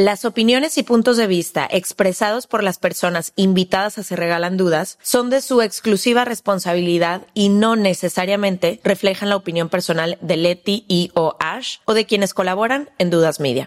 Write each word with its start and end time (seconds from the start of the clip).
Las 0.00 0.24
opiniones 0.24 0.78
y 0.78 0.82
puntos 0.82 1.18
de 1.18 1.26
vista 1.26 1.68
expresados 1.70 2.46
por 2.46 2.62
las 2.62 2.78
personas 2.78 3.34
invitadas 3.36 3.98
a 3.98 4.02
Se 4.02 4.16
Regalan 4.16 4.56
Dudas 4.56 4.98
son 5.02 5.28
de 5.28 5.42
su 5.42 5.60
exclusiva 5.60 6.24
responsabilidad 6.24 7.26
y 7.34 7.50
no 7.50 7.76
necesariamente 7.76 8.80
reflejan 8.82 9.28
la 9.28 9.36
opinión 9.36 9.68
personal 9.68 10.16
de 10.22 10.38
Leti 10.38 10.86
y 10.88 11.10
o 11.12 11.36
Ash 11.38 11.80
o 11.84 11.92
de 11.92 12.06
quienes 12.06 12.32
colaboran 12.32 12.88
en 12.96 13.10
Dudas 13.10 13.40
Media. 13.40 13.66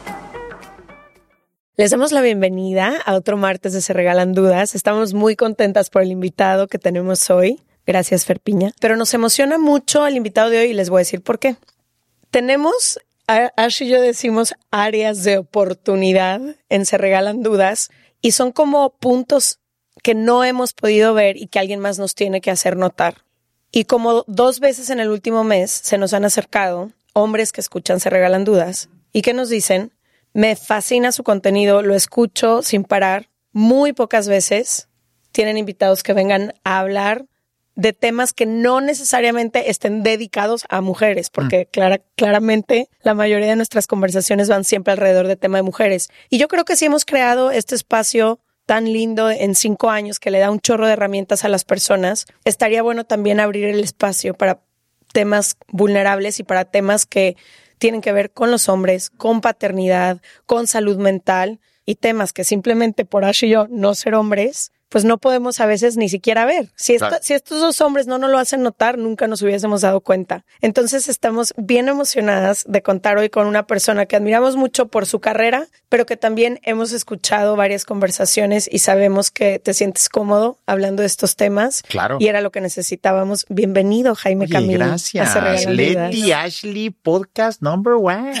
Les 1.77 1.89
damos 1.89 2.11
la 2.11 2.19
bienvenida 2.19 2.97
a 3.05 3.15
otro 3.15 3.37
martes 3.37 3.71
de 3.71 3.79
Se 3.79 3.93
Regalan 3.93 4.33
Dudas. 4.33 4.75
Estamos 4.75 5.13
muy 5.13 5.37
contentas 5.37 5.89
por 5.89 6.01
el 6.01 6.11
invitado 6.11 6.67
que 6.67 6.77
tenemos 6.77 7.29
hoy. 7.29 7.61
Gracias, 7.85 8.25
Ferpiña. 8.25 8.73
Pero 8.81 8.97
nos 8.97 9.13
emociona 9.13 9.57
mucho 9.57 10.05
el 10.05 10.17
invitado 10.17 10.49
de 10.49 10.59
hoy 10.59 10.65
y 10.65 10.73
les 10.73 10.89
voy 10.89 10.97
a 10.97 11.05
decir 11.07 11.21
por 11.21 11.39
qué. 11.39 11.55
Tenemos, 12.29 12.99
Ash 13.25 13.83
y 13.83 13.87
yo 13.87 14.01
decimos, 14.01 14.53
áreas 14.69 15.23
de 15.23 15.37
oportunidad 15.37 16.41
en 16.67 16.85
Se 16.85 16.97
Regalan 16.97 17.41
Dudas 17.41 17.89
y 18.21 18.31
son 18.31 18.51
como 18.51 18.89
puntos 18.89 19.59
que 20.03 20.13
no 20.13 20.43
hemos 20.43 20.73
podido 20.73 21.13
ver 21.13 21.37
y 21.37 21.47
que 21.47 21.59
alguien 21.59 21.79
más 21.79 21.97
nos 21.97 22.15
tiene 22.15 22.41
que 22.41 22.51
hacer 22.51 22.75
notar. 22.75 23.23
Y 23.71 23.85
como 23.85 24.25
dos 24.27 24.59
veces 24.59 24.89
en 24.89 24.99
el 24.99 25.09
último 25.09 25.45
mes 25.45 25.71
se 25.71 25.97
nos 25.97 26.13
han 26.13 26.25
acercado 26.25 26.91
hombres 27.13 27.53
que 27.53 27.61
escuchan 27.61 28.01
Se 28.01 28.09
Regalan 28.09 28.43
Dudas 28.43 28.89
y 29.13 29.21
que 29.21 29.33
nos 29.33 29.47
dicen, 29.47 29.93
me 30.33 30.55
fascina 30.55 31.11
su 31.11 31.23
contenido, 31.23 31.81
lo 31.81 31.95
escucho 31.95 32.61
sin 32.61 32.83
parar, 32.83 33.29
muy 33.51 33.93
pocas 33.93 34.27
veces. 34.27 34.87
Tienen 35.31 35.57
invitados 35.57 36.03
que 36.03 36.13
vengan 36.13 36.53
a 36.63 36.79
hablar 36.79 37.25
de 37.75 37.93
temas 37.93 38.33
que 38.33 38.45
no 38.45 38.81
necesariamente 38.81 39.69
estén 39.69 40.03
dedicados 40.03 40.65
a 40.69 40.81
mujeres, 40.81 41.29
porque 41.29 41.67
clara- 41.67 42.01
claramente 42.15 42.89
la 43.01 43.13
mayoría 43.13 43.47
de 43.47 43.55
nuestras 43.55 43.87
conversaciones 43.87 44.49
van 44.49 44.65
siempre 44.65 44.91
alrededor 44.91 45.27
de 45.27 45.37
tema 45.37 45.57
de 45.57 45.63
mujeres. 45.63 46.09
Y 46.29 46.37
yo 46.37 46.47
creo 46.49 46.65
que 46.65 46.75
si 46.75 46.85
hemos 46.85 47.05
creado 47.05 47.49
este 47.49 47.75
espacio 47.75 48.39
tan 48.65 48.91
lindo 48.91 49.31
en 49.31 49.55
cinco 49.55 49.89
años 49.89 50.19
que 50.19 50.31
le 50.31 50.39
da 50.39 50.51
un 50.51 50.59
chorro 50.59 50.85
de 50.85 50.93
herramientas 50.93 51.45
a 51.45 51.49
las 51.49 51.63
personas, 51.63 52.25
estaría 52.43 52.83
bueno 52.83 53.05
también 53.05 53.39
abrir 53.39 53.65
el 53.65 53.79
espacio 53.83 54.33
para 54.33 54.61
temas 55.13 55.55
vulnerables 55.69 56.39
y 56.39 56.43
para 56.43 56.65
temas 56.65 57.05
que 57.05 57.35
tienen 57.81 58.01
que 58.01 58.11
ver 58.11 58.29
con 58.29 58.51
los 58.51 58.69
hombres, 58.69 59.09
con 59.09 59.41
paternidad, 59.41 60.21
con 60.45 60.67
salud 60.67 60.97
mental 60.97 61.59
y 61.83 61.95
temas 61.95 62.31
que 62.31 62.43
simplemente 62.43 63.05
por 63.05 63.25
Ash 63.25 63.43
y 63.43 63.49
yo 63.49 63.67
no 63.71 63.95
ser 63.95 64.13
hombres, 64.13 64.71
pues 64.91 65.05
no 65.05 65.17
podemos 65.17 65.61
a 65.61 65.65
veces 65.65 65.95
ni 65.95 66.09
siquiera 66.09 66.43
ver. 66.43 66.69
Si, 66.75 66.93
esta- 66.95 67.07
Claro. 67.07 67.23
si 67.23 67.33
estos 67.33 67.61
dos 67.61 67.79
hombres 67.79 68.07
no 68.07 68.17
nos 68.17 68.29
lo 68.29 68.37
hacen 68.37 68.61
notar, 68.61 68.97
nunca 68.97 69.25
nos 69.27 69.41
hubiésemos 69.41 69.79
dado 69.81 70.01
cuenta. 70.01 70.43
Entonces 70.59 71.07
estamos 71.07 71.53
bien 71.55 71.87
emocionadas 71.87 72.65
de 72.67 72.81
contar 72.83 73.17
hoy 73.17 73.29
con 73.29 73.47
una 73.47 73.65
persona 73.65 74.05
que 74.05 74.17
admiramos 74.17 74.57
mucho 74.57 74.89
por 74.89 75.05
su 75.05 75.21
carrera, 75.21 75.67
pero 75.87 76.05
que 76.05 76.17
también 76.17 76.59
hemos 76.63 76.91
escuchado 76.91 77.55
varias 77.55 77.85
conversaciones 77.85 78.69
y 78.69 78.79
sabemos 78.79 79.31
que 79.31 79.59
te 79.59 79.73
sientes 79.73 80.09
cómodo 80.09 80.57
hablando 80.65 81.01
de 81.03 81.07
estos 81.07 81.37
temas. 81.37 81.83
Claro. 81.83 82.17
Y 82.19 82.27
era 82.27 82.41
lo 82.41 82.51
que 82.51 82.59
necesitábamos. 82.59 83.45
Bienvenido, 83.47 84.13
Jaime 84.13 84.43
Oye, 84.45 84.53
Camilo. 84.53 84.85
gracias. 84.85 85.65
Leti 85.67 86.33
Ashley, 86.33 86.89
podcast 86.89 87.61
number 87.61 87.93
one. 87.93 88.33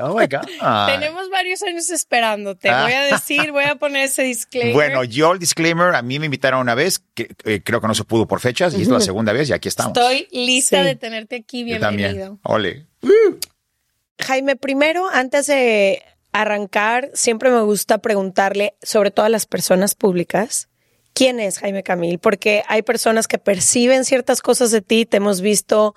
Oh 0.00 0.18
my 0.18 0.26
God. 0.26 0.46
Tenemos 0.86 1.28
varios 1.30 1.62
años 1.62 1.90
esperándote. 1.90 2.70
Ah. 2.70 2.84
Voy 2.84 2.92
a 2.92 3.02
decir, 3.02 3.52
voy 3.52 3.64
a 3.64 3.74
poner 3.76 4.04
ese 4.04 4.22
disclaimer. 4.32 4.72
Bueno, 4.72 5.04
yo 5.04 5.32
el 5.32 5.38
disclaimer, 5.38 5.81
a 5.84 6.02
mí 6.02 6.18
me 6.18 6.26
invitaron 6.26 6.60
una 6.60 6.74
vez, 6.74 7.00
que 7.14 7.34
eh, 7.44 7.60
creo 7.64 7.80
que 7.80 7.86
no 7.88 7.94
se 7.94 8.04
pudo 8.04 8.26
por 8.26 8.40
fechas, 8.40 8.74
y 8.74 8.82
es 8.82 8.88
la 8.88 9.00
segunda 9.00 9.32
vez 9.32 9.48
y 9.48 9.52
aquí 9.52 9.68
estamos. 9.68 9.96
estoy 9.96 10.28
lista 10.32 10.80
Sí. 10.82 10.86
de 10.88 10.94
tenerte 10.96 11.36
aquí. 11.36 11.64
Yo 11.68 11.78
también. 11.80 12.12
Bienvenido. 12.14 12.38
Ole. 12.44 12.86
Jaime, 14.20 14.56
primero, 14.56 15.08
antes 15.12 15.46
de 15.46 16.02
arrancar, 16.32 17.10
siempre 17.14 17.50
me 17.50 17.60
gusta 17.62 17.98
preguntarle, 17.98 18.74
sobre 18.82 19.10
todo 19.10 19.26
a 19.26 19.28
las 19.28 19.46
personas 19.46 19.94
públicas, 19.94 20.68
¿quién 21.12 21.40
es 21.40 21.58
Jaime 21.58 21.82
Camil? 21.82 22.18
Porque 22.18 22.62
hay 22.68 22.82
personas 22.82 23.26
que 23.28 23.38
perciben 23.38 24.04
ciertas 24.04 24.40
cosas 24.40 24.70
de 24.70 24.80
ti, 24.80 25.04
te 25.06 25.16
hemos 25.18 25.40
visto 25.40 25.94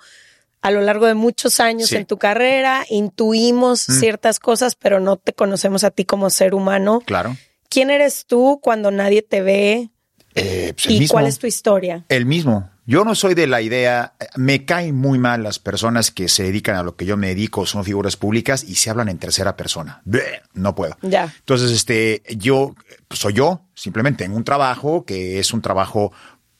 a 0.62 0.70
lo 0.72 0.80
largo 0.80 1.06
de 1.06 1.14
muchos 1.14 1.60
años 1.60 1.90
Sí. 1.90 1.96
en 1.96 2.06
tu 2.06 2.18
carrera, 2.18 2.84
intuimos 2.90 3.80
ciertas 3.80 4.40
cosas, 4.40 4.74
pero 4.74 4.98
no 4.98 5.16
te 5.16 5.32
conocemos 5.32 5.84
a 5.84 5.90
ti 5.92 6.04
como 6.04 6.28
ser 6.28 6.54
humano. 6.54 7.00
Claro. 7.06 7.36
¿Quién 7.68 7.90
eres 7.90 8.26
tú 8.26 8.60
cuando 8.62 8.90
nadie 8.90 9.22
te 9.22 9.40
ve? 9.42 9.90
Eh, 10.34 10.72
pues 10.74 10.86
¿Y 10.86 11.00
mismo. 11.00 11.14
cuál 11.14 11.26
es 11.26 11.38
tu 11.38 11.46
historia? 11.46 12.04
El 12.08 12.26
mismo. 12.26 12.70
Yo 12.88 13.04
no 13.04 13.16
soy 13.16 13.34
de 13.34 13.48
la 13.48 13.62
idea, 13.62 14.14
me 14.36 14.64
caen 14.64 14.94
muy 14.94 15.18
mal 15.18 15.42
las 15.42 15.58
personas 15.58 16.12
que 16.12 16.28
se 16.28 16.44
dedican 16.44 16.76
a 16.76 16.84
lo 16.84 16.94
que 16.94 17.04
yo 17.04 17.16
me 17.16 17.28
dedico, 17.28 17.66
son 17.66 17.84
figuras 17.84 18.16
públicas 18.16 18.62
y 18.62 18.76
se 18.76 18.90
hablan 18.90 19.08
en 19.08 19.18
tercera 19.18 19.56
persona. 19.56 20.02
Bleh, 20.04 20.42
No 20.54 20.76
puedo. 20.76 20.96
Ya. 21.02 21.34
Entonces, 21.36 21.72
este, 21.72 22.22
yo 22.36 22.76
pues, 23.08 23.18
soy 23.18 23.32
yo, 23.32 23.62
simplemente 23.74 24.22
en 24.24 24.32
un 24.32 24.44
trabajo 24.44 25.04
que 25.04 25.40
es 25.40 25.52
un 25.52 25.62
trabajo 25.62 26.12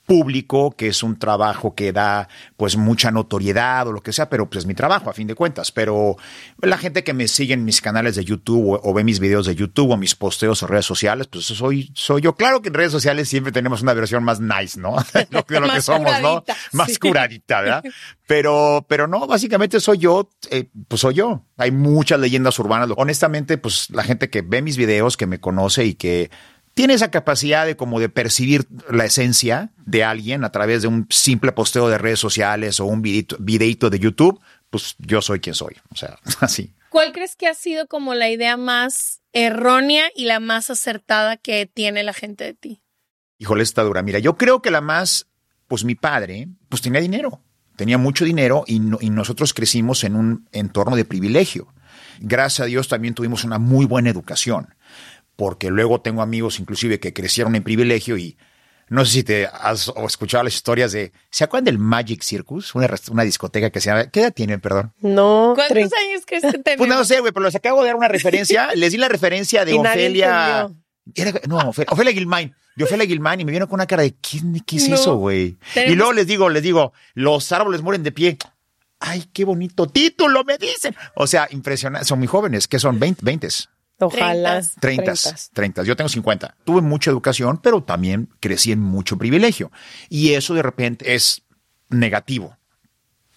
público, 0.07 0.71
que 0.71 0.87
es 0.87 1.03
un 1.03 1.19
trabajo 1.19 1.75
que 1.75 1.91
da 1.91 2.29
pues 2.55 2.77
mucha 2.77 3.11
notoriedad 3.11 3.87
o 3.87 3.91
lo 3.91 4.01
que 4.01 4.13
sea, 4.13 4.29
pero 4.29 4.49
pues 4.49 4.59
es 4.59 4.65
mi 4.65 4.73
trabajo 4.73 5.09
a 5.09 5.13
fin 5.13 5.27
de 5.27 5.35
cuentas. 5.35 5.71
Pero 5.71 6.15
la 6.61 6.77
gente 6.77 7.03
que 7.03 7.13
me 7.13 7.27
sigue 7.27 7.53
en 7.53 7.65
mis 7.65 7.81
canales 7.81 8.15
de 8.15 8.23
YouTube 8.23 8.69
o, 8.69 8.81
o 8.81 8.93
ve 8.93 9.03
mis 9.03 9.19
videos 9.19 9.45
de 9.45 9.53
YouTube 9.53 9.91
o 9.91 9.97
mis 9.97 10.15
posteos 10.15 10.63
o 10.63 10.67
redes 10.67 10.85
sociales, 10.85 11.27
pues 11.27 11.45
soy, 11.45 11.91
soy 11.93 12.21
yo. 12.21 12.35
Claro 12.35 12.61
que 12.61 12.69
en 12.69 12.75
redes 12.75 12.93
sociales 12.93 13.27
siempre 13.27 13.51
tenemos 13.51 13.81
una 13.81 13.93
versión 13.93 14.23
más 14.23 14.39
nice, 14.39 14.79
¿no? 14.79 14.95
de 15.13 15.27
lo, 15.29 15.41
de 15.47 15.59
lo 15.59 15.69
que 15.73 15.81
somos, 15.81 16.21
¿no? 16.21 16.43
Más 16.71 16.87
sí. 16.87 16.97
curadita, 16.97 17.61
¿verdad? 17.61 17.83
Pero, 18.27 18.85
pero 18.89 19.07
no, 19.07 19.25
básicamente 19.25 19.79
soy 19.79 19.99
yo, 19.99 20.29
eh, 20.51 20.67
pues 20.89 20.99
soy 20.99 21.13
yo. 21.13 21.45
Hay 21.55 21.71
muchas 21.71 22.19
leyendas 22.19 22.59
urbanas. 22.59 22.89
Honestamente, 22.97 23.57
pues 23.57 23.89
la 23.89 24.03
gente 24.03 24.29
que 24.29 24.41
ve 24.41 24.61
mis 24.61 24.75
videos, 24.75 25.15
que 25.15 25.27
me 25.27 25.39
conoce 25.39 25.85
y 25.85 25.93
que 25.93 26.29
tiene 26.77 26.93
esa 26.93 27.11
capacidad 27.11 27.65
de 27.65 27.75
como 27.75 27.99
de 27.99 28.07
percibir 28.07 28.67
la 28.89 29.03
esencia 29.05 29.71
de 29.85 30.03
alguien 30.03 30.43
a 30.43 30.51
través 30.51 30.83
de 30.83 30.87
un 30.87 31.07
simple 31.09 31.51
posteo 31.51 31.89
de 31.89 31.97
redes 31.97 32.19
sociales 32.19 32.79
o 32.79 32.85
un 32.85 33.01
videito, 33.01 33.35
videito 33.39 33.89
de 33.89 33.99
YouTube, 33.99 34.39
pues 34.69 34.95
yo 34.99 35.21
soy 35.21 35.39
quien 35.39 35.55
soy. 35.55 35.75
O 35.89 35.95
sea, 35.95 36.17
así. 36.39 36.73
¿Cuál 36.89 37.11
crees 37.13 37.35
que 37.35 37.47
ha 37.47 37.53
sido 37.55 37.87
como 37.87 38.13
la 38.13 38.29
idea 38.29 38.57
más 38.57 39.21
errónea 39.33 40.05
y 40.15 40.25
la 40.25 40.39
más 40.39 40.69
acertada 40.69 41.35
que 41.37 41.65
tiene 41.65 42.03
la 42.03 42.13
gente 42.13 42.43
de 42.43 42.53
ti? 42.53 42.81
Híjole, 43.39 43.63
está 43.63 43.83
dura. 43.83 44.01
Mira, 44.03 44.19
yo 44.19 44.37
creo 44.37 44.61
que 44.61 44.71
la 44.71 44.81
más, 44.81 45.27
pues 45.67 45.83
mi 45.83 45.95
padre, 45.95 46.47
pues 46.69 46.81
tenía 46.81 47.01
dinero. 47.01 47.41
Tenía 47.75 47.97
mucho 47.97 48.23
dinero 48.25 48.63
y, 48.67 48.79
no- 48.79 48.97
y 49.01 49.09
nosotros 49.09 49.53
crecimos 49.53 50.03
en 50.03 50.15
un 50.15 50.47
entorno 50.51 50.95
de 50.95 51.05
privilegio. 51.05 51.73
Gracias 52.19 52.61
a 52.61 52.65
Dios 52.65 52.87
también 52.87 53.13
tuvimos 53.13 53.43
una 53.43 53.59
muy 53.59 53.85
buena 53.85 54.09
educación, 54.09 54.73
porque 55.37 55.69
luego 55.69 56.01
tengo 56.01 56.21
amigos 56.21 56.59
inclusive 56.59 56.99
que 56.99 57.13
crecieron 57.13 57.55
en 57.55 57.63
privilegio 57.63 58.17
y 58.17 58.37
no 58.89 59.05
sé 59.05 59.11
si 59.11 59.23
te 59.23 59.45
has 59.47 59.91
escuchado 60.05 60.43
las 60.45 60.53
historias 60.55 60.91
de, 60.93 61.11
¿se 61.29 61.43
acuerdan 61.43 61.65
del 61.65 61.77
Magic 61.77 62.21
Circus? 62.23 62.73
Una, 62.73 62.89
una 63.11 63.23
discoteca 63.23 63.69
que 63.69 63.79
se 63.81 63.89
llama, 63.89 64.09
¿qué 64.09 64.21
edad 64.21 64.33
tienen, 64.33 64.59
perdón? 64.61 64.93
No. 65.01 65.53
¿Cuántos 65.55 65.77
años 65.93 66.23
crees 66.25 66.43
que 66.43 66.57
tenemos? 66.63 66.87
Pues 66.87 66.89
no 66.89 67.03
sé, 67.05 67.19
güey, 67.19 67.31
pero 67.33 67.45
les 67.45 67.55
acabo 67.55 67.81
de 67.81 67.87
dar 67.87 67.95
una 67.95 68.07
referencia, 68.07 68.69
les 68.75 68.91
di 68.93 68.97
la 68.97 69.09
referencia 69.09 69.63
de 69.65 69.73
Y 69.75 69.77
Ofelia. 69.77 70.69
Era- 71.15 71.41
no, 71.47 71.59
Ofe- 71.71 71.85
Ofelia 71.89 72.13
Gilmain, 72.13 72.53
de 72.75 72.83
Ofelia 72.85 73.05
Gilmain, 73.05 73.39
y 73.41 73.45
me 73.45 73.51
vieron 73.51 73.67
con 73.69 73.75
una 73.75 73.87
cara 73.87 74.03
de, 74.03 74.15
¿qué, 74.15 74.39
qué 74.65 74.75
es 74.77 74.87
No. 74.89 74.95
eso, 74.95 75.15
güey? 75.17 75.57
Y 75.75 75.95
luego 75.95 76.13
les 76.13 76.25
digo, 76.27 76.49
les 76.49 76.63
digo, 76.63 76.93
los 77.13 77.51
árboles 77.51 77.81
mueren 77.81 78.03
de 78.03 78.11
pie. 78.13 78.37
Ay, 78.99 79.25
qué 79.33 79.43
bonito 79.45 79.87
título, 79.87 80.43
me 80.43 80.57
dicen. 80.57 80.95
O 81.15 81.27
sea, 81.27 81.47
impresionante. 81.51 82.07
Son 82.07 82.17
muy 82.19 82.27
jóvenes, 82.27 82.67
que 82.67 82.79
son 82.79 82.99
20, 82.99 83.21
20, 83.23 83.47
Ojalá. 83.99 84.61
30, 84.79 85.13
30. 85.53 85.83
Yo 85.83 85.95
tengo 85.95 86.09
50. 86.09 86.55
Tuve 86.63 86.81
mucha 86.81 87.11
educación, 87.11 87.59
pero 87.61 87.83
también 87.83 88.29
crecí 88.39 88.71
en 88.71 88.79
mucho 88.79 89.17
privilegio. 89.17 89.71
Y 90.09 90.33
eso 90.33 90.53
de 90.53 90.61
repente 90.61 91.15
es 91.15 91.43
negativo 91.89 92.57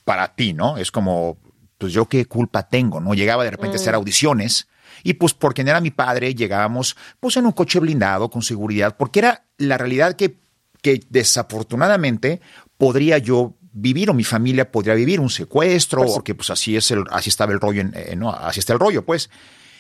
para 0.05 0.35
ti, 0.35 0.53
¿no? 0.53 0.77
Es 0.77 0.91
como, 0.91 1.39
pues 1.79 1.93
yo 1.93 2.07
qué 2.07 2.27
culpa 2.27 2.69
tengo, 2.69 3.01
¿no? 3.01 3.15
Llegaba 3.15 3.45
de 3.45 3.51
repente 3.51 3.77
a 3.77 3.81
hacer 3.81 3.95
audiciones 3.95 4.69
y 5.03 5.15
pues 5.15 5.35
porque 5.35 5.65
no 5.65 5.71
era 5.71 5.81
mi 5.81 5.91
padre, 5.91 6.35
llegábamos 6.35 6.97
pues 7.21 7.37
en 7.37 7.47
un 7.47 7.53
coche 7.53 7.79
blindado 7.79 8.29
con 8.29 8.43
seguridad, 8.43 8.97
porque 8.97 9.21
era 9.21 9.45
la 9.57 9.79
realidad 9.79 10.15
que, 10.15 10.37
que 10.83 11.01
desafortunadamente 11.09 12.41
podría 12.77 13.19
yo 13.19 13.55
vivir 13.73 14.11
o 14.11 14.15
mi 14.15 14.25
familia 14.25 14.71
podría 14.71 14.95
vivir 14.95 15.21
un 15.21 15.31
secuestro, 15.31 16.05
porque 16.07 16.35
pues 16.35 16.51
así 16.51 16.77
es 16.77 16.91
el, 16.91 17.05
así 17.11 17.31
estaba 17.31 17.53
el 17.53 17.61
rollo, 17.61 17.83
en, 17.83 17.93
eh, 17.95 18.17
no, 18.17 18.31
así 18.31 18.61
está 18.61 18.73
el 18.73 18.81
rollo, 18.81 19.05
pues. 19.05 19.31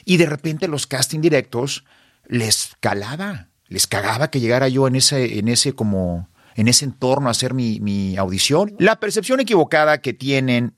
Y 0.04 0.16
de 0.16 0.26
repente 0.26 0.68
los 0.68 0.86
casting 0.86 1.20
directos 1.20 1.84
les 2.26 2.76
calaba, 2.80 3.48
les 3.66 3.86
cagaba 3.86 4.30
que 4.30 4.40
llegara 4.40 4.68
yo 4.68 4.86
en 4.86 4.96
ese, 4.96 5.38
en 5.38 5.48
ese 5.48 5.74
como, 5.74 6.28
en 6.54 6.68
ese 6.68 6.84
entorno 6.84 7.28
a 7.28 7.32
hacer 7.32 7.54
mi, 7.54 8.16
audición. 8.16 8.74
La 8.78 9.00
percepción 9.00 9.40
equivocada 9.40 10.00
que 10.00 10.12
tienen, 10.12 10.74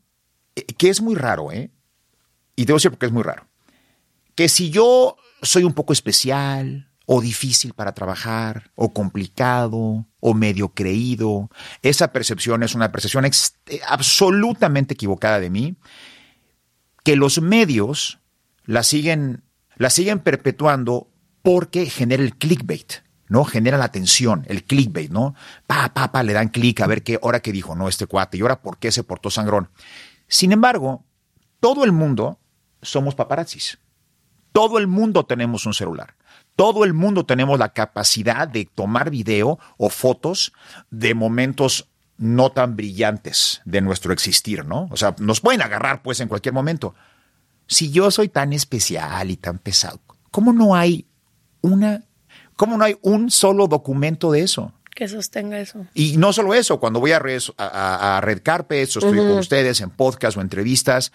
eh, 0.57 0.65
que 0.65 0.89
es 0.89 1.01
muy 1.01 1.15
raro, 1.15 1.53
¿eh? 1.53 1.71
Y 2.57 2.65
debo 2.65 2.77
decir 2.77 2.91
porque 2.91 3.07
es 3.07 3.13
muy 3.13 3.23
raro. 3.23 3.49
Que 4.35 4.49
si 4.49 4.71
yo 4.71 5.17
soy 5.43 5.65
un 5.65 5.73
poco 5.75 5.93
especial, 5.93 6.89
o 7.07 7.21
difícil 7.21 7.75
para 7.75 7.93
trabajar, 7.93 8.71
o 8.75 8.93
complicado, 8.93 10.07
o 10.21 10.35
medio 10.35 10.69
creído, 10.69 11.51
esa 11.83 12.13
percepción 12.13 12.63
es 12.63 12.75
una 12.75 12.93
percepción 12.93 13.25
eh, 13.25 13.81
absolutamente 13.87 14.95
equivocada 14.95 15.41
de 15.41 15.51
mí, 15.51 15.77
que 17.05 17.17
los 17.17 17.43
medios 17.43 18.21
la 18.65 18.83
siguen, 18.83 19.45
la 19.77 19.91
siguen 19.91 20.21
perpetuando 20.21 21.09
porque 21.43 21.87
genera 21.87 22.23
el 22.23 22.37
clickbait, 22.37 23.03
¿no? 23.29 23.45
Genera 23.45 23.79
la 23.79 23.85
atención, 23.85 24.45
el 24.49 24.65
clickbait, 24.65 25.11
¿no? 25.11 25.35
Pa, 25.67 25.93
pa, 25.95 26.13
pa, 26.13 26.23
le 26.23 26.33
dan 26.33 26.49
clic 26.49 26.81
a 26.81 26.87
ver 26.87 27.03
qué 27.03 27.19
hora 27.23 27.41
que 27.41 27.53
dijo, 27.53 27.75
no, 27.75 27.89
este 27.89 28.07
cuate, 28.07 28.37
y 28.37 28.41
ahora 28.43 28.63
por 28.63 28.79
qué 28.79 28.93
se 28.93 29.05
portó 29.05 29.31
sangrón. 29.31 29.71
Sin 30.29 30.53
embargo, 30.53 31.05
todo 31.61 31.85
el 31.85 31.93
mundo 31.93 32.39
somos 32.81 33.15
paparazzis. 33.15 33.79
Todo 34.53 34.79
el 34.79 34.87
mundo 34.87 35.25
tenemos 35.25 35.67
un 35.67 35.75
celular. 35.75 36.15
Todo 36.57 36.85
el 36.85 36.93
mundo 36.93 37.25
tenemos 37.25 37.59
la 37.59 37.73
capacidad 37.73 38.47
de 38.47 38.67
tomar 38.67 39.11
video 39.11 39.59
o 39.79 39.89
fotos 39.89 40.53
de 40.91 41.15
momentos 41.15 41.89
no 42.19 42.53
tan 42.53 42.77
brillantes 42.77 43.63
de 43.65 43.81
nuestro 43.81 44.13
existir, 44.13 44.65
¿no? 44.65 44.89
O 44.91 44.97
sea, 44.97 45.15
nos 45.19 45.41
pueden 45.41 45.63
agarrar 45.63 46.03
pues 46.03 46.21
en 46.21 46.29
cualquier 46.29 46.53
momento. 46.53 46.95
Si 47.67 47.91
yo 47.91 48.11
soy 48.11 48.29
tan 48.29 48.53
especial 48.53 49.31
y 49.31 49.37
tan 49.37 49.59
pesado, 49.59 50.01
¿cómo 50.31 50.53
no 50.53 50.75
hay 50.75 51.07
una, 51.63 52.05
cómo 52.57 52.77
no 52.77 52.85
hay 52.85 52.97
un 53.03 53.31
solo 53.31 53.67
documento 53.69 54.31
de 54.33 54.43
eso? 54.43 54.73
Que 54.95 55.09
sostenga 55.09 55.59
eso. 55.59 55.87
Y 55.95 56.17
no 56.19 56.33
solo 56.35 56.53
eso, 56.55 56.79
cuando 56.79 57.01
voy 57.01 57.13
a, 57.13 57.17
a, 57.17 57.65
a- 57.67 58.19
a 58.19 58.21
Red 58.21 58.43
Carpets 58.43 58.97
o 58.97 58.99
estoy 58.99 59.17
con 59.19 59.39
ustedes 59.39 59.81
en 59.81 59.91
podcast 59.91 60.37
o 60.37 60.41
entrevistas, 60.43 61.13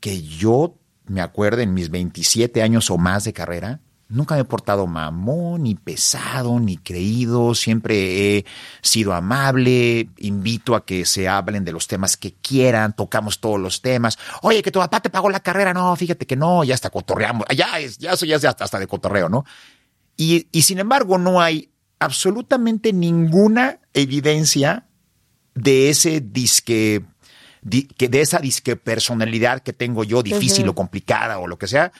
que 0.00 0.22
yo 0.22 0.76
me 1.06 1.20
acuerdo 1.20 1.62
en 1.62 1.74
mis 1.74 1.90
27 1.90 2.62
años 2.62 2.90
o 2.90 2.98
más 2.98 3.24
de 3.24 3.32
carrera, 3.32 3.80
nunca 4.08 4.34
me 4.34 4.40
he 4.40 4.44
portado 4.44 4.86
mamón, 4.86 5.64
ni 5.64 5.74
pesado, 5.74 6.58
ni 6.60 6.78
creído, 6.78 7.54
siempre 7.54 8.38
he 8.38 8.46
sido 8.80 9.12
amable, 9.12 10.08
invito 10.18 10.74
a 10.74 10.84
que 10.86 11.04
se 11.04 11.28
hablen 11.28 11.64
de 11.64 11.72
los 11.72 11.86
temas 11.86 12.16
que 12.16 12.32
quieran, 12.34 12.96
tocamos 12.96 13.38
todos 13.38 13.60
los 13.60 13.82
temas. 13.82 14.18
Oye, 14.42 14.62
que 14.62 14.70
tu 14.70 14.78
papá 14.78 15.00
te 15.00 15.10
pagó 15.10 15.28
la 15.28 15.40
carrera, 15.40 15.74
no, 15.74 15.94
fíjate 15.94 16.26
que 16.26 16.36
no, 16.36 16.64
ya 16.64 16.74
hasta 16.74 16.90
cotorreamos, 16.90 17.46
ya 17.54 17.78
es, 17.78 17.98
ya 17.98 18.12
eso 18.12 18.24
ya 18.24 18.36
es 18.36 18.44
hasta, 18.44 18.78
de 18.78 18.86
cotorreo, 18.86 19.28
¿no? 19.28 19.44
Y, 20.16 20.48
y 20.52 20.62
sin 20.62 20.78
embargo, 20.78 21.18
no 21.18 21.40
hay 21.40 21.70
absolutamente 21.98 22.92
ninguna 22.92 23.80
evidencia 23.92 24.86
de 25.54 25.90
ese 25.90 26.20
disque, 26.20 27.04
di- 27.60 27.88
que 27.88 28.08
de 28.08 28.20
esa 28.20 28.38
disque 28.38 28.76
personalidad 28.76 29.60
que 29.60 29.72
tengo 29.72 30.04
yo, 30.04 30.22
difícil 30.22 30.68
o 30.68 30.74
complicada 30.74 31.38
o 31.38 31.46
lo 31.46 31.58
que 31.58 31.66
sea. 31.66 31.92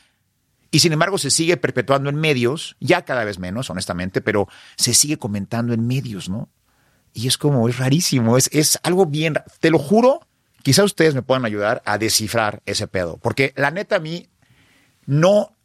Y 0.70 0.80
sin 0.80 0.92
embargo, 0.92 1.16
se 1.18 1.30
sigue 1.30 1.56
perpetuando 1.56 2.10
en 2.10 2.16
medios, 2.16 2.76
ya 2.80 3.02
cada 3.04 3.24
vez 3.24 3.38
menos, 3.38 3.70
honestamente, 3.70 4.20
pero 4.20 4.48
se 4.76 4.92
sigue 4.94 5.16
comentando 5.16 5.72
en 5.72 5.86
medios, 5.86 6.28
¿no? 6.28 6.48
Y 7.14 7.26
es 7.26 7.38
como, 7.38 7.68
es 7.68 7.78
rarísimo, 7.78 8.36
es, 8.36 8.50
es 8.52 8.78
algo 8.82 9.06
bien, 9.06 9.34
te 9.60 9.70
lo 9.70 9.78
juro, 9.78 10.20
quizá 10.62 10.84
ustedes 10.84 11.14
me 11.14 11.22
puedan 11.22 11.46
ayudar 11.46 11.82
a 11.86 11.96
descifrar 11.96 12.60
ese 12.66 12.86
pedo, 12.86 13.16
porque 13.22 13.54
la 13.56 13.70
neta 13.70 13.96
a 13.96 13.98
mí 14.00 14.28
no, 15.06 15.56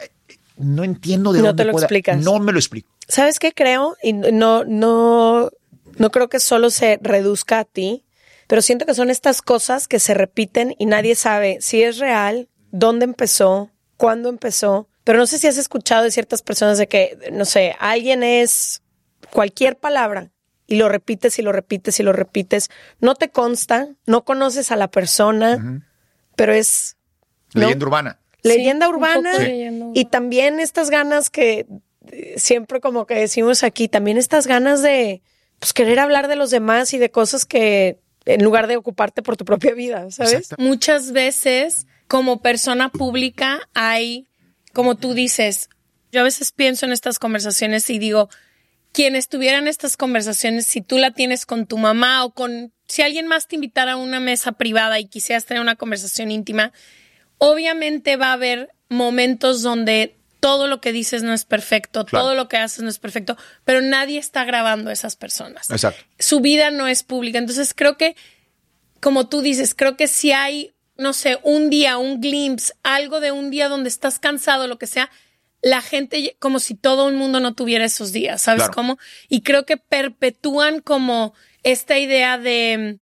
eh, 0.00 0.10
no 0.56 0.82
entiendo 0.82 1.32
de 1.32 1.38
No 1.40 1.46
dónde 1.48 1.62
te 1.62 1.66
lo 1.66 1.72
pueda- 1.72 1.86
explicas. 1.86 2.20
No 2.20 2.38
me 2.40 2.52
lo 2.52 2.58
explico. 2.58 2.90
¿Sabes 3.06 3.38
qué 3.38 3.52
creo? 3.52 3.96
Y 4.02 4.12
no, 4.12 4.64
no, 4.64 5.50
no 5.96 6.10
creo 6.10 6.28
que 6.28 6.40
solo 6.40 6.70
se 6.70 6.98
reduzca 7.02 7.60
a 7.60 7.64
ti, 7.64 8.04
pero 8.48 8.62
siento 8.62 8.84
que 8.84 8.94
son 8.94 9.10
estas 9.10 9.42
cosas 9.42 9.86
que 9.88 10.00
se 10.00 10.14
repiten 10.14 10.74
y 10.78 10.86
nadie 10.86 11.14
sabe 11.14 11.58
si 11.60 11.82
es 11.82 11.98
real, 11.98 12.48
dónde 12.72 13.04
empezó, 13.04 13.70
cuándo 14.00 14.30
empezó. 14.30 14.88
Pero 15.04 15.18
no 15.18 15.26
sé 15.26 15.38
si 15.38 15.46
has 15.46 15.58
escuchado 15.58 16.04
de 16.04 16.10
ciertas 16.10 16.40
personas 16.40 16.78
de 16.78 16.88
que, 16.88 17.18
no 17.32 17.44
sé, 17.44 17.76
alguien 17.78 18.22
es 18.22 18.82
cualquier 19.30 19.76
palabra 19.76 20.30
y 20.66 20.76
lo 20.76 20.88
repites 20.88 21.38
y 21.38 21.42
lo 21.42 21.52
repites 21.52 22.00
y 22.00 22.02
lo 22.02 22.14
repites. 22.14 22.70
No 23.00 23.14
te 23.14 23.28
consta, 23.28 23.88
no 24.06 24.24
conoces 24.24 24.72
a 24.72 24.76
la 24.76 24.90
persona, 24.90 25.82
pero 26.34 26.54
es 26.54 26.96
¿no? 27.52 27.62
Leyenda 27.62 27.84
urbana. 27.84 28.20
leyenda 28.42 28.86
poco 28.86 28.98
urbana 28.98 29.32
y 29.92 30.04
también 30.06 30.60
estas 30.60 30.88
ganas 30.88 31.28
que 31.28 31.66
eh, 32.10 32.34
siempre 32.38 32.80
como 32.80 33.06
que 33.06 33.16
decimos 33.16 33.64
aquí, 33.64 33.88
también 33.88 34.16
estas 34.16 34.46
ganas 34.46 34.80
de 34.80 35.20
pues 35.58 35.74
querer 35.74 35.98
hablar 35.98 36.28
de 36.28 36.36
los 36.36 36.50
demás 36.50 36.94
y 36.94 36.98
de 36.98 37.10
cosas 37.10 37.44
que 37.44 38.00
en 38.24 38.42
lugar 38.42 38.66
de 38.66 38.78
ocuparte 38.78 39.22
por 39.22 39.36
tu 39.36 39.44
propia 39.44 39.74
vida, 39.74 40.10
¿sabes? 40.10 40.32
Exacto. 40.32 40.62
Muchas 40.62 41.12
veces, 41.12 41.86
como 42.10 42.42
persona 42.42 42.88
pública, 42.88 43.68
hay, 43.72 44.26
como 44.72 44.96
tú 44.96 45.14
dices, 45.14 45.68
yo 46.10 46.22
a 46.22 46.24
veces 46.24 46.50
pienso 46.50 46.84
en 46.84 46.90
estas 46.90 47.20
conversaciones 47.20 47.88
y 47.88 48.00
digo, 48.00 48.28
quienes 48.90 49.28
tuvieran 49.28 49.68
estas 49.68 49.96
conversaciones, 49.96 50.66
si 50.66 50.80
tú 50.80 50.98
la 50.98 51.12
tienes 51.12 51.46
con 51.46 51.66
tu 51.66 51.78
mamá 51.78 52.24
o 52.24 52.34
con, 52.34 52.72
si 52.88 53.02
alguien 53.02 53.28
más 53.28 53.46
te 53.46 53.54
invitara 53.54 53.92
a 53.92 53.96
una 53.96 54.18
mesa 54.18 54.50
privada 54.50 54.98
y 54.98 55.06
quisieras 55.06 55.44
tener 55.44 55.60
una 55.60 55.76
conversación 55.76 56.32
íntima, 56.32 56.72
obviamente 57.38 58.16
va 58.16 58.30
a 58.30 58.32
haber 58.32 58.70
momentos 58.88 59.62
donde 59.62 60.16
todo 60.40 60.66
lo 60.66 60.80
que 60.80 60.90
dices 60.90 61.22
no 61.22 61.32
es 61.32 61.44
perfecto, 61.44 62.04
Claro. 62.06 62.24
todo 62.24 62.34
lo 62.34 62.48
que 62.48 62.56
haces 62.56 62.82
no 62.82 62.88
es 62.88 62.98
perfecto, 62.98 63.36
pero 63.64 63.82
nadie 63.82 64.18
está 64.18 64.44
grabando 64.44 64.90
a 64.90 64.92
esas 64.92 65.14
personas 65.14 65.70
Exacto. 65.70 66.02
su 66.18 66.40
vida 66.40 66.72
no 66.72 66.88
es 66.88 67.04
pública. 67.04 67.38
Entonces 67.38 67.72
creo 67.72 67.96
que, 67.96 68.16
como 69.00 69.28
tú 69.28 69.42
dices, 69.42 69.76
creo 69.76 69.96
que 69.96 70.08
si 70.08 70.32
hay, 70.32 70.74
no 71.00 71.12
sé, 71.12 71.38
un 71.42 71.70
día, 71.70 71.98
un 71.98 72.20
glimpse, 72.20 72.74
algo 72.82 73.20
de 73.20 73.32
un 73.32 73.50
día 73.50 73.68
donde 73.68 73.88
estás 73.88 74.18
cansado, 74.18 74.68
lo 74.68 74.78
que 74.78 74.86
sea, 74.86 75.10
la 75.62 75.80
gente, 75.82 76.36
como 76.38 76.58
si 76.60 76.74
todo 76.74 77.08
el 77.08 77.16
mundo 77.16 77.40
no 77.40 77.54
tuviera 77.54 77.84
esos 77.84 78.12
días, 78.12 78.42
¿sabes 78.42 78.60
Claro. 78.62 78.74
cómo? 78.74 78.98
Y 79.28 79.42
creo 79.42 79.66
que 79.66 79.76
perpetúan 79.76 80.80
como 80.80 81.34
esta 81.62 81.98
idea 81.98 82.38
de, 82.38 82.98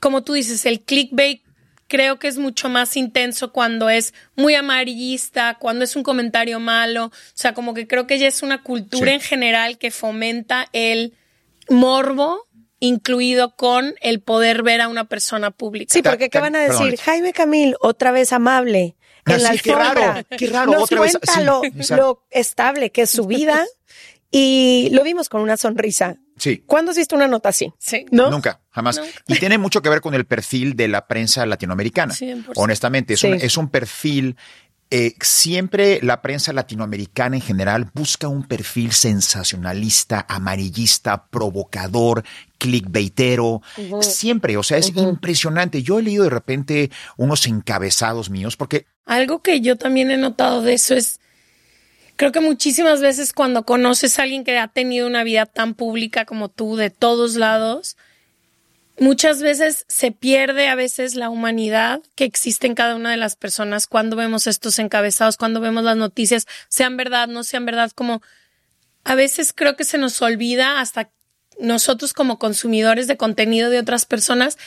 como 0.00 0.22
tú 0.22 0.32
dices, 0.34 0.64
el 0.66 0.80
clickbait 0.80 1.42
creo 1.88 2.20
que 2.20 2.28
es 2.28 2.38
mucho 2.38 2.68
más 2.68 2.96
intenso 2.96 3.52
cuando 3.52 3.90
es 3.90 4.14
muy 4.36 4.54
amarillista, 4.54 5.56
cuando 5.58 5.84
es 5.84 5.96
un 5.96 6.04
comentario 6.04 6.60
malo. 6.60 7.06
O 7.06 7.12
sea, 7.34 7.52
como 7.52 7.74
que 7.74 7.88
creo 7.88 8.06
que 8.06 8.16
ya 8.18 8.28
es 8.28 8.42
una 8.44 8.62
cultura 8.62 9.08
Sí. 9.10 9.14
en 9.16 9.20
general 9.20 9.76
que 9.76 9.90
fomenta 9.90 10.68
el 10.72 11.14
morbo 11.68 12.46
incluido 12.80 13.54
con 13.56 13.94
el 14.00 14.20
poder 14.20 14.62
ver 14.62 14.80
a 14.80 14.88
una 14.88 15.04
persona 15.04 15.50
pública. 15.50 15.92
Sí, 15.92 16.02
porque 16.02 16.30
¿qué 16.30 16.40
van 16.40 16.56
a 16.56 16.60
decir? 16.60 16.78
perdón. 16.78 16.96
Jaime 17.04 17.32
Camil, 17.32 17.76
otra 17.80 18.10
vez 18.10 18.32
amable. 18.32 18.96
Ah, 19.26 19.34
En 19.34 19.42
la 19.42 19.52
sí, 19.52 19.58
qué 19.60 19.74
raro, 19.74 20.24
qué 20.36 20.46
raro, 20.46 20.72
Nos 20.72 20.82
otra 20.84 21.00
vez, 21.02 21.12
cuenta 21.12 21.34
sí, 21.82 21.94
lo, 21.94 22.24
estable 22.30 22.90
que 22.90 23.02
es 23.02 23.10
su 23.10 23.26
vida 23.26 23.64
y 24.30 24.88
lo 24.92 25.04
vimos 25.04 25.28
con 25.28 25.42
una 25.42 25.56
sonrisa. 25.56 26.16
Sí. 26.38 26.62
¿Cuándo 26.66 26.92
has 26.92 26.96
visto 26.96 27.14
una 27.16 27.28
nota 27.28 27.50
así? 27.50 27.70
Sí. 27.78 28.06
¿No? 28.10 28.30
Nunca, 28.30 28.62
jamás. 28.70 28.96
Nunca. 28.96 29.10
Y 29.26 29.34
tiene 29.38 29.58
mucho 29.58 29.82
que 29.82 29.90
ver 29.90 30.00
con 30.00 30.14
el 30.14 30.24
perfil 30.24 30.74
de 30.74 30.88
la 30.88 31.06
prensa 31.06 31.44
latinoamericana. 31.44 32.14
100%. 32.14 32.52
Honestamente, 32.56 33.14
es, 33.14 33.20
Sí. 33.20 33.26
un, 33.26 33.34
es 33.34 33.56
un 33.58 33.68
perfil 33.68 34.36
eh, 34.92 35.14
siempre 35.20 36.00
la 36.02 36.20
prensa 36.20 36.52
latinoamericana 36.52 37.36
en 37.36 37.42
general 37.42 37.90
busca 37.94 38.26
un 38.26 38.42
perfil 38.42 38.90
sensacionalista, 38.90 40.26
amarillista, 40.28 41.26
provocador, 41.26 42.24
clickbaitero, 42.58 43.62
siempre, 44.00 44.56
o 44.56 44.64
sea, 44.64 44.78
es 44.78 44.94
impresionante. 44.96 45.84
Yo 45.84 46.00
he 46.00 46.02
leído 46.02 46.24
de 46.24 46.30
repente 46.30 46.90
unos 47.16 47.46
encabezados 47.46 48.30
míos 48.30 48.56
porque... 48.56 48.86
Algo 49.06 49.42
que 49.42 49.60
yo 49.60 49.76
también 49.76 50.10
he 50.10 50.16
notado 50.16 50.60
de 50.60 50.72
eso 50.74 50.94
es, 50.94 51.20
creo 52.16 52.32
que 52.32 52.40
muchísimas 52.40 53.00
veces 53.00 53.32
cuando 53.32 53.64
conoces 53.64 54.18
a 54.18 54.24
alguien 54.24 54.42
que 54.42 54.58
ha 54.58 54.66
tenido 54.66 55.06
una 55.06 55.22
vida 55.22 55.46
tan 55.46 55.74
pública 55.74 56.24
como 56.24 56.48
tú, 56.48 56.74
de 56.74 56.90
todos 56.90 57.36
lados, 57.36 57.96
muchas 59.00 59.40
veces 59.40 59.86
se 59.88 60.12
pierde 60.12 60.68
a 60.68 60.74
veces 60.74 61.16
la 61.16 61.30
humanidad 61.30 62.02
que 62.14 62.24
existe 62.24 62.66
en 62.66 62.74
cada 62.74 62.94
una 62.94 63.10
de 63.10 63.16
las 63.16 63.34
personas 63.34 63.86
cuando 63.86 64.14
vemos 64.14 64.46
estos 64.46 64.78
encabezados, 64.78 65.38
cuando 65.38 65.60
vemos 65.60 65.82
las 65.82 65.96
noticias, 65.96 66.46
sean 66.68 66.98
verdad, 66.98 67.26
no 67.26 67.42
sean 67.42 67.64
verdad, 67.64 67.90
como 67.92 68.22
a 69.02 69.14
veces 69.14 69.54
creo 69.54 69.74
que 69.74 69.84
se 69.84 69.96
nos 69.96 70.20
olvida 70.20 70.80
hasta 70.80 71.10
nosotros 71.58 72.12
como 72.12 72.38
consumidores 72.38 73.06
de 73.06 73.16
contenido 73.16 73.70
de 73.70 73.78
otras 73.78 74.04
personas 74.04 74.58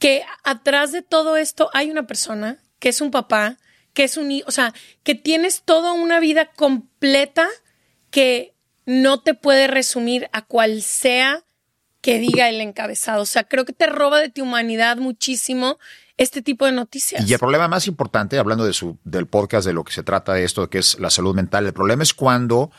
que 0.00 0.24
atrás 0.42 0.90
de 0.90 1.02
todo 1.02 1.36
esto 1.36 1.70
hay 1.72 1.90
una 1.90 2.08
persona 2.08 2.58
que 2.80 2.88
es 2.88 3.00
un 3.00 3.12
papá, 3.12 3.56
que 3.94 4.02
es 4.02 4.16
un 4.16 4.32
hijo, 4.32 4.48
o 4.48 4.52
sea, 4.52 4.74
que 5.04 5.14
tienes 5.14 5.62
toda 5.62 5.92
una 5.92 6.18
vida 6.18 6.50
completa 6.52 7.48
que 8.10 8.54
no 8.84 9.22
te 9.22 9.34
puede 9.34 9.68
resumir 9.68 10.28
a 10.32 10.44
cual 10.44 10.82
sea 10.82 11.45
que 12.06 12.20
diga 12.20 12.48
el 12.48 12.60
encabezado. 12.60 13.22
O 13.22 13.26
sea, 13.26 13.42
creo 13.42 13.64
que 13.64 13.72
te 13.72 13.88
roba 13.88 14.20
de 14.20 14.28
tu 14.28 14.44
humanidad 14.44 14.96
muchísimo 14.98 15.80
este 16.16 16.40
tipo 16.40 16.64
de 16.64 16.70
noticias. 16.70 17.28
Y 17.28 17.32
el 17.32 17.40
problema 17.40 17.66
más 17.66 17.88
importante, 17.88 18.38
hablando 18.38 18.64
de 18.64 18.72
su, 18.72 18.96
del 19.02 19.26
podcast, 19.26 19.66
de 19.66 19.72
lo 19.72 19.82
que 19.82 19.92
se 19.92 20.04
trata 20.04 20.34
de 20.34 20.44
esto, 20.44 20.70
que 20.70 20.78
es 20.78 21.00
la 21.00 21.10
salud 21.10 21.34
mental, 21.34 21.66
el 21.66 21.72
problema 21.72 22.04
es 22.04 22.14
cuando 22.14 22.70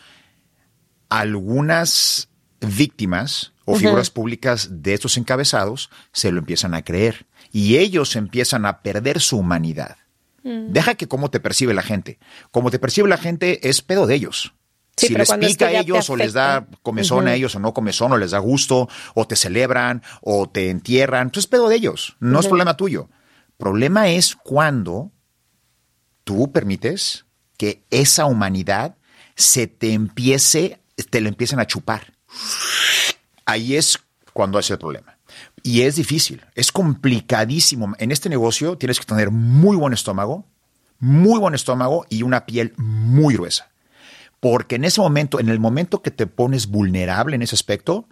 algunas 1.10 2.30
víctimas 2.62 3.52
o 3.66 3.76
figuras 3.76 4.10
públicas 4.12 4.70
de 4.82 4.94
estos 4.94 5.18
encabezados 5.18 5.90
se 6.14 6.32
lo 6.32 6.40
empiezan 6.40 6.74
a 6.74 6.86
creer 6.86 7.26
y 7.52 7.76
ellos 7.80 8.16
empiezan 8.16 8.66
a 8.66 8.82
perder 8.82 9.20
su 9.20 9.38
humanidad. 9.38 9.98
Mm. 10.44 10.72
Deja 10.72 10.96
que 10.96 11.10
cómo 11.10 11.30
te 11.30 11.42
percibe 11.42 11.74
la 11.74 11.84
gente. 11.84 12.18
Como 12.52 12.72
te 12.72 12.80
percibe 12.80 13.10
la 13.10 13.18
gente 13.18 13.68
es 13.68 13.82
pedo 13.82 14.08
de 14.08 14.16
ellos 14.16 14.54
si 14.98 15.14
les 15.14 15.32
pica 15.32 15.68
a 15.68 15.72
ellos 15.80 16.10
o 16.10 16.16
les 16.16 16.34
da 16.34 16.68
comezón 16.82 17.28
a 17.28 17.36
ellos 17.36 17.56
o 17.56 17.60
no 17.60 17.74
comezón 17.74 18.12
o 18.12 18.18
les 18.18 18.32
da 18.32 18.40
gusto 18.40 18.90
o 19.14 19.28
te 19.28 19.36
celebran 19.36 20.02
o 20.22 20.50
te 20.50 20.70
entierran, 20.70 21.30
pues 21.30 21.46
es 21.46 21.48
pedo 21.48 21.70
de 21.70 21.76
ellos, 21.76 22.16
no 22.20 22.40
es 22.40 22.48
problema 22.48 22.76
tuyo. 22.76 23.10
Problema 23.58 24.10
es 24.10 24.36
cuando 24.36 25.12
tú 26.24 26.52
permites 26.52 27.26
que 27.58 27.84
esa 27.90 28.26
humanidad 28.26 28.98
se 29.36 29.68
te 29.68 29.94
empiece, 29.94 30.82
te 31.10 31.22
lo 31.22 31.30
empiecen 31.30 31.60
a 31.60 31.68
chupar. 31.68 32.14
Ahí 33.46 33.76
es 33.76 34.00
cuando 34.34 34.60
es 34.60 34.70
el 34.70 34.78
problema. 34.78 35.18
Y 35.64 35.82
es 35.82 35.96
difícil, 35.96 36.46
es 36.56 36.72
complicadísimo. 36.72 37.94
En 38.00 38.12
este 38.12 38.30
negocio 38.30 38.78
tienes 38.78 39.00
que 39.00 39.06
tener 39.06 39.32
muy 39.32 39.76
buen 39.76 39.94
estómago, 39.94 40.46
muy 41.00 41.40
buen 41.40 41.54
estómago 41.54 42.06
y 42.10 42.24
una 42.24 42.46
piel 42.46 42.74
muy 42.78 43.36
gruesa. 43.36 43.70
Porque 44.40 44.76
en 44.76 44.86
ese 44.86 45.02
momento, 45.02 45.40
en 45.40 45.50
el 45.50 45.60
momento 45.60 46.02
que 46.02 46.12
te 46.12 46.28
pones 46.28 46.68
vulnerable 46.68 47.36
en 47.36 47.42
ese 47.42 47.56
aspecto, 47.56 48.08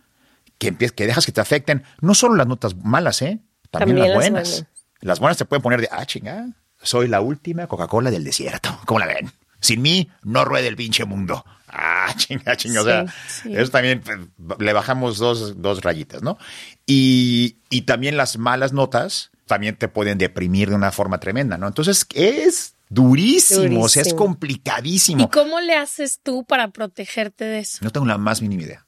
que, 0.58 0.76
que 0.76 1.06
dejas 1.08 1.26
que 1.26 1.32
te 1.32 1.42
afecten, 1.42 1.84
no 2.02 2.16
solo 2.16 2.36
las 2.36 2.48
notas 2.48 2.76
malas, 2.76 3.22
¿eh? 3.22 3.40
También, 3.72 4.00
las 4.00 4.14
buenas. 4.14 4.66
Las 5.02 5.20
buenas. 5.20 5.38
te 5.38 5.46
pueden 5.46 5.62
poner 5.62 5.82
de, 5.82 5.90
ah, 5.92 6.06
chinga, 6.06 6.48
soy 6.82 7.08
la 7.08 7.22
última 7.22 7.68
Coca-Cola 7.68 8.12
del 8.12 8.24
desierto. 8.24 8.80
¿Cómo 8.86 9.00
la 9.00 9.08
ven? 9.08 9.32
Sin 9.60 9.82
mí, 9.82 10.10
no 10.24 10.46
ruede 10.46 10.68
el 10.68 10.76
pinche 10.76 11.06
mundo. 11.06 11.46
Ah, 11.68 12.14
chinga, 12.18 12.56
chinga. 12.56 12.82
o 12.82 12.86
sea, 12.86 13.06
eso 13.46 13.72
también 13.72 14.02
pues, 14.02 14.60
le 14.60 14.74
bajamos 14.74 15.18
dos, 15.18 15.62
dos 15.62 15.82
rayitas, 15.82 16.24
¿no? 16.24 16.38
Y, 16.86 17.58
y 17.70 17.82
también 17.82 18.18
las 18.18 18.38
malas 18.38 18.74
notas 18.74 19.32
también 19.46 19.76
te 19.76 19.88
pueden 19.88 20.18
deprimir 20.18 20.70
de 20.70 20.76
una 20.76 20.92
forma 20.92 21.20
tremenda, 21.20 21.58
¿no? 21.58 21.68
Entonces, 21.68 22.08
es 22.14 22.75
durísimo, 22.90 23.84
o 23.84 23.90
sea, 23.90 24.04
es 24.04 24.14
complicadísimo. 24.14 25.24
¿Y 25.24 25.28
cómo 25.30 25.60
le 25.60 25.76
haces 25.76 26.20
tú 26.22 26.44
para 26.46 26.70
protegerte 26.70 27.46
de 27.46 27.60
eso? 27.60 27.80
No 27.82 27.92
tengo 27.92 28.06
la 28.06 28.18
más 28.18 28.42
mínima 28.42 28.64
idea. 28.64 28.86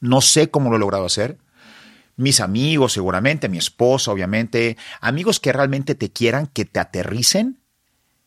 No 0.00 0.20
sé 0.20 0.50
cómo 0.50 0.70
lo 0.70 0.76
he 0.76 0.80
logrado 0.80 1.06
hacer. 1.06 1.38
Mis 2.16 2.40
amigos, 2.40 2.92
seguramente, 2.92 3.48
mi 3.48 3.58
esposa, 3.58 4.10
obviamente, 4.10 4.76
amigos 5.00 5.40
que 5.40 5.52
realmente 5.52 5.94
te 5.94 6.12
quieran, 6.12 6.46
que 6.46 6.64
te 6.64 6.80
aterricen. 6.80 7.60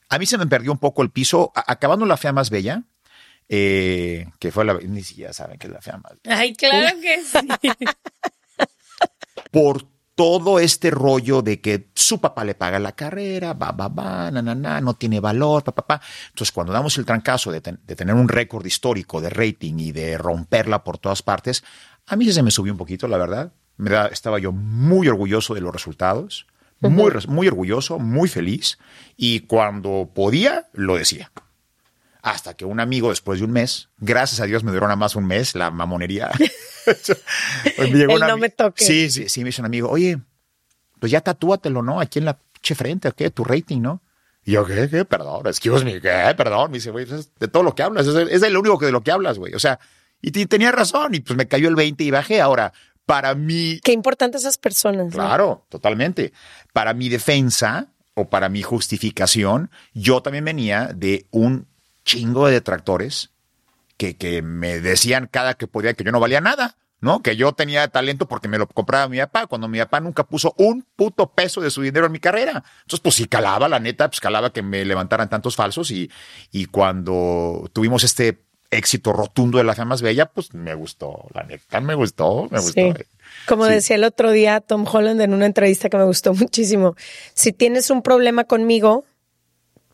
A 0.09 0.17
mí 0.17 0.25
se 0.25 0.37
me 0.37 0.47
perdió 0.47 0.71
un 0.71 0.79
poco 0.79 1.03
el 1.03 1.11
piso, 1.11 1.51
acabando 1.55 2.05
la 2.05 2.17
fea 2.17 2.33
más 2.33 2.49
bella, 2.49 2.83
eh, 3.47 4.27
que 4.39 4.51
fue 4.51 4.65
la, 4.65 4.75
ni 4.75 5.03
siquiera 5.03 5.33
saben 5.33 5.57
que 5.57 5.67
es 5.67 5.73
la 5.73 5.81
fea 5.81 5.97
más 5.97 6.13
bella. 6.23 6.37
Ay, 6.37 6.53
claro 6.55 6.99
que 6.99 7.23
sí. 7.23 7.69
Por 9.51 9.94
todo 10.15 10.59
este 10.59 10.91
rollo 10.91 11.41
de 11.41 11.59
que 11.59 11.89
su 11.93 12.19
papá 12.19 12.45
le 12.45 12.55
paga 12.55 12.79
la 12.79 12.93
carrera, 12.93 13.53
va, 13.53 13.71
va, 13.71 13.89
va, 13.89 14.31
na, 14.31 14.41
na, 14.41 14.55
na, 14.55 14.79
no 14.79 14.93
tiene 14.93 15.19
valor, 15.19 15.63
pa, 15.63 15.73
pa, 15.73 15.85
pa. 15.85 16.01
Entonces, 16.29 16.53
cuando 16.53 16.71
damos 16.71 16.97
el 16.97 17.05
trancazo 17.05 17.51
de, 17.51 17.61
tener 17.61 18.15
un 18.15 18.29
récord 18.29 18.65
histórico 18.65 19.19
de 19.19 19.29
rating 19.29 19.75
y 19.77 19.91
de 19.91 20.17
romperla 20.17 20.83
por 20.83 20.97
todas 20.97 21.21
partes, 21.21 21.63
a 22.07 22.15
mí 22.15 22.31
se 22.31 22.43
me 22.43 22.51
subió 22.51 22.71
un 22.71 22.77
poquito, 22.77 23.07
la 23.07 23.17
verdad. 23.17 23.51
Me 23.77 23.89
da, 23.89 24.07
estaba 24.07 24.39
yo 24.39 24.53
muy 24.53 25.09
orgulloso 25.09 25.53
de 25.53 25.59
los 25.61 25.73
resultados, 25.73 26.47
muy, 26.79 27.11
muy 27.27 27.47
orgulloso, 27.47 27.99
muy 27.99 28.29
feliz, 28.29 28.79
y 29.17 29.41
cuando 29.41 30.09
podía, 30.13 30.69
lo 30.73 30.95
decía 30.95 31.31
hasta 32.21 32.55
que 32.55 32.65
un 32.65 32.79
amigo 32.79 33.09
después 33.09 33.37
de 33.37 33.45
un 33.45 33.51
mes, 33.51 33.89
gracias 33.99 34.41
a 34.41 34.45
Dios 34.45 34.63
me 34.63 34.71
duró 34.71 34.87
nada 34.87 34.95
más 34.95 35.15
un 35.15 35.27
mes 35.27 35.53
la 35.53 35.69
mamonería. 35.69 36.31
me 37.79 37.89
llegó 37.89 38.19
no 38.19 38.37
me 38.37 38.49
toque. 38.49 38.83
Sí, 38.83 39.09
sí, 39.09 39.29
sí, 39.29 39.41
me 39.41 39.47
dice 39.47 39.61
un 39.61 39.67
amigo, 39.67 39.89
oye, 39.89 40.19
pues 40.99 41.11
ya 41.11 41.21
tatúatelo, 41.21 41.81
¿no? 41.81 41.99
Aquí 41.99 42.19
en 42.19 42.25
la 42.25 42.39
frente, 42.73 43.11
¿qué? 43.11 43.29
Tu 43.29 43.43
rating, 43.43 43.81
¿no? 43.81 44.01
Y 44.43 44.53
yo, 44.53 44.65
¿qué? 44.65 44.87
¿Qué? 44.89 45.05
Perdón, 45.05 45.45
excuse 45.47 45.83
me, 45.85 46.01
¿qué? 46.01 46.33
Perdón. 46.35 46.71
Me 46.71 46.77
dice, 46.77 46.91
güey, 46.91 47.05
de 47.05 47.47
todo 47.47 47.63
lo 47.63 47.75
que 47.75 47.83
hablas, 47.83 48.07
es, 48.07 48.15
es 48.15 48.43
el 48.43 48.57
único 48.57 48.79
que 48.79 48.87
de 48.87 48.91
lo 48.91 49.01
que 49.01 49.11
hablas, 49.11 49.37
güey. 49.37 49.53
O 49.53 49.59
sea, 49.59 49.79
y 50.21 50.31
tenía 50.31 50.71
razón, 50.71 51.13
y 51.13 51.19
pues 51.19 51.37
me 51.37 51.47
cayó 51.47 51.67
el 51.67 51.75
20 51.75 52.03
y 52.03 52.11
bajé. 52.11 52.41
Ahora, 52.41 52.73
para 53.05 53.35
mí. 53.35 53.79
Qué 53.83 53.91
importante 53.91 54.37
esas 54.37 54.57
personas. 54.57 55.13
Claro, 55.13 55.65
totalmente. 55.69 56.33
Para 56.73 56.93
mi 56.93 57.09
defensa 57.09 57.87
o 58.13 58.29
para 58.29 58.49
mi 58.49 58.63
justificación, 58.63 59.69
yo 59.93 60.21
también 60.21 60.45
venía 60.45 60.91
de 60.95 61.27
un 61.31 61.67
chingo 62.03 62.47
de 62.47 62.53
detractores 62.53 63.31
que, 63.97 64.17
que 64.17 64.41
me 64.41 64.79
decían 64.79 65.27
cada 65.29 65.55
que 65.55 65.67
podía 65.67 65.93
que 65.93 66.03
yo 66.03 66.11
no 66.11 66.19
valía 66.19 66.41
nada. 66.41 66.77
¿no? 67.01 67.21
Que 67.21 67.35
yo 67.35 67.51
tenía 67.51 67.87
talento 67.89 68.27
porque 68.27 68.47
me 68.47 68.57
lo 68.57 68.67
compraba 68.67 69.07
mi 69.07 69.19
papá, 69.19 69.45
cuando 69.45 69.67
mi 69.67 69.77
papá 69.77 69.99
nunca 69.99 70.23
puso 70.23 70.55
un 70.57 70.83
puto 70.95 71.31
peso 71.31 71.61
de 71.61 71.69
su 71.69 71.83
dinero 71.83 72.07
en 72.07 72.11
mi 72.11 72.19
carrera. 72.19 72.63
Entonces, 72.81 72.99
pues 73.01 73.15
si 73.15 73.27
calaba, 73.27 73.67
la 73.67 73.79
neta, 73.79 74.09
pues 74.09 74.19
calaba 74.19 74.51
que 74.51 74.63
me 74.63 74.83
levantaran 74.85 75.29
tantos 75.29 75.55
falsos 75.55 75.91
y, 75.91 76.09
y 76.51 76.65
cuando 76.65 77.69
tuvimos 77.73 78.03
este 78.03 78.45
éxito 78.71 79.13
rotundo 79.13 79.57
de 79.57 79.63
la 79.63 79.75
fama 79.75 79.89
más 79.89 80.01
bella, 80.01 80.25
pues 80.27 80.53
me 80.53 80.73
gustó, 80.73 81.27
la 81.33 81.43
neta, 81.43 81.79
me 81.79 81.93
gustó, 81.93 82.47
me 82.49 82.59
gustó. 82.59 82.81
Como 83.47 83.65
decía 83.65 83.95
el 83.97 84.03
otro 84.03 84.31
día 84.31 84.59
Tom 84.61 84.85
Holland 84.91 85.21
en 85.21 85.33
una 85.33 85.45
entrevista 85.45 85.89
que 85.89 85.97
me 85.97 86.05
gustó 86.05 86.33
muchísimo, 86.33 86.95
si 87.33 87.53
tienes 87.53 87.89
un 87.89 88.01
problema 88.01 88.45
conmigo, 88.45 89.05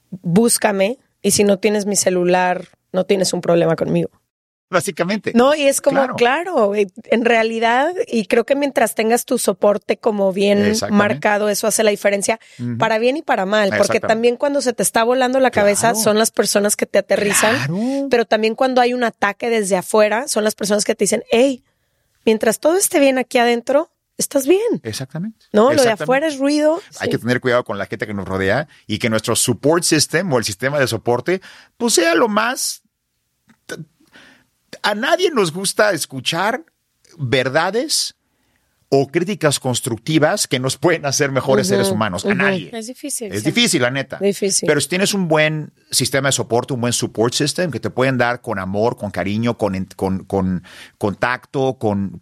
búscame, 0.09 0.97
y 1.21 1.31
si 1.31 1.43
no 1.43 1.59
tienes 1.59 1.85
mi 1.85 1.95
celular, 1.95 2.67
no 2.91 3.05
tienes 3.05 3.33
un 3.33 3.41
problema 3.41 3.75
conmigo. 3.75 4.09
Básicamente. 4.71 5.33
No, 5.35 5.53
y 5.53 5.63
es 5.63 5.81
como, 5.81 6.15
claro, 6.15 6.73
eh, 6.75 6.87
en 7.09 7.25
realidad, 7.25 7.93
y 8.07 8.25
creo 8.25 8.45
que 8.45 8.55
mientras 8.55 8.95
tengas 8.95 9.25
tu 9.25 9.37
soporte 9.37 9.97
como 9.97 10.31
bien 10.31 10.73
marcado, 10.89 11.49
eso 11.49 11.67
hace 11.67 11.83
la 11.83 11.91
diferencia 11.91 12.39
para 12.79 12.97
bien 12.97 13.17
y 13.17 13.21
para 13.21 13.45
mal, 13.45 13.73
porque 13.77 13.99
también 13.99 14.37
cuando 14.37 14.61
se 14.61 14.71
te 14.71 14.81
está 14.81 15.03
volando 15.03 15.41
la 15.41 15.51
cabeza 15.51 15.93
son 15.93 16.17
las 16.17 16.31
personas 16.31 16.77
que 16.77 16.85
te 16.85 16.99
aterrizan, 16.99 18.07
pero 18.09 18.23
también 18.23 18.55
cuando 18.55 18.79
hay 18.79 18.93
un 18.93 19.03
ataque 19.03 19.49
desde 19.49 19.75
afuera 19.75 20.29
son 20.29 20.45
las 20.45 20.55
personas 20.55 20.85
que 20.85 20.95
te 20.95 21.03
dicen, 21.03 21.23
hey, 21.31 21.65
mientras 22.25 22.61
todo 22.61 22.77
esté 22.77 23.01
bien 23.01 23.17
aquí 23.17 23.39
adentro, 23.39 23.91
estás 24.21 24.47
bien. 24.47 24.79
Exactamente. 24.83 25.47
No, 25.51 25.73
lo 25.73 25.83
de 25.83 25.91
afuera 25.91 26.27
es 26.27 26.37
ruido. 26.37 26.81
Hay 26.99 27.09
que 27.09 27.17
tener 27.17 27.41
cuidado 27.41 27.63
con 27.63 27.77
la 27.77 27.85
gente 27.85 28.07
que 28.07 28.13
nos 28.13 28.27
rodea 28.27 28.67
y 28.87 28.99
que 28.99 29.09
nuestro 29.09 29.35
support 29.35 29.83
system 29.83 30.31
o 30.31 30.37
el 30.37 30.45
sistema 30.45 30.79
de 30.79 30.87
soporte, 30.87 31.41
pues 31.77 31.95
sea 31.95 32.15
lo 32.15 32.29
más. 32.29 32.83
A 34.83 34.95
nadie 34.95 35.29
nos 35.31 35.51
gusta 35.51 35.91
escuchar 35.91 36.63
verdades 37.17 38.15
o 38.93 39.07
críticas 39.07 39.57
constructivas 39.59 40.47
que 40.47 40.59
nos 40.59 40.77
pueden 40.77 41.05
hacer 41.05 41.31
mejores 41.31 41.67
seres 41.67 41.89
humanos. 41.89 42.25
A 42.25 42.35
nadie. 42.35 42.69
Es 42.73 42.87
difícil. 42.87 43.31
Es 43.31 43.45
difícil, 43.45 43.81
la 43.81 43.89
neta. 43.89 44.17
Difícil. 44.19 44.67
Pero 44.67 44.81
si 44.81 44.89
tienes 44.89 45.13
un 45.13 45.29
buen 45.29 45.71
sistema 45.91 46.27
de 46.27 46.33
soporte, 46.33 46.73
un 46.73 46.81
buen 46.81 46.91
support 46.91 47.33
system 47.33 47.71
que 47.71 47.79
te 47.79 47.89
pueden 47.89 48.17
dar 48.17 48.41
con 48.41 48.59
amor, 48.59 48.97
con 48.97 49.09
cariño, 49.09 49.57
con, 49.57 49.87
con, 49.95 50.25
con 50.25 50.63
contacto, 50.97 51.75
con 51.79 52.21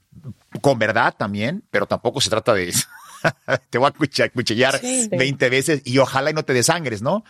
con 0.62 0.80
verdad 0.80 1.14
también, 1.18 1.64
pero 1.72 1.86
tampoco 1.86 2.22
se 2.22 2.30
trata 2.30 2.54
de 2.54 2.74
te 3.70 3.78
voy 3.78 3.90
a 3.90 4.30
cuchillar 4.30 4.80
20 5.12 5.50
veces 5.50 5.82
y 5.86 5.98
ojalá 5.98 6.32
y 6.32 6.34
no 6.34 6.44
te 6.44 6.54
desangres, 6.54 7.02
¿no? 7.02 7.24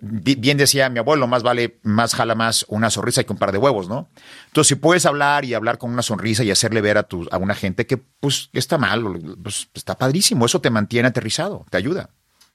Bi- 0.00 0.36
Bien 0.36 0.56
decía 0.56 0.88
mi 0.90 0.98
abuelo, 1.00 1.26
más 1.26 1.42
vale, 1.42 1.78
más 1.82 2.14
jala 2.14 2.34
más 2.36 2.64
una 2.68 2.88
sonrisa 2.90 3.24
que 3.24 3.32
un 3.32 3.38
par 3.38 3.50
de 3.52 3.58
huevos, 3.58 3.88
¿no? 3.88 4.08
Entonces, 4.46 4.68
si 4.68 4.74
puedes 4.76 5.06
hablar 5.06 5.44
y 5.44 5.54
hablar 5.54 5.78
con 5.78 5.90
una 5.92 6.02
sonrisa 6.02 6.44
y 6.44 6.50
hacerle 6.52 6.80
ver 6.80 6.98
a, 6.98 7.02
tu, 7.02 7.26
a 7.32 7.36
una 7.38 7.54
gente 7.56 7.86
que, 7.86 7.96
pues, 7.96 8.48
está 8.52 8.78
mal, 8.78 9.02
pues, 9.42 9.68
está 9.74 9.96
padrísimo. 9.96 10.46
Eso 10.46 10.60
te 10.60 10.70
mantiene 10.70 11.08
aterrizado, 11.08 11.66
te 11.70 11.78
ayuda. 11.78 12.10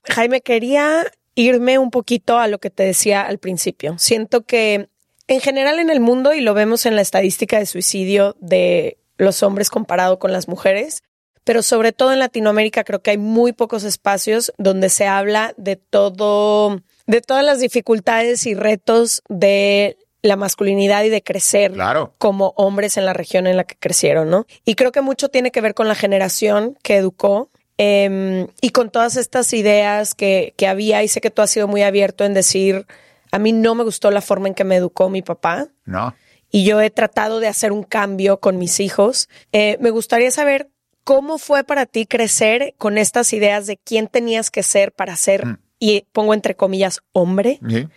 Jaime, 0.09 0.39
quería 0.41 1.03
irme 1.35 1.77
un 1.79 1.91
poquito 1.91 2.39
a 2.39 2.47
lo 2.47 2.59
que 2.59 2.69
te 2.69 2.83
decía 2.83 3.23
al 3.23 3.39
principio. 3.39 3.95
Siento 3.97 4.45
que 4.45 4.87
en 5.27 5.41
general 5.41 5.79
en 5.79 5.89
el 5.89 5.99
mundo, 5.99 6.33
y 6.33 6.39
lo 6.41 6.53
vemos 6.53 6.85
en 6.85 6.95
la 6.95 7.01
estadística 7.01 7.57
de 7.59 7.65
suicidio 7.65 8.37
de 8.39 8.97
los 9.23 9.43
hombres 9.43 9.69
comparado 9.69 10.19
con 10.19 10.31
las 10.31 10.47
mujeres, 10.47 11.03
pero 11.43 11.61
sobre 11.61 11.91
todo 11.91 12.13
en 12.13 12.19
Latinoamérica 12.19 12.83
creo 12.83 13.01
que 13.01 13.11
hay 13.11 13.17
muy 13.17 13.51
pocos 13.51 13.83
espacios 13.83 14.53
donde 14.57 14.89
se 14.89 15.07
habla 15.07 15.53
de 15.57 15.75
todo, 15.75 16.79
de 17.07 17.21
todas 17.21 17.43
las 17.43 17.59
dificultades 17.59 18.45
y 18.45 18.53
retos 18.53 19.21
de 19.29 19.97
la 20.21 20.37
masculinidad 20.37 21.03
y 21.03 21.09
de 21.09 21.21
crecer 21.21 21.73
Claro. 21.73 22.13
como 22.17 22.53
hombres 22.55 22.95
en 22.95 23.05
la 23.05 23.11
región 23.11 23.45
en 23.45 23.57
la 23.57 23.65
que 23.65 23.75
crecieron, 23.75 24.29
¿no? 24.29 24.45
Y 24.63 24.75
creo 24.75 24.93
que 24.93 25.01
mucho 25.01 25.27
tiene 25.27 25.51
que 25.51 25.59
ver 25.59 25.73
con 25.73 25.89
la 25.89 25.95
generación 25.95 26.77
que 26.81 26.95
educó 26.95 27.49
eh, 27.77 28.47
y 28.61 28.69
con 28.69 28.89
todas 28.89 29.17
estas 29.17 29.51
ideas 29.51 30.15
que, 30.15 30.53
que 30.55 30.67
había, 30.67 31.03
y 31.03 31.09
sé 31.09 31.19
que 31.19 31.29
tú 31.31 31.41
has 31.41 31.49
sido 31.49 31.67
muy 31.67 31.81
abierto 31.83 32.23
en 32.23 32.33
decir, 32.33 32.85
a 33.31 33.39
mí 33.39 33.51
no 33.51 33.75
me 33.75 33.83
gustó 33.83 34.11
la 34.11 34.21
forma 34.21 34.47
en 34.47 34.53
que 34.53 34.63
me 34.63 34.77
educó 34.77 35.09
mi 35.09 35.21
papá, 35.23 35.67
¿No? 35.85 36.15
Y 36.53 36.63
yo 36.65 36.79
he 36.79 36.89
tratado 36.91 37.39
de 37.41 37.47
hacer 37.47 37.71
un 37.71 37.81
cambio 37.83 38.39
con 38.39 38.57
mis 38.59 38.79
hijos. 38.79 39.27
Eh, 39.51 39.77
me 39.81 39.89
gustaría 39.89 40.29
saber 40.29 40.69
cómo 41.03 41.37
fue 41.39 41.63
para 41.63 41.85
ti 41.87 42.05
crecer 42.05 42.75
con 42.77 42.97
estas 42.99 43.33
ideas 43.33 43.65
de 43.65 43.75
quién 43.77 44.07
tenías 44.07 44.51
que 44.51 44.61
ser 44.63 44.91
para 44.93 45.15
ser, 45.17 45.45
Mm. 45.47 45.57
y 45.79 46.05
pongo 46.13 46.33
entre 46.35 46.55
comillas, 46.55 47.01
hombre, 47.11 47.59
Sí. 47.67 47.87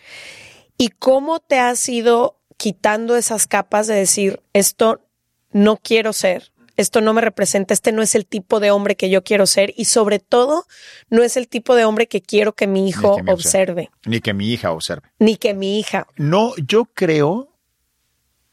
y 0.78 0.88
cómo 0.88 1.38
te 1.38 1.58
has 1.58 1.86
ido 1.88 2.40
quitando 2.56 3.14
esas 3.16 3.46
capas 3.46 3.86
de 3.86 3.94
decir, 3.94 4.40
esto 4.54 5.02
no 5.52 5.76
quiero 5.76 6.12
ser, 6.14 6.50
esto 6.78 7.00
no 7.02 7.12
me 7.12 7.20
representa, 7.20 7.74
este 7.74 7.92
no 7.92 8.00
es 8.02 8.14
el 8.14 8.26
tipo 8.26 8.58
de 8.60 8.70
hombre 8.70 8.96
que 8.96 9.08
yo 9.10 9.22
quiero 9.22 9.46
ser, 9.46 9.72
y 9.76 9.84
sobre 9.84 10.18
todo, 10.18 10.64
no 11.10 11.22
es 11.22 11.36
el 11.36 11.46
tipo 11.48 11.74
de 11.76 11.84
hombre 11.84 12.06
que 12.08 12.22
quiero 12.22 12.54
que 12.54 12.66
mi 12.66 12.88
hijo 12.88 13.16
que 13.18 13.22
me 13.22 13.32
observe, 13.32 13.90
Ni 14.06 14.20
que 14.20 14.32
mi 14.34 14.50
hija 14.52 14.72
observe. 14.72 15.08
ni 15.18 15.36
que 15.36 15.52
mi 15.54 15.78
hija. 15.78 16.06
No, 16.16 16.54
yo 16.56 16.86
creo 16.86 17.52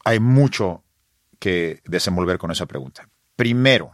hay 0.04 0.20
mucho 0.20 0.84
que 1.38 1.80
desenvolver 1.86 2.38
con 2.38 2.50
esa 2.50 2.66
pregunta. 2.66 3.08
Primero, 3.36 3.90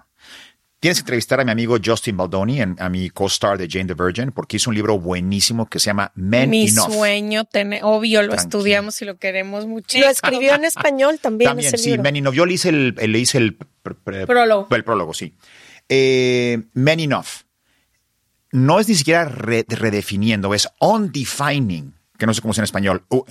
tienes 0.79 0.99
que 0.99 1.03
entrevistar 1.03 1.41
a 1.41 1.45
mi 1.45 1.51
amigo 1.53 1.77
Justin 1.85 2.17
Baldoni, 2.17 2.61
en- 2.61 2.77
a 2.79 2.89
mi 2.89 3.11
co-star 3.11 3.59
de 3.59 3.69
Jane 3.69 3.87
the 3.87 3.95
Virgin, 3.95 4.33
porque 4.33 4.57
hizo 4.57 4.71
un 4.71 4.77
libro 4.77 4.99
buenísimo 4.99 5.67
que 5.69 5.79
se 5.79 5.87
llama 5.87 6.13
Men 6.15 6.51
Mi 6.51 6.69
Enough. 6.69 6.93
sueño, 6.93 7.45
tener, 7.45 7.81
obvio, 7.85 8.23
lo 8.23 8.29
Tranquilo. 8.29 8.59
estudiamos 8.59 9.03
y 9.03 9.05
lo 9.05 9.17
queremos 9.19 9.67
muchísimo. 9.67 10.05
Lo 10.07 10.11
escribió 10.11 10.55
en 10.55 10.65
español 10.65 11.19
también, 11.21 11.51
También, 11.51 11.69
ese 11.75 11.79
sí, 11.83 11.91
libro. 11.91 12.03
Men 12.03 12.17
Enough. 12.17 12.35
Yo 12.35 12.47
le 12.47 12.55
hice 12.55 12.69
el, 12.71 12.95
le 12.95 13.19
hice 13.19 13.39
el 13.39 13.59
pr- 13.59 13.97
pr- 14.05 14.27
Prólogo. 14.27 14.69
El 14.75 14.85
prólogo, 14.85 15.13
sí. 15.15 15.35
Eh, 15.89 16.63
Men 16.75 17.01
Enough. 17.01 17.27
No 18.53 18.81
es 18.81 18.89
ni 18.89 18.95
siquiera 18.97 19.25
re- 19.27 19.65
redefiniendo, 19.69 20.55
es 20.55 20.69
undefining, 20.81 21.95
que 22.19 22.27
no 22.27 22.35
sé 22.35 22.41
cómo 22.41 22.53
es 22.53 22.59
en 22.59 22.65
español. 22.65 23.05
Uh, 23.11 23.23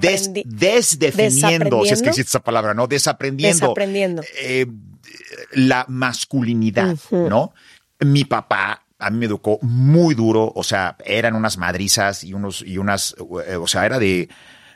des- 0.00 0.30
desdefiniendo, 0.48 1.84
si 1.84 1.92
es 1.94 2.02
que 2.02 2.08
existe 2.10 2.28
esa 2.30 2.40
palabra, 2.40 2.74
¿no? 2.74 2.86
Desaprendiendo. 2.86 3.56
Desaprendiendo. 3.66 4.22
eh, 4.40 4.66
la 5.52 5.84
masculinidad, 5.88 6.96
¿no? 7.28 7.52
Mi 8.00 8.24
papá 8.24 8.82
a 8.98 9.10
mí 9.10 9.18
me 9.18 9.26
educó 9.26 9.58
muy 9.62 10.14
duro, 10.14 10.52
o 10.54 10.62
sea, 10.62 10.96
eran 11.04 11.34
unas 11.34 11.58
madrizas 11.58 12.24
y 12.24 12.32
unos 12.32 12.62
y 12.62 12.78
unas, 12.78 13.14
eh, 13.46 13.56
o 13.56 13.66
sea, 13.66 13.84
era 13.86 13.98
de 13.98 14.28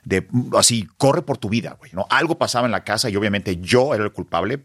de 0.05 0.27
así 0.57 0.87
corre 0.97 1.23
por 1.23 1.37
tu 1.39 1.49
vida, 1.49 1.77
güey, 1.79 1.91
¿no? 1.93 2.07
Algo 2.09 2.39
pasaba 2.39 2.67
en 2.67 2.73
la 2.73 2.85
casa 2.85 3.11
y 3.11 3.17
obviamente 3.17 3.57
yo 3.59 3.95
era 3.95 4.05
el 4.05 4.13
culpable. 4.13 4.65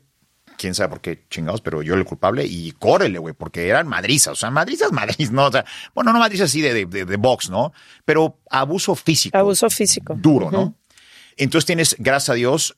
Quién 0.63 0.75
sabe 0.75 0.91
por 0.91 1.01
qué 1.01 1.25
chingados, 1.29 1.59
pero 1.59 1.81
yo 1.81 1.91
era 1.91 1.99
el 1.99 2.07
culpable 2.07 2.45
y 2.45 2.71
córrele, 2.71 3.19
güey, 3.19 3.33
porque 3.33 3.67
eran 3.67 3.85
madrizas, 3.85 4.31
o 4.31 4.35
sea, 4.37 4.49
madrizas, 4.49 4.91
madrizas, 4.93 5.33
¿no? 5.33 5.47
O 5.47 5.51
sea, 5.51 5.65
bueno, 5.93 6.13
no 6.13 6.19
madrizas 6.19 6.49
así 6.49 6.61
de, 6.61 6.85
de, 6.85 7.03
de, 7.03 7.17
box, 7.17 7.49
¿no? 7.49 7.73
Pero 8.05 8.39
abuso 8.49 8.95
físico. 8.95 9.37
Abuso 9.37 9.69
físico. 9.69 10.15
Duro, 10.17 10.49
¿no? 10.49 10.75
Entonces 11.35 11.65
tienes, 11.65 11.97
gracias 11.99 12.29
a 12.29 12.33
Dios, 12.35 12.77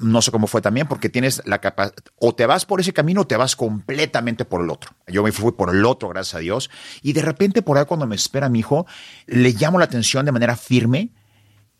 no 0.00 0.22
sé 0.22 0.30
cómo 0.30 0.46
fue 0.46 0.62
también, 0.62 0.88
porque 0.88 1.10
tienes 1.10 1.42
la 1.44 1.60
capacidad, 1.60 1.94
o 2.16 2.34
te 2.34 2.46
vas 2.46 2.64
por 2.64 2.80
ese 2.80 2.94
camino 2.94 3.20
o 3.20 3.26
te 3.26 3.36
vas 3.36 3.54
completamente 3.54 4.46
por 4.46 4.62
el 4.62 4.70
otro. 4.70 4.92
Yo 5.06 5.22
me 5.22 5.30
fui 5.30 5.52
por 5.52 5.68
el 5.68 5.84
otro, 5.84 6.08
gracias 6.08 6.36
a 6.36 6.38
Dios, 6.38 6.70
y 7.02 7.12
de 7.12 7.20
repente 7.20 7.60
por 7.60 7.76
ahí 7.76 7.84
cuando 7.84 8.06
me 8.06 8.16
espera 8.16 8.48
mi 8.48 8.60
hijo, 8.60 8.86
le 9.26 9.52
llamo 9.52 9.78
la 9.78 9.84
atención 9.84 10.24
de 10.24 10.32
manera 10.32 10.56
firme 10.56 11.12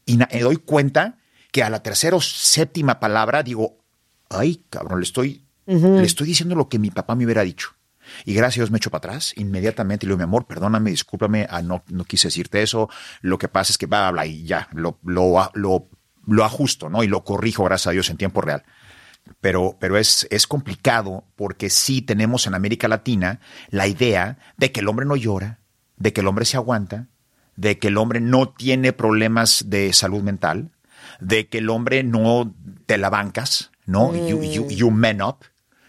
y 0.05 0.19
me 0.19 0.27
doy 0.39 0.59
cuenta 0.59 1.17
que 1.51 1.63
a 1.63 1.71
la 1.71 1.83
tercera 1.83 2.15
o 2.15 2.21
séptima 2.21 3.01
palabra 3.01 3.43
digo, 3.43 3.80
ay, 4.31 4.65
cabrón, 4.71 5.01
le 5.01 5.05
estoy, 5.05 5.45
le 5.67 6.03
estoy 6.03 6.29
diciendo 6.29 6.55
lo 6.55 6.69
que 6.69 6.79
mi 6.79 6.91
papá 6.91 7.15
me 7.15 7.25
hubiera 7.25 7.43
dicho. 7.43 7.71
Y 8.25 8.35
gracias 8.35 8.59
a 8.59 8.61
Dios 8.63 8.71
me 8.71 8.79
echo 8.79 8.91
para 8.91 9.11
atrás 9.11 9.35
inmediatamente 9.37 10.05
y 10.05 10.09
le 10.09 10.13
digo, 10.13 10.19
mi 10.19 10.25
amor, 10.25 10.47
perdóname, 10.47 10.91
discúlpame, 10.91 11.47
ah, 11.51 11.63
no, 11.63 11.85
no 11.89 12.05
quise 12.05 12.29
decirte 12.29 12.63
eso. 12.63 12.89
Lo 13.21 13.39
que 13.39 13.49
pasa 13.49 13.73
es 13.73 13.79
que 13.79 13.87
va, 13.87 14.09
habla 14.09 14.27
y 14.27 14.45
ya, 14.45 14.69
lo, 14.73 14.99
lo, 15.05 15.51
lo, 15.55 15.89
lo 16.27 16.45
ajusto, 16.45 16.89
¿no? 16.89 17.03
Y 17.03 17.09
lo 17.09 17.25
corrijo, 17.25 17.65
gracias 17.65 17.89
a 17.89 17.93
Dios, 17.93 18.11
en 18.11 18.17
tiempo 18.17 18.41
real. 18.41 18.65
Pero, 19.41 19.77
pero 19.79 19.97
es, 19.97 20.27
es 20.31 20.47
complicado 20.47 21.25
porque 21.37 21.71
sí 21.71 22.03
tenemos 22.03 22.47
en 22.47 22.55
América 22.55 22.89
Latina 22.89 23.41
la 23.69 23.87
idea 23.87 24.39
de 24.57 24.73
que 24.73 24.81
el 24.81 24.89
hombre 24.89 25.07
no 25.07 25.17
llora, 25.17 25.61
de 25.97 26.13
que 26.13 26.21
el 26.21 26.27
hombre 26.27 26.47
se 26.47 26.57
aguanta, 26.57 27.09
de 27.57 27.79
que 27.79 27.89
el 27.89 27.99
hombre 27.99 28.21
no 28.21 28.49
tiene 28.49 28.93
problemas 28.93 29.65
de 29.69 29.93
salud 29.93 30.23
mental, 30.23 30.71
de 31.21 31.49
que 31.49 31.59
el 31.59 31.69
hombre 31.69 32.03
no 32.03 32.55
te 32.87 32.97
la 32.99 33.11
bancas, 33.11 33.71
¿no? 33.91 34.15
You, 34.15 34.43
you, 34.43 34.69
you 34.71 34.91
man 34.91 35.21
up, 35.23 35.39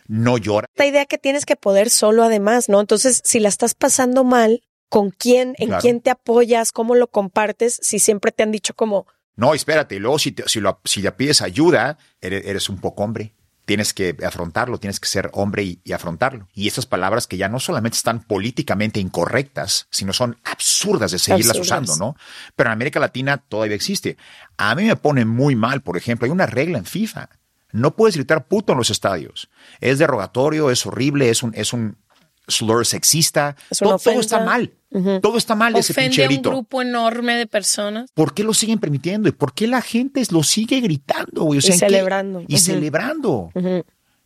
no 0.07 0.37
llora. 0.37 0.67
Esta 0.73 0.85
idea 0.85 1.05
que 1.05 1.17
tienes 1.17 1.45
que 1.45 1.55
poder 1.55 1.89
solo 1.89 2.23
además, 2.23 2.67
¿no? 2.69 2.79
Entonces, 2.81 3.21
si 3.23 3.39
la 3.39 3.49
estás 3.49 3.73
pasando 3.75 4.23
mal, 4.23 4.63
¿con 4.89 5.11
quién? 5.11 5.55
¿En 5.57 5.67
Claro. 5.67 5.81
quién 5.81 6.01
te 6.01 6.09
apoyas? 6.09 6.71
¿Cómo 6.71 6.95
lo 6.95 7.07
compartes? 7.07 7.79
Si 7.81 7.99
siempre 7.99 8.31
te 8.31 8.43
han 8.43 8.51
dicho 8.51 8.73
como, 8.73 9.05
No, 9.37 9.53
espérate, 9.53 9.95
y 9.95 9.99
luego 9.99 10.19
si, 10.19 10.33
te- 10.33 10.47
si, 10.47 10.59
lo- 10.59 10.81
si 10.83 11.01
le 11.01 11.11
pides 11.13 11.41
ayuda, 11.41 11.97
eres, 12.19 12.45
eres 12.45 12.67
un 12.69 12.79
poco 12.79 13.03
hombre. 13.03 13.33
Tienes 13.63 13.93
que 13.93 14.17
afrontarlo, 14.25 14.79
tienes 14.79 14.99
que 14.99 15.07
ser 15.07 15.29
hombre 15.33 15.63
y, 15.63 15.79
y 15.85 15.93
afrontarlo. 15.93 16.47
Y 16.53 16.67
estas 16.67 16.85
palabras 16.87 17.27
que 17.27 17.37
ya 17.37 17.47
no 17.47 17.59
solamente 17.59 17.95
están 17.95 18.21
políticamente 18.23 18.99
incorrectas, 18.99 19.87
sino 19.91 20.11
son 20.11 20.35
absurdas 20.43 21.11
de 21.11 21.19
seguirlas 21.19 21.57
Absurdas. 21.57 21.89
usando, 21.89 22.05
¿no? 22.05 22.15
Pero 22.55 22.69
en 22.69 22.73
América 22.73 22.99
Latina 22.99 23.37
todavía 23.37 23.75
existe. 23.75 24.17
A 24.57 24.75
mí 24.75 24.83
me 24.83 24.95
pone 24.97 25.23
muy 25.25 25.55
mal, 25.55 25.81
por 25.81 25.95
ejemplo, 25.95 26.25
hay 26.25 26.31
una 26.31 26.47
regla 26.47 26.79
en 26.79 26.85
FIFA. 26.85 27.29
No 27.73 27.95
puedes 27.95 28.15
gritar 28.15 28.47
puto 28.47 28.73
en 28.73 28.77
los 28.77 28.89
estadios. 28.89 29.49
Es 29.79 29.99
derogatorio, 29.99 30.69
es 30.71 30.85
horrible, 30.85 31.29
es 31.29 31.43
un, 31.43 31.53
es 31.55 31.73
un 31.73 31.97
slur 32.47 32.85
sexista. 32.85 33.55
Es 33.69 33.77
todo, 33.79 33.95
está 34.19 34.43
mal. 34.43 34.73
Todo 35.21 35.37
está 35.37 35.55
mal 35.55 35.71
de 35.73 35.79
ese 35.79 35.93
Ofende 35.93 36.09
pinche 36.09 36.25
a 36.25 36.29
un 36.29 36.41
grupo 36.41 36.81
enorme 36.81 37.35
de 37.35 37.47
personas. 37.47 38.11
¿Por 38.13 38.33
qué 38.33 38.43
lo 38.43 38.53
siguen 38.53 38.77
permitiendo? 38.79 39.29
¿Y 39.29 39.31
por 39.31 39.53
qué 39.53 39.67
la 39.67 39.81
gente 39.81 40.21
lo 40.31 40.43
sigue 40.43 40.81
gritando? 40.81 41.43
güey? 41.43 41.57
O 41.57 41.59
Y 41.59 41.61
sea, 41.61 41.75
¿en 41.75 41.79
qué- 41.79 41.85
celebrando. 41.87 42.43
Y 42.47 42.57
celebrando. 42.57 43.51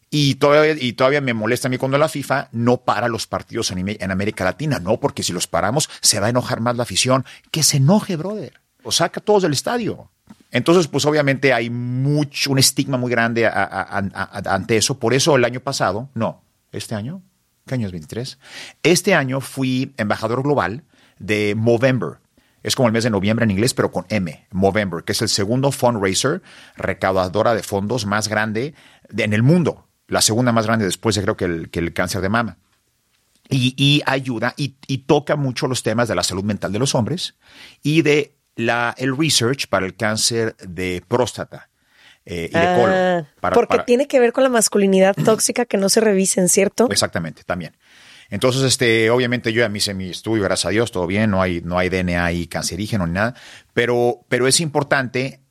Y 0.10 0.36
todavía, 0.36 0.76
y 0.80 0.94
todavía 0.94 1.20
me 1.22 1.34
molesta 1.34 1.68
a 1.68 1.72
mí 1.72 1.78
cuando 1.78 1.98
la 1.98 2.08
FIFA 2.10 2.50
no 2.52 2.78
para 2.78 3.08
los 3.10 3.28
partidos 3.28 3.70
en, 3.72 3.90
en 3.90 4.12
América 4.12 4.44
Latina. 4.44 4.80
No, 4.80 5.00
porque 5.00 5.24
si 5.24 5.34
los 5.34 5.46
paramos 5.48 5.90
se 6.02 6.20
va 6.20 6.28
a 6.28 6.30
enojar 6.30 6.62
más 6.62 6.78
la 6.78 6.84
afición. 6.84 7.26
Que 7.52 7.64
se 7.64 7.78
enoje, 7.78 8.16
brother. 8.16 8.54
O 8.84 8.92
saca 8.92 9.20
todos 9.20 9.44
del 9.44 9.54
estadio. 9.54 10.10
Entonces, 10.56 10.88
pues 10.88 11.04
obviamente 11.06 11.52
hay 11.52 11.70
mucho, 11.70 12.50
un 12.50 12.60
estigma 12.60 12.98
muy 12.98 13.12
grande 13.12 13.46
ante 13.46 14.78
eso. 14.78 14.98
Por 14.98 15.14
eso 15.14 15.36
el 15.36 15.44
año 15.44 15.60
pasado, 15.60 16.10
no, 16.14 16.46
este 16.72 16.96
año, 16.96 17.22
¿qué 17.68 17.74
año 17.76 17.88
es 17.88 17.92
23? 17.92 18.40
Este 18.82 19.14
año 19.16 19.42
fui 19.42 19.94
embajador 19.98 20.44
global 20.44 20.86
de 21.20 21.56
Movember. 21.58 22.20
Es 22.64 22.74
como 22.74 22.88
el 22.88 22.94
mes 22.94 23.04
de 23.04 23.10
noviembre 23.10 23.44
en 23.44 23.52
inglés, 23.52 23.74
pero 23.74 23.92
con 23.92 24.06
M, 24.08 24.48
Movember, 24.52 25.04
que 25.04 25.12
es 25.12 25.22
el 25.22 25.28
segundo 25.28 25.74
fundraiser 25.74 26.42
recaudadora 26.78 27.54
de 27.54 27.62
fondos 27.62 28.06
más 28.06 28.30
grande 28.30 28.76
de- 29.10 29.26
en 29.26 29.34
el 29.34 29.44
mundo. 29.44 29.90
La 30.08 30.22
segunda 30.22 30.54
más 30.54 30.66
grande 30.68 30.86
después 30.86 31.16
de 31.16 31.22
creo 31.24 31.36
que 31.36 31.44
el, 31.80 31.94
cáncer 31.94 32.22
de 32.22 32.30
mama. 32.30 32.60
Y, 33.50 33.76
y 33.76 34.04
ayuda 34.06 34.54
y, 34.56 34.76
y 34.88 35.00
toca 35.00 35.36
mucho 35.36 35.68
los 35.68 35.84
temas 35.84 36.08
de 36.08 36.16
la 36.16 36.24
salud 36.24 36.46
mental 36.46 36.72
de 36.72 36.80
los 36.80 36.96
hombres 36.96 37.36
y 37.84 38.04
de 38.04 38.38
la, 38.56 38.94
el 38.98 39.16
research 39.18 39.68
para 39.68 39.86
el 39.86 39.96
cáncer 39.96 40.56
de 40.58 41.04
próstata 41.08 41.70
eh, 42.26 42.50
y 42.52 42.54
de 42.54 42.66
Ah, 42.68 42.76
colon. 42.76 43.28
Para- 43.40 43.54
porque 43.54 43.70
para- 43.78 43.86
tiene 43.86 44.08
que 44.08 44.20
ver 44.20 44.34
con 44.34 44.44
la 44.44 44.50
masculinidad 44.50 45.16
tóxica 45.16 45.66
que 45.66 45.78
no 45.78 45.90
se 45.90 46.00
revisen, 46.02 46.50
¿cierto? 46.50 46.88
Exactamente, 46.90 47.44
también. 47.44 47.76
Entonces, 48.30 48.64
este, 48.64 49.12
obviamente 49.12 49.54
yo 49.54 49.62
ya 49.62 49.70
me 49.70 49.78
hice 49.78 49.94
mi 49.94 50.10
estudio, 50.10 50.44
gracias 50.44 50.66
a 50.66 50.70
Dios, 50.70 50.92
todo 50.92 51.06
bien, 51.06 51.30
no 51.30 51.42
hay, 51.44 51.62
no 51.62 51.78
hay 51.78 51.90
DNA 51.90 52.26
ahí 52.26 52.48
cancerígeno 52.48 53.06
ni 53.06 53.14
nada, 53.14 53.36
pero, 53.74 54.26
pero 54.30 54.48
es 54.48 54.60
importante 54.62 55.42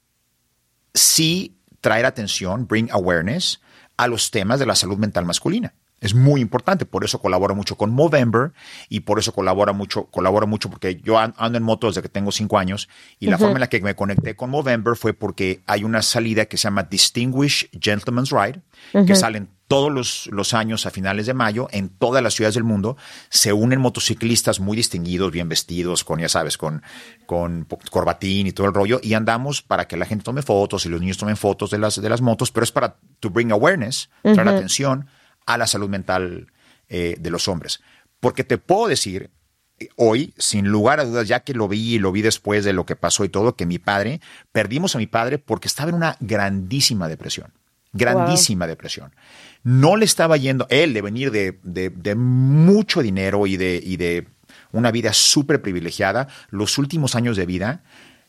sí 0.92 1.56
traer 1.80 2.06
atención, 2.06 2.66
bring 2.66 2.90
awareness 2.90 3.60
a 3.96 4.08
los 4.08 4.30
temas 4.30 4.58
de 4.58 4.66
la 4.66 4.74
salud 4.74 4.98
mental 4.98 5.24
masculina. 5.24 5.74
Es 6.04 6.14
muy 6.14 6.40
importante, 6.40 6.84
por 6.86 7.04
eso 7.04 7.18
colaboro 7.20 7.54
mucho 7.54 7.76
con 7.76 7.90
Movember 7.90 8.52
y 8.88 9.00
por 9.00 9.18
eso 9.18 9.32
colabora 9.32 9.72
mucho, 9.72 10.04
colaboro 10.06 10.46
mucho 10.46 10.70
porque 10.70 11.00
yo 11.02 11.18
an- 11.18 11.34
ando 11.38 11.58
en 11.58 11.64
moto 11.64 11.86
desde 11.88 12.02
que 12.02 12.08
tengo 12.08 12.30
cinco 12.30 12.58
años 12.58 12.88
y 13.18 13.26
la 13.26 13.38
forma 13.38 13.54
en 13.54 13.60
la 13.60 13.68
que 13.68 13.80
me 13.80 13.94
conecté 13.96 14.36
con 14.36 14.50
Movember 14.50 14.96
fue 14.96 15.14
porque 15.14 15.62
hay 15.66 15.82
una 15.82 16.02
salida 16.02 16.44
que 16.44 16.56
se 16.56 16.64
llama 16.64 16.84
Distinguished 16.84 17.70
Gentleman's 17.80 18.30
Ride, 18.30 18.60
que 19.06 19.16
salen 19.16 19.48
todos 19.66 19.90
los, 19.90 20.28
los 20.30 20.52
años 20.52 20.84
a 20.84 20.90
finales 20.90 21.24
de 21.24 21.32
mayo 21.32 21.68
en 21.70 21.88
todas 21.88 22.22
las 22.22 22.34
ciudades 22.34 22.54
del 22.54 22.64
mundo. 22.64 22.98
Se 23.30 23.54
unen 23.54 23.80
motociclistas 23.80 24.60
muy 24.60 24.76
distinguidos, 24.76 25.32
bien 25.32 25.48
vestidos, 25.48 26.04
con, 26.04 26.20
ya 26.20 26.28
sabes, 26.28 26.58
con, 26.58 26.82
con 27.26 27.66
corbatín 27.90 28.46
y 28.46 28.52
todo 28.52 28.66
el 28.66 28.74
rollo. 28.74 29.00
Y 29.02 29.14
andamos 29.14 29.62
para 29.62 29.88
que 29.88 29.96
la 29.96 30.04
gente 30.04 30.22
tome 30.24 30.42
fotos 30.42 30.84
y 30.84 30.90
los 30.90 31.00
niños 31.00 31.16
tomen 31.16 31.36
fotos 31.38 31.70
de 31.70 31.78
las, 31.78 32.00
de 32.00 32.08
las 32.10 32.20
motos, 32.20 32.50
pero 32.52 32.64
es 32.64 32.72
para 32.72 32.96
to 33.20 33.30
bring 33.30 33.50
awareness, 33.52 34.10
traer 34.34 34.48
atención 34.56 35.06
a 35.46 35.58
la 35.58 35.66
salud 35.66 35.88
mental 35.88 36.48
eh, 36.88 37.16
de 37.18 37.30
los 37.30 37.48
hombres. 37.48 37.80
Porque 38.20 38.44
te 38.44 38.58
puedo 38.58 38.88
decir 38.88 39.30
eh, 39.78 39.88
hoy, 39.96 40.32
sin 40.38 40.68
lugar 40.68 41.00
a 41.00 41.04
dudas, 41.04 41.28
ya 41.28 41.40
que 41.40 41.54
lo 41.54 41.68
vi 41.68 41.94
y 41.94 41.98
lo 41.98 42.12
vi 42.12 42.22
después 42.22 42.64
de 42.64 42.72
lo 42.72 42.86
que 42.86 42.96
pasó 42.96 43.24
y 43.24 43.28
todo, 43.28 43.56
que 43.56 43.66
mi 43.66 43.78
padre, 43.78 44.20
perdimos 44.52 44.94
a 44.94 44.98
mi 44.98 45.06
padre 45.06 45.38
porque 45.38 45.68
estaba 45.68 45.88
en 45.90 45.96
una 45.96 46.16
grandísima 46.20 47.08
depresión. 47.08 47.52
Grandísima 47.92 48.66
depresión. 48.66 49.14
No 49.62 49.96
le 49.96 50.04
estaba 50.04 50.36
yendo, 50.36 50.66
él 50.68 50.94
de 50.94 51.02
venir 51.02 51.30
de, 51.30 51.58
de- 51.62 51.90
de 51.90 52.14
mucho 52.16 53.02
dinero 53.02 53.46
y 53.46 53.56
de, 53.56 53.80
y 53.82 53.96
de 53.96 54.26
una 54.72 54.90
vida 54.90 55.12
súper 55.12 55.62
privilegiada, 55.62 56.26
los 56.50 56.76
últimos 56.78 57.14
años 57.14 57.36
de 57.36 57.46
vida, 57.46 57.84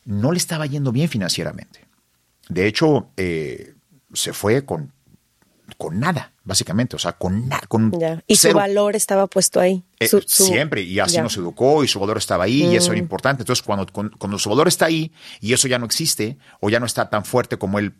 no 0.06 0.32
le 0.32 0.38
estaba 0.38 0.68
yendo 0.68 0.92
bien 0.92 1.10
financieramente. 1.10 1.80
De 2.48 2.68
hecho, 2.68 3.10
eh, 3.18 3.74
se 4.14 4.34
fue 4.34 4.64
con, 4.66 4.92
con 5.78 6.00
nada, 6.00 6.32
básicamente, 6.44 6.96
o 6.96 7.00
sea, 7.00 7.14
con 7.14 7.48
nada, 7.50 7.64
con 7.68 7.92
Ya. 8.00 8.24
Y 8.28 8.36
su 8.36 8.54
valor 8.54 8.96
estaba 8.96 9.28
puesto 9.28 9.60
ahí. 9.60 9.84
eh, 10.00 10.08
Su- 10.08 10.22
su- 10.26 10.46
siempre, 10.46 10.82
y 10.84 11.00
así 11.00 11.16
ya. 11.16 11.24
nos 11.24 11.36
educó, 11.38 11.84
y 11.84 11.88
su 11.88 12.00
valor 12.00 12.18
estaba 12.18 12.44
ahí, 12.46 12.64
y 12.64 12.76
eso 12.76 12.92
era 12.92 13.00
importante. 13.00 13.44
Entonces, 13.44 13.64
cuando, 13.64 13.86
cuando, 14.18 14.38
su 14.40 14.50
valor 14.50 14.68
está 14.68 14.86
ahí, 14.86 15.12
y 15.42 15.54
eso 15.54 15.68
ya 15.68 15.80
no 15.80 15.86
existe, 15.86 16.38
o 16.60 16.70
ya 16.70 16.80
no 16.80 16.86
está 16.86 17.10
tan 17.10 17.26
fuerte 17.26 17.58
como 17.58 17.80
él 17.80 17.94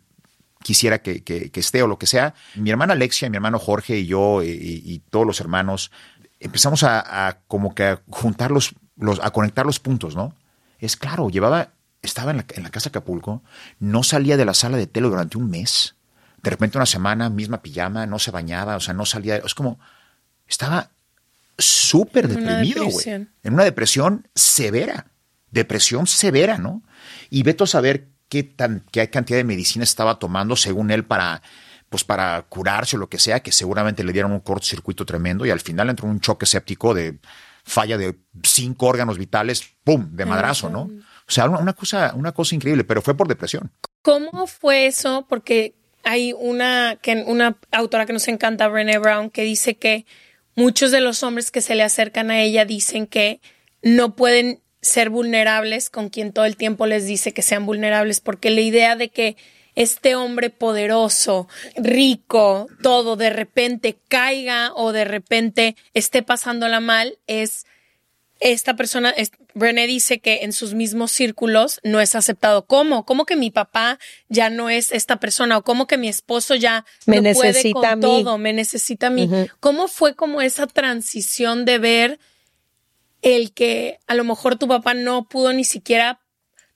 quisiera 0.62 1.00
que, 1.02 1.22
que- 1.22 1.50
que 1.50 1.60
esté, 1.60 1.82
o 1.82 1.86
lo 1.86 1.98
que 1.98 2.06
sea, 2.06 2.34
mi 2.54 2.70
hermana 2.70 2.92
Alexia, 2.94 3.28
mi 3.30 3.36
hermano 3.36 3.58
Jorge 3.58 3.98
y 3.98 4.06
yo, 4.06 4.42
y, 4.42 4.48
y- 4.48 4.98
todos 5.10 5.26
los 5.26 5.40
hermanos, 5.40 5.90
empezamos 6.40 6.82
a, 6.82 7.28
a 7.28 7.40
como 7.48 7.74
que 7.74 7.84
a 7.84 8.02
juntar 8.10 8.50
los, 8.50 8.74
los, 8.96 9.18
a 9.20 9.30
conectar 9.30 9.66
los 9.66 9.80
puntos, 9.80 10.14
¿no? 10.16 10.34
Es 10.78 10.96
claro, 10.96 11.30
llevaba, 11.30 11.70
estaba 12.02 12.30
en 12.30 12.36
la, 12.38 12.46
en 12.54 12.62
la 12.62 12.70
casa 12.70 12.84
de 12.84 12.90
Acapulco, 12.90 13.42
no 13.80 14.02
salía 14.02 14.36
de 14.36 14.44
la 14.44 14.54
sala 14.54 14.76
de 14.76 14.86
tele 14.86 15.08
durante 15.08 15.38
un 15.38 15.48
mes, 15.50 15.95
de 16.46 16.50
repente 16.50 16.78
una 16.78 16.86
semana, 16.86 17.28
misma 17.28 17.60
pijama, 17.60 18.06
no 18.06 18.20
se 18.20 18.30
bañaba, 18.30 18.76
o 18.76 18.80
sea, 18.80 18.94
no 18.94 19.04
salía, 19.04 19.38
es 19.38 19.52
como, 19.52 19.80
estaba 20.46 20.90
súper 21.58 22.28
deprimido, 22.28 22.86
güey. 22.86 23.04
En 23.42 23.52
una 23.52 23.64
depresión 23.64 24.28
severa. 24.32 25.06
Depresión 25.50 26.06
severa, 26.06 26.58
¿no? 26.58 26.84
Y 27.30 27.42
veto 27.42 27.64
a 27.64 27.66
saber 27.66 28.06
qué, 28.28 28.44
tan, 28.44 28.84
qué 28.92 29.10
cantidad 29.10 29.38
de 29.38 29.44
medicina 29.44 29.82
estaba 29.82 30.20
tomando, 30.20 30.54
según 30.54 30.92
él, 30.92 31.04
para, 31.04 31.42
pues 31.88 32.04
para 32.04 32.42
curarse 32.42 32.94
o 32.94 33.00
lo 33.00 33.08
que 33.08 33.18
sea, 33.18 33.40
que 33.40 33.50
seguramente 33.50 34.04
le 34.04 34.12
dieron 34.12 34.30
un 34.30 34.38
cortocircuito 34.38 35.04
tremendo 35.04 35.46
y 35.46 35.50
al 35.50 35.60
final 35.60 35.90
entró 35.90 36.06
en 36.06 36.12
un 36.12 36.20
choque 36.20 36.46
séptico 36.46 36.94
de 36.94 37.18
falla 37.64 37.98
de 37.98 38.20
cinco 38.44 38.86
órganos 38.86 39.18
vitales, 39.18 39.64
¡pum! 39.82 40.10
de 40.12 40.24
madrazo, 40.24 40.70
¿no? 40.70 40.82
O 40.82 41.32
sea, 41.32 41.46
una, 41.46 41.58
una 41.58 41.72
cosa, 41.72 42.12
una 42.14 42.30
cosa 42.30 42.54
increíble, 42.54 42.84
pero 42.84 43.02
fue 43.02 43.16
por 43.16 43.26
depresión. 43.26 43.72
¿Cómo 44.02 44.46
fue 44.46 44.86
eso? 44.86 45.26
Porque 45.28 45.74
hay 46.06 46.32
una, 46.32 46.98
que, 47.02 47.24
una 47.26 47.58
autora 47.72 48.06
que 48.06 48.12
nos 48.12 48.28
encanta, 48.28 48.68
Brené 48.68 48.98
Brown, 48.98 49.28
que 49.28 49.42
dice 49.42 49.74
que 49.74 50.06
muchos 50.54 50.92
de 50.92 51.00
los 51.00 51.24
hombres 51.24 51.50
que 51.50 51.60
se 51.60 51.74
le 51.74 51.82
acercan 51.82 52.30
a 52.30 52.40
ella 52.42 52.64
dicen 52.64 53.08
que 53.08 53.40
no 53.82 54.14
pueden 54.14 54.60
ser 54.80 55.10
vulnerables 55.10 55.90
con 55.90 56.08
quien 56.08 56.32
todo 56.32 56.44
el 56.44 56.56
tiempo 56.56 56.86
les 56.86 57.06
dice 57.06 57.32
que 57.32 57.42
sean 57.42 57.66
vulnerables, 57.66 58.20
porque 58.20 58.50
la 58.50 58.60
idea 58.60 58.94
de 58.94 59.08
que 59.08 59.36
este 59.74 60.14
hombre 60.14 60.48
poderoso, 60.48 61.48
rico, 61.74 62.68
todo 62.82 63.16
de 63.16 63.30
repente 63.30 63.98
caiga 64.06 64.72
o 64.76 64.92
de 64.92 65.04
repente 65.04 65.74
esté 65.92 66.22
pasándola 66.22 66.78
mal 66.78 67.18
es 67.26 67.66
esta 68.38 68.76
persona, 68.76 69.12
Brené 69.56 69.86
dice 69.86 70.18
que 70.18 70.40
en 70.42 70.52
sus 70.52 70.74
mismos 70.74 71.10
círculos 71.12 71.80
no 71.82 71.98
es 71.98 72.14
aceptado. 72.14 72.66
¿Cómo? 72.66 73.06
¿Cómo 73.06 73.24
que 73.24 73.36
mi 73.36 73.50
papá 73.50 73.98
ya 74.28 74.50
no 74.50 74.68
es 74.68 74.92
esta 74.92 75.18
persona? 75.18 75.56
¿O 75.56 75.64
cómo 75.64 75.86
que 75.86 75.96
mi 75.96 76.08
esposo 76.08 76.54
ya 76.54 76.84
Me 77.06 77.22
no 77.22 77.32
puede 77.32 77.48
necesita 77.48 77.72
con 77.74 77.84
a 77.86 77.96
mí. 77.96 78.02
todo? 78.02 78.36
Me 78.36 78.52
necesita 78.52 79.06
a 79.06 79.10
mí. 79.10 79.30
¿Cómo 79.60 79.88
fue 79.88 80.14
como 80.14 80.42
esa 80.42 80.66
transición 80.66 81.64
de 81.64 81.78
ver 81.78 82.18
el 83.22 83.54
que 83.54 83.98
a 84.06 84.14
lo 84.14 84.24
mejor 84.24 84.56
tu 84.56 84.68
papá 84.68 84.92
no 84.92 85.26
pudo 85.26 85.54
ni 85.54 85.64
siquiera 85.64 86.20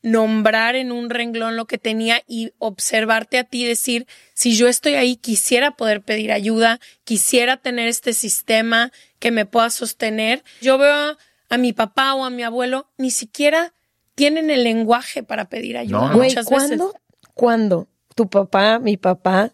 nombrar 0.01 0.75
en 0.75 0.91
un 0.91 1.11
renglón 1.11 1.57
lo 1.57 1.67
que 1.67 1.77
tenía 1.77 2.23
y 2.27 2.53
observarte 2.59 3.37
a 3.37 3.45
ti 3.45 3.65
y 3.65 3.69
decir, 3.69 4.07
si 4.33 4.57
yo 4.57 4.69
estoy 4.69 4.95
ahí, 4.95 5.17
quisiera 5.17 5.73
poder 5.73 6.01
pedir 6.01 6.33
ayuda, 6.33 6.81
quisiera 7.05 7.59
tener 7.59 7.89
este 7.89 8.15
sistema 8.15 8.91
que 9.19 9.31
me 9.31 9.45
pueda 9.45 9.69
sostener. 9.69 10.43
Yo 10.63 10.79
veo 10.79 11.19
a, 11.51 11.59
mi 11.59 11.73
papá 11.73 12.15
o 12.15 12.25
a 12.25 12.31
mi 12.31 12.43
abuelo, 12.43 12.89
ni 12.97 13.11
siquiera 13.11 13.75
tienen 14.15 14.51
el 14.51 14.65
lenguaje 14.65 15.23
para 15.23 15.49
pedir 15.49 15.77
ayuda 15.77 15.99
No, 15.99 16.09
no. 16.09 16.17
Güey, 16.17 16.31
muchas 16.31 16.47
¿cuándo, 16.47 16.87
veces. 16.87 17.01
cuándo 17.35 17.89
tu 18.15 18.29
papá, 18.29 18.79
mi 18.79 18.97
papá, 18.97 19.53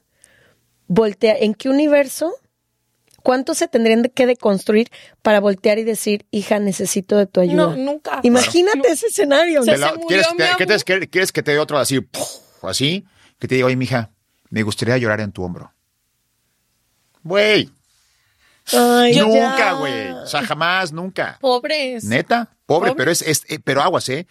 voltea, 0.87 1.37
¿en 1.39 1.55
qué 1.55 1.69
universo? 1.69 2.33
¿Cuánto 3.23 3.55
se 3.55 3.67
tendrían 3.67 4.03
de- 4.03 4.11
que 4.11 4.25
deconstruir 4.27 4.89
para 5.21 5.41
voltear 5.41 5.79
y 5.79 5.85
decir, 5.85 6.27
hija, 6.31 6.61
necesito 6.61 7.17
de 7.17 7.27
tu 7.27 7.41
ayuda? 7.41 7.55
No, 7.57 7.77
nunca. 7.77 8.21
Imagínate 8.23 8.89
ese 8.89 9.09
escenario. 9.09 9.65
La- 9.65 9.95
¿quieres, 10.07 10.29
te- 10.37 10.45
¿qué 10.57 10.67
te- 10.67 11.09
¿Quieres 11.09 11.33
que 11.33 11.43
te 11.43 11.51
dé 11.53 11.59
otro 11.59 11.77
así, 11.79 11.99
así? 12.63 13.05
Que 13.41 13.49
te 13.49 13.57
diga, 13.57 13.67
oye, 13.67 13.75
mija, 13.77 14.13
me 14.51 14.63
gustaría 14.63 14.97
llorar 14.97 15.21
en 15.21 15.33
tu 15.33 15.43
hombro. 15.43 15.73
Güey, 17.25 17.71
Ay, 18.73 19.19
nunca, 19.21 19.73
güey. 19.75 20.11
O 20.11 20.27
sea, 20.27 20.43
jamás, 20.43 20.93
nunca. 20.93 21.39
Pobres. 21.41 22.05
Neta, 22.05 22.49
pobre, 22.67 22.95
pero 22.95 23.11
es, 23.11 23.23
es- 23.23 23.45
eh, 23.49 23.59
pero 23.63 23.83
aguas, 23.83 24.09
¿eh? 24.09 24.27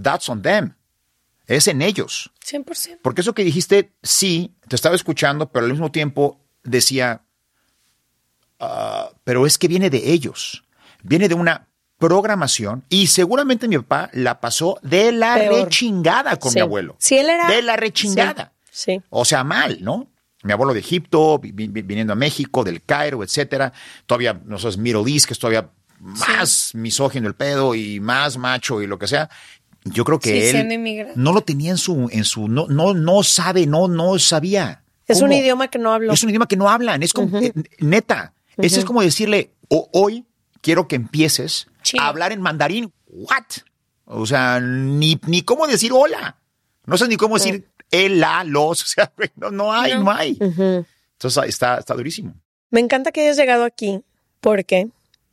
That's 0.00 0.28
on 0.28 0.42
them. 0.42 0.74
Es 1.46 1.68
en 1.68 1.82
ellos. 1.82 2.30
100%. 2.44 3.00
Porque 3.02 3.20
eso 3.20 3.34
que 3.34 3.44
dijiste, 3.44 3.92
sí, 4.02 4.54
te 4.68 4.76
estaba 4.76 4.94
escuchando, 4.96 5.50
pero 5.50 5.66
al 5.66 5.72
mismo 5.72 5.90
tiempo 5.92 6.40
decía, 6.62 7.22
ah, 8.60 9.10
pero 9.24 9.46
es 9.46 9.58
que 9.58 9.68
viene 9.68 9.90
de 9.90 10.12
ellos. 10.12 10.64
Viene 11.02 11.28
de 11.28 11.34
una 11.34 11.68
programación 11.98 12.84
y 12.88 13.06
seguramente 13.08 13.68
mi 13.68 13.76
papá 13.78 14.10
la 14.14 14.40
pasó 14.40 14.78
de 14.82 15.12
la 15.12 15.34
Peor. 15.34 15.64
rechingada 15.64 16.36
con 16.36 16.50
Sí. 16.52 16.56
mi 16.56 16.62
abuelo. 16.62 16.96
Si 16.98 17.16
él 17.16 17.28
era- 17.28 17.48
De 17.48 17.62
la 17.62 17.76
rechingada. 17.76 18.52
Sí. 18.70 19.00
O 19.10 19.24
sea, 19.24 19.44
mal, 19.44 19.78
¿no? 19.82 20.08
Mi 20.44 20.52
abuelo 20.52 20.72
de 20.74 20.80
Egipto, 20.80 21.38
vi- 21.40 21.50
vi- 21.52 21.68
viniendo 21.82 22.12
a 22.12 22.16
México, 22.16 22.62
del 22.62 22.82
Cairo, 22.82 23.22
etcétera. 23.24 23.72
Todavía, 24.06 24.40
nosotros, 24.44 24.78
Middle 24.78 25.10
East, 25.12 25.26
que 25.26 25.32
es 25.32 25.38
todavía 25.38 25.70
más 25.98 26.70
misógino 26.74 27.26
el 27.28 27.34
pedo 27.34 27.74
y 27.74 27.98
más 28.00 28.36
macho 28.36 28.82
y 28.82 28.86
lo 28.86 28.98
que 28.98 29.06
sea. 29.06 29.28
Yo 29.84 30.04
creo 30.04 30.18
que 30.18 30.50
Sí, 30.50 30.56
él 30.56 31.08
no 31.16 31.32
lo 31.32 31.40
tenía 31.42 31.70
en 31.70 31.78
su, 31.78 32.08
en 32.10 32.24
su, 32.24 32.48
no, 32.48 32.66
no, 32.68 32.94
no 32.94 33.22
sabe, 33.22 33.66
no, 33.66 33.88
no 33.88 34.18
sabía. 34.18 34.82
Es 35.06 35.20
un 35.20 35.32
idioma 35.32 35.68
que 35.68 35.78
no 35.78 35.92
hablo. 35.92 36.12
Es 36.12 36.22
un 36.22 36.30
idioma 36.30 36.46
que 36.46 36.56
no 36.56 36.68
hablan, 36.70 37.02
es 37.02 37.12
como, 37.12 37.38
eh, 37.38 37.52
neta. 37.80 38.32
Ese 38.56 38.78
es 38.78 38.84
como 38.84 39.02
decirle, 39.02 39.50
"O- 39.68 39.88
hoy 39.92 40.24
quiero 40.62 40.88
que 40.88 40.96
empieces 40.96 41.66
Chino. 41.82 42.02
a 42.02 42.08
hablar 42.08 42.32
en 42.32 42.40
mandarín. 42.40 42.92
¿What? 43.06 43.44
O 44.06 44.24
sea, 44.26 44.60
ni, 44.60 45.18
ni 45.26 45.42
cómo 45.42 45.66
decir 45.66 45.90
hola. 45.92 46.36
No 46.86 46.96
sé 46.98 47.08
ni 47.08 47.16
cómo 47.16 47.36
decir 47.36 47.66
el, 47.94 48.20
la, 48.20 48.44
los. 48.44 48.82
O 48.84 48.86
sea, 48.86 49.12
no, 49.36 49.50
no 49.50 49.72
hay, 49.72 49.96
no, 49.96 50.10
hay. 50.10 50.36
Entonces 50.40 51.44
está, 51.46 51.78
está 51.78 51.94
durísimo. 51.94 52.34
Me 52.70 52.80
encanta 52.80 53.12
que 53.12 53.22
hayas 53.22 53.36
llegado 53.36 53.64
aquí 53.64 54.02
porque 54.40 54.88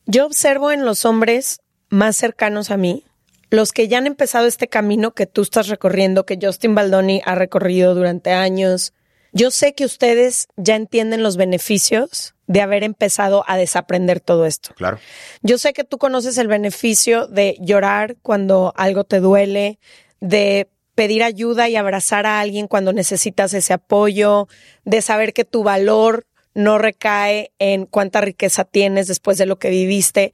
yo 0.06 0.26
observo 0.26 0.72
en 0.72 0.86
los 0.86 1.06
hombres 1.06 1.62
más 1.90 2.16
cercanos 2.16 2.72
a 2.72 2.78
mí, 2.78 3.04
los 3.50 3.74
que 3.74 3.88
ya 3.88 3.98
han 3.98 4.08
empezado 4.08 4.46
este 4.48 4.68
camino 4.68 5.12
que 5.12 5.26
tú 5.26 5.42
estás 5.42 5.68
recorriendo, 5.68 6.26
que 6.26 6.40
Justin 6.42 6.76
Baldoni 6.76 7.22
ha 7.26 7.36
recorrido 7.36 7.96
durante 7.96 8.32
años. 8.32 8.94
Yo 9.34 9.52
sé 9.52 9.74
que 9.74 9.86
ustedes 9.86 10.48
ya 10.56 10.76
entienden 10.76 11.24
los 11.24 11.36
beneficios 11.36 12.36
de 12.48 12.62
haber 12.62 12.84
empezado 12.84 13.44
a 13.48 13.58
desaprender 13.58 14.20
todo 14.20 14.46
esto. 14.46 14.74
Claro. 14.76 15.00
Yo 15.42 15.58
sé 15.58 15.74
que 15.74 15.84
tú 15.84 15.98
conoces 15.98 16.38
el 16.38 16.48
beneficio 16.48 17.28
de 17.28 17.58
llorar 17.60 18.18
cuando 18.22 18.74
algo 18.76 19.04
te 19.04 19.20
duele, 19.20 19.80
de 20.20 20.70
pedir 20.96 21.24
ayuda 21.24 21.70
y 21.70 21.76
abrazar 21.76 22.26
a 22.26 22.40
alguien 22.40 22.68
cuando 22.68 22.94
necesitas 22.94 23.54
ese 23.54 23.74
apoyo, 23.74 24.48
de 24.84 25.02
saber 25.02 25.34
que 25.34 25.46
tu 25.46 25.64
valor 25.64 26.26
no 26.54 26.78
recae 26.78 27.52
en 27.60 27.86
cuánta 27.86 28.22
riqueza 28.22 28.66
tienes 28.66 29.08
después 29.08 29.38
de 29.38 29.46
lo 29.46 29.58
que 29.58 29.70
viviste, 29.70 30.34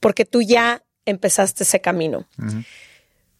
porque 0.00 0.24
tú 0.24 0.42
ya 0.42 0.82
empezaste 1.06 1.64
ese 1.64 1.80
camino. 1.80 2.26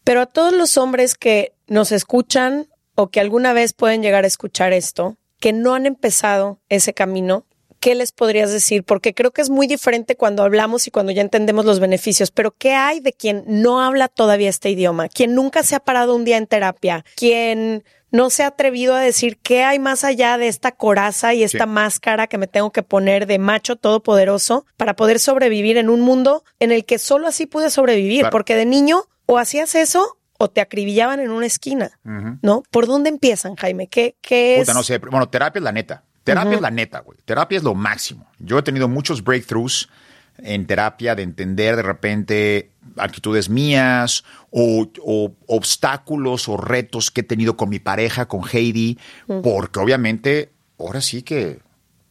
Pero 0.03 0.21
a 0.21 0.25
todos 0.25 0.53
los 0.53 0.77
hombres 0.77 1.15
que 1.15 1.53
nos 1.67 1.91
escuchan 1.91 2.67
o 2.95 3.09
que 3.09 3.19
alguna 3.19 3.53
vez 3.53 3.73
pueden 3.73 4.01
llegar 4.01 4.23
a 4.23 4.27
escuchar 4.27 4.73
esto, 4.73 5.17
que 5.39 5.53
no 5.53 5.75
han 5.75 5.85
empezado 5.85 6.59
ese 6.69 6.93
camino, 6.93 7.45
¿qué 7.83 7.95
les 7.95 8.13
podrías 8.13 8.49
decir? 8.49 8.85
Porque 8.85 9.13
creo 9.13 9.31
que 9.31 9.41
es 9.41 9.49
muy 9.49 9.67
diferente 9.67 10.15
cuando 10.15 10.41
hablamos 10.43 10.87
y 10.87 10.91
cuando 10.91 11.11
ya 11.11 11.21
entendemos 11.21 11.65
los 11.65 11.81
beneficios, 11.81 12.31
pero 12.31 12.51
¿qué 12.57 12.73
hay 12.75 13.01
de 13.01 13.11
quien 13.11 13.43
no 13.45 13.81
habla 13.81 14.07
todavía 14.07 14.49
este 14.49 14.69
idioma? 14.69 15.09
Quien 15.09 15.35
nunca 15.35 15.63
se 15.63 15.75
ha 15.75 15.81
parado 15.81 16.15
un 16.15 16.23
día 16.23 16.37
en 16.37 16.47
terapia, 16.47 17.03
quien 17.17 17.83
no 18.09 18.29
se 18.29 18.43
ha 18.43 18.47
atrevido 18.47 18.95
a 18.95 19.01
decir 19.01 19.37
qué 19.37 19.63
hay 19.65 19.79
más 19.79 20.05
allá 20.05 20.37
de 20.37 20.47
esta 20.47 20.71
coraza 20.71 21.33
y 21.33 21.43
esta 21.43 21.65
Sí. 21.65 21.69
máscara 21.69 22.27
que 22.27 22.37
me 22.37 22.47
tengo 22.47 22.71
que 22.71 22.83
poner 22.83 23.27
de 23.27 23.37
macho 23.37 23.75
todopoderoso 23.75 24.65
para 24.77 24.95
poder 24.95 25.19
sobrevivir 25.19 25.75
en 25.75 25.89
un 25.89 25.99
mundo 25.99 26.45
en 26.61 26.71
el 26.71 26.85
que 26.85 26.99
solo 26.99 27.27
así 27.27 27.47
pude 27.47 27.69
sobrevivir, 27.69 28.21
Claro. 28.21 28.31
porque 28.31 28.55
de 28.55 28.65
niño 28.65 29.03
o 29.25 29.39
hacías 29.39 29.75
eso 29.75 30.17
o 30.37 30.47
te 30.49 30.61
acribillaban 30.61 31.19
en 31.19 31.31
una 31.31 31.47
esquina, 31.47 31.99
¿no? 32.41 32.63
¿Por 32.71 32.87
dónde 32.87 33.09
empiezan, 33.09 33.55
Jaime? 33.57 33.87
¿Qué, 33.87 34.15
qué 34.21 34.55
es? 34.55 34.59
Puta, 34.61 34.73
no 34.73 34.83
sé. 34.83 34.99
Bueno, 34.99 35.27
terapia 35.27 35.59
es 35.59 35.63
la 35.63 35.71
neta. 35.73 36.03
Terapia 36.23 36.55
es 36.55 36.61
la 36.61 36.71
neta, 36.71 36.99
güey. 36.99 37.17
Terapia 37.25 37.57
es 37.57 37.63
lo 37.63 37.75
máximo. 37.75 38.29
Yo 38.39 38.57
he 38.57 38.63
tenido 38.63 38.87
muchos 38.87 39.23
breakthroughs 39.23 39.89
en 40.37 40.65
terapia 40.65 41.15
de 41.15 41.23
entender 41.23 41.75
de 41.75 41.83
repente 41.83 42.71
actitudes 42.97 43.49
mías 43.49 44.23
o, 44.49 44.89
o 45.01 45.35
obstáculos 45.47 46.47
o 46.49 46.57
retos 46.57 47.11
que 47.11 47.21
he 47.21 47.23
tenido 47.23 47.55
con 47.55 47.69
mi 47.69 47.79
pareja, 47.79 48.27
con 48.27 48.41
Heidi, 48.51 48.97
porque 49.43 49.79
obviamente 49.79 50.51
ahora 50.79 51.01
sí 51.01 51.21
que 51.21 51.59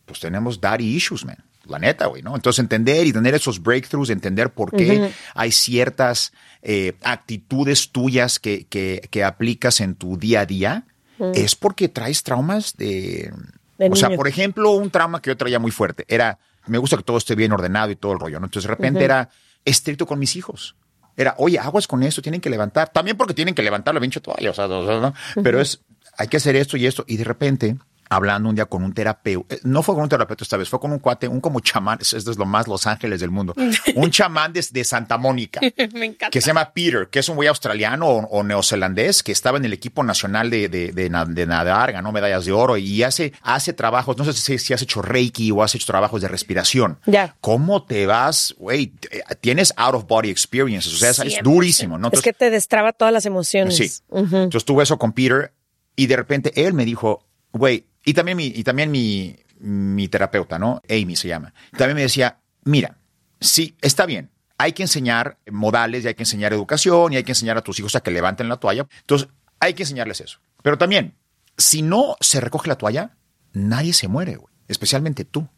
pues 0.05 0.21
tenemos 0.21 0.61
daddy 0.61 0.97
issues, 0.97 1.25
man. 1.25 1.39
La 1.67 1.79
neta, 1.79 2.07
güey, 2.07 2.23
¿no? 2.23 2.35
Entonces 2.35 2.59
entender 2.59 3.07
y 3.07 3.13
tener 3.13 3.35
esos 3.35 3.63
breakthroughs, 3.63 4.11
entender 4.11 4.51
por 4.51 4.73
qué 4.73 5.13
hay 5.35 5.53
ciertas 5.53 6.33
eh, 6.61 6.95
actitudes 7.03 7.91
tuyas 7.93 8.41
que, 8.41 8.67
que, 8.67 9.09
que 9.11 9.23
aplicas 9.23 9.81
en 9.81 9.95
tu 9.95 10.17
día 10.19 10.41
a 10.41 10.47
día, 10.47 10.87
es 11.35 11.55
porque 11.55 11.89
traes 11.89 12.25
traumas 12.25 12.77
de... 12.77 13.33
O 13.91 13.97
sea, 13.97 14.11
por 14.11 14.29
ejemplo, 14.29 14.71
un 14.73 14.91
trauma 14.91 15.21
que 15.21 15.31
yo 15.31 15.37
traía 15.37 15.59
muy 15.59 15.71
fuerte 15.71 16.05
era, 16.09 16.39
me 16.67 16.79
gusta 16.79 16.97
que 16.97 17.03
todo 17.03 17.17
esté 17.17 17.35
bien 17.35 17.53
ordenado 17.53 17.91
y 17.91 17.97
todo 17.97 18.13
el 18.13 18.21
rollo, 18.21 18.41
¿no? 18.41 18.47
Entonces 18.47 18.69
de 18.69 18.75
repente 18.75 19.05
era 19.05 19.31
estricto 19.65 20.07
con 20.07 20.19
mis 20.19 20.37
hijos. 20.37 20.77
Era, 21.17 21.35
oye, 21.39 21.59
aguas 21.59 21.87
con 21.87 22.03
esto, 22.03 22.23
tienen 22.23 22.41
que 22.41 22.51
levantar. 22.51 22.89
También 22.91 23.17
porque 23.17 23.35
tienen 23.35 23.55
que 23.55 23.63
levantar 23.63 23.95
la 23.95 24.01
pinche 24.01 24.21
toalla, 24.21 24.51
o 24.51 24.55
sea, 24.55 24.67
o 24.67 24.87
sea, 24.87 25.01
¿no? 25.01 25.15
Pero 25.43 25.61
es, 25.61 25.83
hay 26.17 26.29
que 26.29 26.39
hacer 26.39 26.57
esto 26.57 26.77
y 26.77 26.87
esto. 26.87 27.05
Y 27.07 27.17
de 27.17 27.25
repente, 27.25 27.77
hablando 28.13 28.49
un 28.49 28.55
día 28.55 28.67
con 28.67 28.85
un 28.85 28.93
terapeuta, 28.93 29.55
eh, 29.55 29.61
no 29.65 29.83
fue 29.83 29.95
con 29.95 30.05
un 30.05 30.09
terapeuta 30.09 30.45
esta 30.45 30.57
vez, 30.57 30.69
fue 30.69 30.81
con 30.81 30.93
un 30.93 30.99
cuate, 30.99 31.29
un 31.29 31.41
como 31.41 31.61
chamán, 31.61 31.99
esto 32.01 32.17
es 32.17 32.37
lo 32.39 32.47
más 32.47 32.69
Los 32.69 32.87
Ángeles 32.87 33.21
del 33.21 33.31
mundo, 33.31 33.55
un 33.95 34.11
chamán 34.11 34.53
de, 34.53 34.65
de 34.71 34.85
Santa 34.85 35.19
Mónica 35.19 35.61
Me 35.95 36.07
encanta. 36.07 36.31
que 36.31 36.41
se 36.41 36.49
llama 36.49 36.73
Peter, 36.73 37.09
que 37.09 37.19
es 37.21 37.29
un 37.29 37.37
güey 37.37 37.49
australiano 37.49 38.07
o, 38.09 38.27
o 38.27 38.43
neozelandés 38.43 39.23
que 39.23 39.33
estaba 39.33 39.59
en 39.59 39.65
el 39.65 39.73
equipo 39.73 40.03
nacional 40.03 40.51
de, 40.51 40.69
de, 40.69 40.93
de 40.93 41.11
de 41.29 41.47
nadar, 41.47 41.93
ganó 41.93 42.13
medallas 42.13 42.45
de 42.45 42.53
oro 42.53 42.77
y 42.77 43.03
hace, 43.03 43.33
hace 43.43 43.73
trabajos, 43.73 44.17
no 44.17 44.25
sé 44.25 44.33
si, 44.33 44.59
si 44.59 44.73
has 44.73 44.83
hecho 44.83 45.03
Reiki 45.03 45.51
o 45.51 45.63
has 45.63 45.75
hecho 45.75 45.87
trabajos 45.87 46.23
de 46.23 46.29
respiración. 46.29 46.99
Ya. 47.07 47.37
¿Cómo 47.41 47.85
te 47.85 48.07
vas, 48.07 48.55
güey? 48.59 48.93
Tienes 49.41 49.73
out 49.77 49.95
of 49.95 50.07
body 50.07 50.31
experiences, 50.31 50.95
o 50.95 50.97
sea, 50.97 51.11
es, 51.11 51.19
es 51.19 51.39
100%. 51.39 51.43
durísimo, 51.43 51.99
¿no? 51.99 52.11
es 52.13 52.23
que 52.23 52.33
te 52.33 52.51
destraba 52.51 52.93
todas 52.93 53.13
las 53.13 53.27
emociones. 53.27 53.77
Sí. 53.77 53.91
Entonces 54.11 54.65
tuve 54.65 54.83
eso 54.85 54.99
con 54.99 55.13
Peter 55.13 55.53
y 55.97 56.07
de 56.07 56.17
repente 56.17 56.53
él 56.65 56.73
me 56.73 56.85
dijo, 56.85 57.27
güey, 57.53 57.87
y 58.05 58.15
también 58.15 58.37
mi, 58.37 58.47
y 58.47 58.65
también 58.65 58.91
mi, 58.91 59.37
mi 59.59 60.09
terapeuta, 60.09 60.59
¿no? 60.59 60.81
Amy 60.89 61.17
se 61.17 61.29
llama. 61.29 61.53
También 61.77 61.97
me 61.97 62.03
decía, 62.03 62.39
mira, 62.65 62.99
sí, 63.41 63.77
está 63.81 64.07
bien. 64.07 64.31
Hay 64.59 64.73
que 64.73 64.83
enseñar 64.83 65.39
modales 65.51 66.05
y 66.05 66.09
hay 66.09 66.15
que 66.15 66.23
enseñar 66.23 66.53
educación 66.53 67.13
y 67.13 67.17
hay 67.17 67.25
que 67.25 67.33
enseñar 67.33 67.57
a 67.59 67.63
tus 67.63 67.79
hijos 67.81 67.97
a 67.97 68.01
que 68.03 68.11
levanten 68.11 68.49
la 68.49 68.59
toalla. 68.59 68.87
Entonces, 69.01 69.29
hay 69.59 69.75
que 69.75 69.83
enseñarles 69.83 70.21
eso. 70.21 70.39
Pero 70.63 70.79
también, 70.79 71.15
si 71.57 71.83
no 71.83 72.17
se 72.21 72.41
recoge 72.41 72.69
la 72.69 72.77
toalla, 72.77 73.17
nadie 73.53 73.93
se 73.93 74.09
muere, 74.09 74.37
güey. 74.37 74.53
Especialmente 74.69 75.25
tú. 75.25 75.49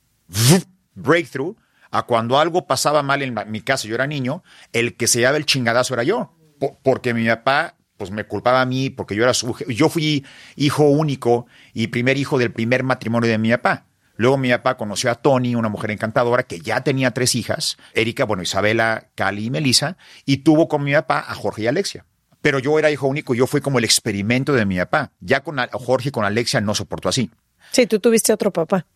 Breakthrough 0.94 1.56
a 1.90 2.02
cuando 2.04 2.38
algo 2.38 2.66
pasaba 2.66 3.02
mal 3.02 3.22
en 3.22 3.36
mi 3.48 3.60
casa, 3.60 3.86
yo 3.86 3.94
era 3.94 4.06
niño, 4.06 4.42
el 4.72 4.96
que 4.96 5.06
se 5.06 5.18
llevaba 5.20 5.36
el 5.36 5.46
chingadazo 5.46 5.94
era 5.94 6.02
yo. 6.02 6.36
Po- 6.58 6.78
porque 6.82 7.14
mi 7.14 7.26
papá, 7.26 7.76
pues 8.04 8.14
me 8.14 8.24
culpaba 8.24 8.60
a 8.60 8.66
mí, 8.66 8.90
porque 8.90 9.14
yo 9.14 9.22
era 9.22 9.32
su, 9.32 9.56
yo 9.68 9.88
fui 9.88 10.24
hijo 10.56 10.84
único 10.84 11.46
y 11.72 11.86
primer 11.86 12.18
hijo 12.18 12.38
del 12.38 12.52
primer 12.52 12.82
matrimonio 12.82 13.30
de 13.30 13.38
mi 13.38 13.50
papá. 13.50 13.86
Luego 14.16 14.36
mi 14.36 14.50
papá 14.50 14.76
conoció 14.76 15.10
a 15.10 15.14
Tony, 15.16 15.54
una 15.54 15.68
mujer 15.68 15.90
encantadora 15.90 16.44
que 16.44 16.60
ya 16.60 16.82
tenía 16.82 17.12
tres 17.12 17.34
hijas, 17.34 17.78
Erika, 17.94 18.24
bueno, 18.24 18.42
Isabela, 18.42 19.08
Cali 19.14 19.46
y 19.46 19.50
Melissa, 19.50 19.96
y 20.24 20.38
tuvo 20.38 20.68
con 20.68 20.84
mi 20.84 20.92
papá 20.92 21.24
a 21.26 21.34
Jorge 21.34 21.62
y 21.62 21.66
Alexia. 21.66 22.04
Pero 22.42 22.58
yo 22.58 22.78
era 22.78 22.90
hijo 22.90 23.06
único 23.06 23.34
y 23.34 23.38
yo 23.38 23.46
fui 23.46 23.62
como 23.62 23.78
el 23.78 23.84
experimento 23.84 24.52
de 24.52 24.66
mi 24.66 24.76
papá. 24.76 25.12
Ya 25.20 25.40
con 25.40 25.56
Jorge 25.72 26.10
y 26.10 26.12
con 26.12 26.26
Alexia 26.26 26.60
no 26.60 26.74
soportó 26.74 27.08
así. 27.08 27.30
Sí, 27.72 27.86
tú 27.86 27.98
tuviste 28.00 28.32
otro 28.34 28.52
papá 28.52 28.86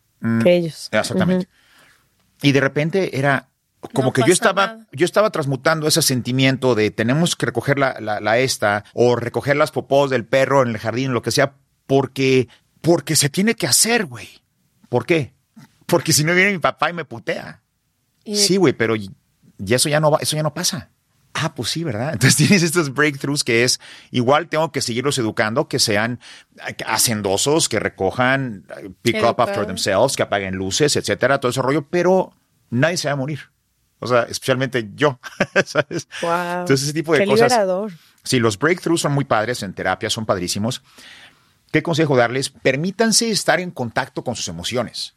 que 0.43 0.55
ellos. 0.55 0.91
Exactamente. 0.93 1.49
Y 2.43 2.53
de 2.53 2.61
repente 2.61 3.19
era 3.19 3.49
como 3.93 4.09
No 4.09 4.13
que 4.13 4.23
yo 4.27 4.33
estaba, 4.33 4.67
nada. 4.67 4.87
yo 4.93 5.05
estaba 5.05 5.31
transmutando 5.31 5.87
ese 5.87 6.03
sentimiento 6.03 6.75
de 6.75 6.91
tenemos 6.91 7.37
que 7.37 7.47
recoger 7.47 7.79
la, 7.79 7.97
la, 8.01 8.21
la 8.21 8.39
esta 8.39 8.85
o 8.95 9.17
recoger 9.17 9.57
las 9.57 9.71
popós 9.71 10.11
del 10.11 10.25
perro 10.25 10.63
en 10.63 10.69
el 10.69 10.79
jardín, 10.79 11.13
lo 11.13 11.23
que 11.23 11.31
sea, 11.31 11.55
porque, 11.87 12.49
porque 12.81 13.17
se 13.17 13.29
tiene 13.29 13.55
que 13.55 13.67
hacer, 13.67 14.07
güey. 14.07 14.29
¿Por 14.89 15.07
qué? 15.07 15.35
Porque 15.87 16.13
si 16.13 16.25
no 16.25 16.35
viene 16.35 16.53
mi 16.53 16.59
papá 16.59 16.91
y 16.91 16.93
me 16.93 17.05
putea. 17.05 17.63
Y- 18.25 18.37
Sí, 18.37 18.57
güey, 18.57 18.73
pero 18.75 18.95
y 18.97 19.11
y 19.61 19.75
eso 19.75 19.89
ya 19.89 19.99
no 19.99 20.11
va, 20.13 20.19
eso 20.21 20.37
ya 20.37 20.43
no 20.45 20.55
pasa. 20.55 20.91
Ah, 21.35 21.55
pues 21.55 21.71
sí, 21.71 21.83
¿verdad? 21.85 22.13
Entonces 22.13 22.37
tienes 22.37 22.63
estos 22.63 22.95
breakthroughs 22.95 23.43
que 23.45 23.65
es 23.65 23.81
igual 24.11 24.49
tengo 24.49 24.71
que 24.71 24.81
seguirlos 24.81 25.19
educando, 25.19 25.67
que 25.69 25.79
sean 25.79 26.21
eh, 26.67 26.77
hacendosos, 26.87 27.69
que 27.69 27.81
recojan, 27.81 28.65
eh, 28.83 28.91
pick 29.03 29.17
up 29.23 29.41
after 29.41 29.67
themselves, 29.67 30.17
que 30.17 30.23
apaguen 30.23 30.55
luces, 30.57 30.95
etcétera, 30.97 31.39
todo 31.41 31.51
ese 31.51 31.61
rollo, 31.63 31.87
pero 31.89 32.33
nadie 32.71 32.97
se 32.97 33.09
va 33.09 33.15
a 33.15 33.17
morir. 33.17 33.41
O 34.01 34.07
sea, 34.07 34.23
especialmente 34.23 34.91
yo, 34.95 35.19
¿sabes? 35.65 36.09
Wow. 36.23 36.61
Entonces 36.61 36.85
ese 36.85 36.93
tipo 36.93 37.13
de 37.13 37.21
Qué 37.21 37.27
cosas. 37.27 37.51
liberador. 37.51 37.93
Sí, 38.23 38.39
los 38.39 38.59
breakthroughs 38.59 39.01
son 39.01 39.13
muy 39.13 39.25
padres 39.25 39.63
en 39.63 39.73
terapia, 39.73 40.11
son 40.11 40.27
padrísimos. 40.27 40.83
¿Qué 41.73 41.83
consejo 41.83 42.17
darles? 42.17 42.51
Permítanse 42.51 43.31
estar 43.31 43.61
en 43.61 43.71
contacto 43.71 44.25
con 44.25 44.37
sus 44.37 44.49
emociones. 44.49 45.15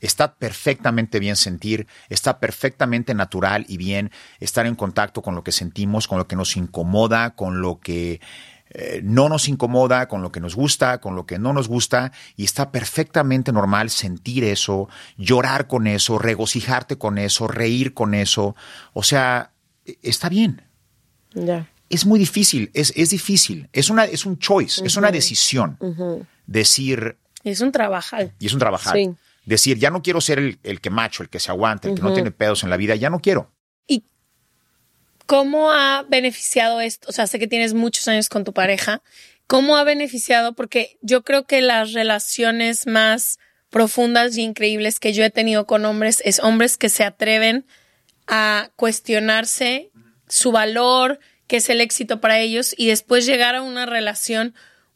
Está 0.00 0.34
perfectamente 0.34 1.18
bien 1.20 1.36
sentir, 1.36 1.86
está 2.10 2.38
perfectamente 2.38 3.14
natural 3.14 3.64
y 3.68 3.78
bien 3.78 4.10
estar 4.40 4.66
en 4.66 4.74
contacto 4.74 5.22
con 5.22 5.34
lo 5.34 5.42
que 5.42 5.52
sentimos, 5.52 6.06
con 6.06 6.18
lo 6.18 6.26
que 6.26 6.36
nos 6.36 6.56
incomoda, 6.56 7.34
con 7.34 7.62
lo 7.62 7.80
que 7.80 8.20
eh, 8.78 9.00
no 9.02 9.28
nos 9.30 9.48
incomoda, 9.48 10.06
con 10.06 10.20
lo 10.20 10.30
que 10.30 10.40
nos 10.40 10.54
gusta, 10.54 11.00
con 11.00 11.16
lo 11.16 11.24
que 11.24 11.38
no 11.38 11.52
nos 11.54 11.66
gusta, 11.66 12.12
y 12.36 12.44
está 12.44 12.70
perfectamente 12.70 13.50
normal 13.52 13.88
sentir 13.88 14.44
eso, 14.44 14.88
llorar 15.16 15.66
con 15.66 15.86
eso, 15.86 16.18
regocijarte 16.18 16.98
con 16.98 17.16
eso, 17.16 17.48
reír 17.48 17.94
con 17.94 18.12
eso. 18.12 18.54
O 18.92 19.02
sea, 19.02 19.52
e- 19.86 19.96
está 20.02 20.28
bien 20.28 20.62
Ya. 21.32 21.68
es 21.88 22.04
muy 22.04 22.18
difícil, 22.18 22.70
es, 22.74 22.92
es 22.96 23.10
difícil, 23.10 23.68
es, 23.72 23.88
una, 23.88 24.04
es 24.04 24.26
un 24.26 24.38
choice, 24.38 24.84
es 24.84 24.96
una 24.96 25.10
decisión. 25.10 25.78
Decir, 26.46 27.16
Es 27.44 27.60
un 27.60 27.72
trabajal. 27.72 28.34
y 28.38 28.46
es 28.46 28.52
un 28.52 28.58
trabajar, 28.58 28.94
Sí. 28.94 29.10
decir, 29.46 29.78
ya 29.78 29.90
no 29.90 30.02
quiero 30.02 30.20
ser 30.20 30.38
el, 30.38 30.58
el 30.62 30.80
que 30.80 30.90
macho, 30.90 31.22
el 31.22 31.28
que 31.28 31.40
se 31.40 31.50
aguanta, 31.50 31.88
el 31.88 31.94
que 31.94 32.02
no 32.02 32.12
tiene 32.12 32.30
pedos 32.30 32.62
en 32.62 32.70
la 32.70 32.76
vida, 32.76 32.94
ya 32.94 33.08
no 33.10 33.20
quiero. 33.20 33.50
¿Y 35.26 35.28
cómo 35.28 35.72
ha 35.72 36.04
beneficiado 36.08 36.80
esto? 36.80 37.08
O 37.08 37.12
sea, 37.12 37.26
sé 37.26 37.40
que 37.40 37.48
tienes 37.48 37.74
muchos 37.74 38.06
años 38.06 38.28
con 38.28 38.44
tu 38.44 38.52
pareja. 38.52 39.02
¿Cómo 39.48 39.76
ha 39.76 39.82
beneficiado? 39.82 40.54
Porque 40.54 40.98
yo 41.02 41.24
creo 41.24 41.46
que 41.46 41.60
las 41.62 41.94
relaciones 41.94 42.86
más 42.86 43.40
profundas 43.68 44.36
y 44.36 44.42
increíbles 44.42 45.00
que 45.00 45.12
yo 45.12 45.24
he 45.24 45.30
tenido 45.30 45.66
con 45.66 45.84
hombres 45.84 46.22
es 46.24 46.38
hombres 46.38 46.76
que 46.76 46.88
se 46.88 47.02
atreven 47.02 47.66
a 48.28 48.70
cuestionarse 48.76 49.90
su 50.28 50.52
valor, 50.52 51.18
que 51.48 51.56
es 51.56 51.70
el 51.70 51.80
éxito 51.80 52.20
para 52.20 52.38
ellos, 52.38 52.72
y 52.76 52.86
después 52.86 53.26
llegar 53.26 53.56
a 53.56 53.62
una 53.62 53.84
relación 53.84 54.54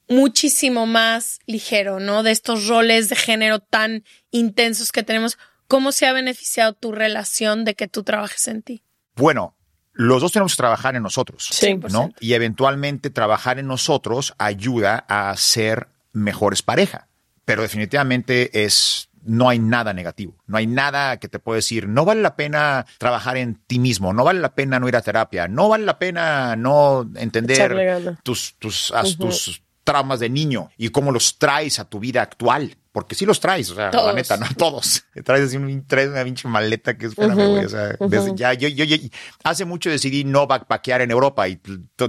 muchísimo 0.08 0.86
más 0.86 1.40
ligero, 1.46 1.98
¿no? 1.98 2.22
De 2.22 2.30
estos 2.30 2.68
roles 2.68 3.08
de 3.08 3.16
género 3.16 3.58
tan 3.58 4.04
intensos 4.30 4.92
que 4.92 5.02
tenemos. 5.02 5.38
¿Cómo 5.66 5.90
se 5.90 6.06
ha 6.06 6.12
beneficiado 6.12 6.72
tu 6.72 6.92
relación 6.92 7.64
de 7.64 7.74
que 7.74 7.88
tú 7.88 8.04
trabajes 8.04 8.46
en 8.46 8.62
ti? 8.62 8.84
Bueno, 9.16 9.56
los 9.92 10.22
dos 10.22 10.32
tenemos 10.32 10.52
que 10.52 10.58
trabajar 10.58 10.96
en 10.96 11.02
nosotros, 11.02 11.48
Sí. 11.50 11.78
¿no? 11.90 12.10
Y 12.20 12.34
eventualmente 12.34 13.10
trabajar 13.10 13.58
en 13.58 13.66
nosotros 13.66 14.34
ayuda 14.38 15.04
a 15.08 15.34
ser 15.36 15.88
mejores 16.12 16.62
pareja. 16.62 17.08
Pero 17.44 17.62
definitivamente 17.62 18.64
es 18.64 19.08
no 19.22 19.48
hay 19.50 19.58
nada 19.58 19.92
negativo, 19.92 20.34
no 20.46 20.56
hay 20.56 20.66
nada 20.66 21.18
que 21.18 21.28
te 21.28 21.38
pueda 21.38 21.56
decir, 21.56 21.86
no 21.88 22.06
vale 22.06 22.22
la 22.22 22.36
pena 22.36 22.86
trabajar 22.96 23.36
en 23.36 23.56
ti 23.66 23.78
mismo, 23.78 24.14
no 24.14 24.24
vale 24.24 24.40
la 24.40 24.54
pena 24.54 24.80
no 24.80 24.88
ir 24.88 24.96
a 24.96 25.02
terapia, 25.02 25.46
no 25.46 25.68
vale 25.68 25.84
la 25.84 25.98
pena 25.98 26.56
no 26.56 27.06
entender 27.16 28.16
tus, 28.22 28.54
tus, 28.58 28.90
as- 28.92 29.18
tus 29.18 29.62
traumas 29.84 30.20
de 30.20 30.28
niño 30.30 30.70
y 30.76 30.88
cómo 30.90 31.12
los 31.12 31.38
traes 31.38 31.78
a 31.78 31.84
tu 31.88 31.98
vida 32.00 32.22
actual. 32.22 32.76
Porque 32.92 33.14
sí 33.14 33.24
los 33.24 33.38
traes, 33.38 33.70
o 33.70 33.76
sea, 33.76 33.84
la 33.84 33.90
Todos. 33.92 34.14
neta, 34.16 34.36
no 34.36 34.46
todos. 34.56 35.04
Traes 35.24 35.44
así 35.44 35.56
un- 35.56 35.86
traes 35.86 36.08
una 36.08 36.24
pinche 36.24 36.48
maleta 36.48 36.98
que 36.98 37.06
es, 37.06 37.12
espérame, 37.12 37.46
güey, 37.48 37.64
o 37.64 37.68
sea, 37.68 37.94
desde 38.00 38.34
ya, 38.34 38.52
yo, 38.54 38.66
yo, 38.66 38.84
yo- 38.84 38.96
hace 39.44 39.64
mucho 39.64 39.90
decidí 39.90 40.24
no 40.24 40.48
backpackear 40.48 41.00
en 41.02 41.12
Europa 41.12 41.46
y 41.46 41.60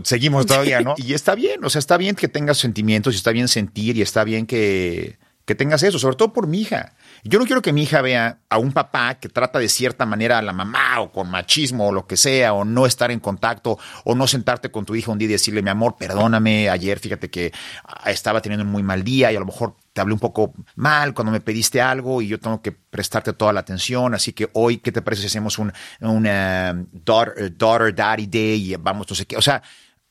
seguimos 0.04 0.48
todavía, 0.48 0.82
¿no? 0.82 0.96
Y 0.98 1.14
está 1.14 1.36
bien, 1.36 1.64
o 1.64 1.70
sea, 1.70 1.78
está 1.78 1.98
bien 1.98 2.16
que 2.16 2.28
tengas 2.28 2.58
sentimientos 2.58 3.14
y 3.14 3.18
está 3.18 3.30
bien 3.32 3.48
sentir 3.48 3.96
y 3.96 4.02
está 4.02 4.24
bien 4.24 4.48
que, 4.48 5.20
que 5.46 5.54
tengas 5.54 5.84
eso, 5.84 6.00
sobre 6.00 6.16
todo 6.16 6.34
por 6.34 6.48
mi 6.48 6.62
hija. 6.62 6.96
Yo 7.24 7.40
no 7.40 7.46
quiero 7.46 7.62
que 7.62 7.74
mi 7.74 7.84
hija 7.84 8.02
vea 8.02 8.40
a 8.50 8.58
un 8.58 8.72
papá 8.72 9.16
que 9.16 9.30
trata 9.30 9.60
de 9.60 9.70
cierta 9.70 10.06
manera 10.06 10.40
a 10.40 10.42
la 10.42 10.54
mamá 10.54 11.02
o 11.02 11.12
con 11.12 11.30
machismo 11.30 11.88
o 11.88 11.92
lo 11.92 12.08
que 12.08 12.18
sea, 12.18 12.54
o 12.54 12.66
no 12.66 12.86
estar 12.86 13.12
en 13.12 13.20
contacto, 13.20 13.78
o 14.04 14.16
no 14.16 14.28
sentarte 14.28 14.72
con 14.72 14.86
tu 14.86 14.96
hija 14.96 15.12
un 15.12 15.18
día 15.18 15.28
y 15.28 15.32
decirle, 15.32 15.62
mi 15.62 15.70
amor, 15.70 15.96
perdóname, 15.98 16.70
ayer 16.70 17.00
fíjate 17.00 17.30
que 17.30 17.52
ah, 17.86 18.10
estaba 18.10 18.42
teniendo 18.42 18.66
un 18.66 18.72
muy 18.72 18.84
mal 18.84 19.04
día 19.04 19.32
y 19.32 19.36
a 19.36 19.40
lo 19.40 19.46
mejor 19.46 19.76
te 19.94 20.02
hablé 20.02 20.14
un 20.14 20.20
poco 20.20 20.54
mal 20.76 21.14
cuando 21.14 21.32
me 21.32 21.42
pediste 21.42 21.82
algo 21.82 22.22
y 22.22 22.28
yo 22.28 22.40
tengo 22.40 22.62
que 22.62 22.72
prestarte 22.72 23.34
toda 23.34 23.54
la 23.54 23.60
atención, 23.60 24.16
así 24.16 24.34
que 24.34 24.50
hoy, 24.54 24.78
¿qué 24.78 24.92
te 24.92 25.02
parece 25.02 25.22
si 25.22 25.28
hacemos 25.28 25.60
un, 25.60 25.72
un 26.00 26.26
eh, 26.28 26.74
daughter, 26.92 27.56
daughter, 27.56 27.94
daddy 27.94 28.28
day 28.28 28.74
y 28.74 28.76
vamos, 28.78 29.08
no 29.10 29.16
sé 29.16 29.26
qué? 29.26 29.38
O 29.38 29.42
sea, 29.42 29.62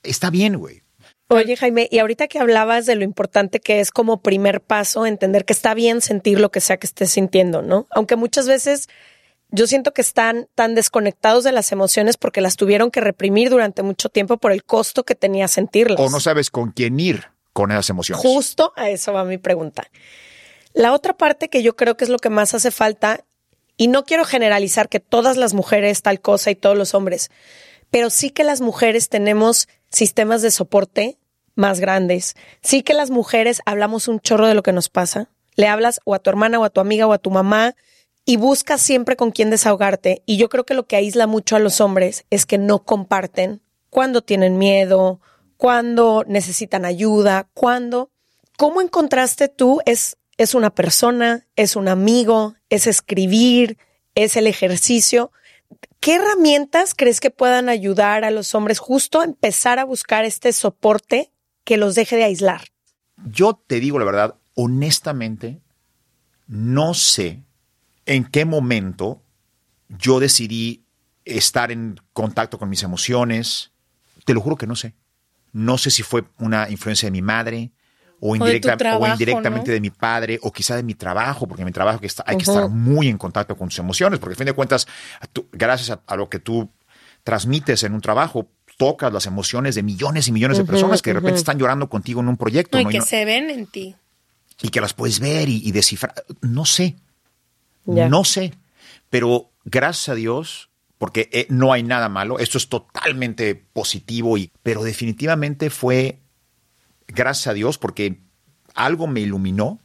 está 0.03 0.31
bien, 0.31 0.57
güey. 0.57 0.83
Oye, 1.33 1.57
Jaime, 1.57 1.89
y 1.93 2.01
ahorita 2.01 2.27
que 2.27 2.41
hablabas 2.41 2.87
de 2.87 2.97
lo 2.97 3.05
importante 3.05 3.61
que 3.61 3.79
es 3.79 3.93
como 3.93 4.21
primer 4.21 4.61
paso 4.61 5.07
entender 5.07 5.45
que 5.45 5.53
está 5.53 5.75
bien 5.75 6.01
sentir 6.01 6.41
lo 6.41 6.51
que 6.51 6.61
sea 6.61 6.77
que 6.77 6.89
estés 6.89 7.13
sintiendo, 7.13 7.63
¿no? 7.63 7.87
Aunque 7.91 8.17
muchas 8.17 8.49
veces 8.49 8.89
yo 9.51 9.69
siento 9.69 9.93
que 9.93 10.01
están 10.01 10.49
tan 10.57 10.75
desconectados 10.75 11.45
de 11.45 11.53
las 11.53 11.71
emociones 11.71 12.17
porque 12.17 12.41
las 12.41 12.57
tuvieron 12.57 12.91
que 12.91 13.01
reprimir 13.01 13.49
durante 13.49 13.85
mucho 13.85 14.09
tiempo 14.09 14.39
por 14.39 14.51
el 14.51 14.65
costo 14.65 15.05
que 15.05 15.15
tenía 15.15 15.47
sentirlas. 15.47 16.01
O 16.01 16.11
no 16.11 16.19
sabes 16.19 16.51
con 16.51 16.73
quién 16.73 16.99
ir 16.99 17.29
con 17.53 17.71
esas 17.71 17.91
emociones. 17.91 18.21
Justo 18.21 18.73
a 18.75 18.91
eso 18.91 19.13
va 19.13 19.25
mi 19.25 19.39
pregunta. 19.39 19.85
La 20.73 20.93
otra 20.93 21.17
parte 21.17 21.49
que 21.49 21.63
yo 21.63 21.77
creo 21.77 21.97
que 21.97 22.03
es 22.03 22.11
lo 22.11 22.19
que 22.19 22.29
más 22.29 22.55
hace 22.55 22.73
falta, 22.73 23.25
y 23.77 23.87
no 23.87 24.05
quiero 24.05 24.25
generalizar 24.25 24.89
que 24.89 24.99
todas 24.99 25.37
las 25.37 25.55
mujeres 25.55 26.03
tal 26.03 26.21
cosa 26.21 26.51
y 26.51 26.57
todos 26.57 26.77
los 26.77 26.93
hombres, 26.93 27.31
pero 27.91 28.11
sí 28.11 28.31
que 28.31 28.43
las 28.43 28.61
mujeres 28.61 29.09
tenemos 29.09 29.69
sistemas 29.91 30.43
de 30.43 30.51
soporte 30.51 31.20
más 31.61 31.79
grandes. 31.79 32.35
Sí 32.63 32.83
que 32.83 32.95
las 32.95 33.11
mujeres 33.11 33.63
hablamos 33.67 34.09
un 34.09 34.19
chorro 34.19 34.49
de 34.49 34.55
lo 34.55 34.65
que 34.65 34.73
nos 34.73 34.89
pasa. 34.89 35.29
Le 35.55 35.69
hablas 35.69 36.01
o 36.05 36.15
a 36.15 36.19
tu 36.19 36.31
hermana 36.31 36.59
o 36.59 36.65
a 36.65 36.71
tu 36.71 36.81
amiga 36.81 37.07
o 37.07 37.13
a 37.13 37.19
tu 37.19 37.31
mamá 37.31 37.77
y 38.25 38.37
buscas 38.37 38.83
siempre 38.83 39.17
con 39.17 39.31
quién 39.31 39.51
desahogarte. 39.51 40.23
Y 40.27 40.37
yo 40.37 40.49
creo 40.49 40.65
que 40.65 40.75
lo 40.75 40.87
que 40.87 40.97
aísla 40.97 41.27
mucho 41.27 41.57
a 41.57 41.61
los 41.61 41.81
hombres 41.81 42.25
es 42.31 42.47
que 42.47 42.59
no 42.59 42.85
comparten 42.85 43.63
cuando 43.91 44.23
tienen 44.23 44.59
miedo, 44.59 45.21
cuando 45.57 46.25
necesitan 46.27 46.85
ayuda, 46.85 47.49
cuando. 47.55 48.11
¿Cómo 48.57 48.81
encontraste 48.81 49.49
tú? 49.49 49.81
Es, 49.85 50.17
es 50.37 50.55
una 50.55 50.71
persona, 50.71 51.47
es 51.57 51.77
un 51.77 51.89
amigo, 51.89 52.55
es 52.69 52.87
escribir, 52.87 53.79
es 54.15 54.37
el 54.37 54.47
ejercicio. 54.47 55.33
¿Qué 56.01 56.15
herramientas 56.15 56.95
crees 56.95 57.21
que 57.21 57.31
puedan 57.31 57.69
ayudar 57.69 58.25
a 58.25 58.31
los 58.31 58.55
hombres 58.55 58.79
justo 58.79 59.21
a 59.21 59.25
empezar 59.25 59.79
a 59.79 59.85
buscar 59.85 60.25
este 60.25 60.53
soporte 60.53 61.31
que 61.65 61.77
los 61.77 61.95
deje 61.95 62.17
de 62.17 62.25
aislar? 62.25 62.63
Yo 63.27 63.63
te 63.67 63.81
digo 63.81 63.99
la 63.99 64.05
verdad, 64.05 64.37
honestamente, 64.55 65.61
no 66.47 66.95
sé 66.95 67.43
en 68.07 68.25
qué 68.25 68.45
momento 68.45 69.23
yo 69.89 70.21
decidí 70.21 70.85
estar 71.25 71.71
en 71.71 72.01
contacto 72.13 72.59
con 72.59 72.69
mis 72.69 72.83
emociones. 72.83 73.73
Te 74.25 74.35
lo 74.35 74.41
juro 74.41 74.57
que 74.57 74.67
no 74.67 74.75
sé. 74.77 74.95
No 75.53 75.79
sé 75.79 75.91
si 75.91 76.03
fue 76.03 76.25
una 76.39 76.71
influencia 76.71 77.07
de 77.07 77.11
mi 77.11 77.23
madre 77.23 77.71
o, 78.21 78.37
indirecta, 78.37 78.77
trabajo, 78.77 79.05
o 79.05 79.09
indirectamente 79.09 79.71
¿no? 79.71 79.75
de 79.75 79.81
mi 79.81 79.91
padre 79.91 80.39
o 80.43 80.53
quizá 80.53 80.77
de 80.77 80.83
mi 80.83 80.95
trabajo, 80.95 81.47
porque 81.49 81.63
en 81.63 81.67
mi 81.67 81.73
trabajo 81.73 82.01
que 82.01 82.07
está- 82.07 82.23
hay 82.27 82.37
que 82.37 82.45
estar 82.45 82.69
muy 82.69 83.09
en 83.09 83.19
contacto 83.19 83.57
con 83.57 83.69
tus 83.69 83.79
emociones, 83.79 84.19
porque 84.21 84.33
al 84.35 84.37
fin 84.39 84.47
de 84.47 84.53
cuentas, 84.53 84.87
tú- 85.33 85.49
gracias 85.53 85.91
a, 85.91 86.03
a 86.07 86.17
lo 86.17 86.29
que 86.29 86.39
tú 86.39 86.71
transmites 87.25 87.83
en 87.83 87.95
un 87.95 88.01
trabajo, 88.01 88.49
tocas 88.81 89.13
las 89.13 89.27
emociones 89.27 89.75
de 89.75 89.83
millones 89.83 90.27
y 90.29 90.33
millones 90.33 90.57
de 90.59 90.65
personas 90.65 91.03
que 91.03 91.11
de 91.11 91.15
repente 91.15 91.39
están 91.39 91.59
llorando 91.59 91.89
contigo 91.91 92.21
en 92.23 92.29
un 92.29 92.37
proyecto. 92.39 92.79
No, 92.79 92.81
y 92.81 92.85
¿no? 92.85 92.91
Y 92.91 92.93
que 92.95 92.99
no- 93.01 93.05
se 93.05 93.25
ven 93.27 93.51
en 93.51 93.67
ti. 93.67 93.95
y 94.63 94.69
que 94.71 94.81
las 94.81 94.95
puedes 94.95 95.21
ver 95.21 95.49
y, 95.51 95.61
y 95.63 95.71
descifrar. 95.73 96.15
No 96.41 96.65
sé, 96.65 96.97
no 97.85 98.25
sé, 98.25 98.55
pero 99.11 99.51
gracias 99.65 100.09
a 100.09 100.15
Dios, 100.15 100.71
porque 100.99 101.29
eh, 101.33 101.47
no 101.51 101.73
hay 101.73 101.83
nada 101.83 102.09
malo, 102.09 102.39
esto 102.39 102.57
es 102.59 102.69
totalmente 102.69 103.55
positivo, 103.55 104.37
y, 104.39 104.51
pero 104.63 104.83
definitivamente 104.83 105.69
fue 105.71 106.19
gracias 107.09 107.49
a 107.49 107.53
Dios 107.55 107.77
porque 107.79 108.21
algo 108.75 109.07
me 109.07 109.21
iluminó 109.21 109.79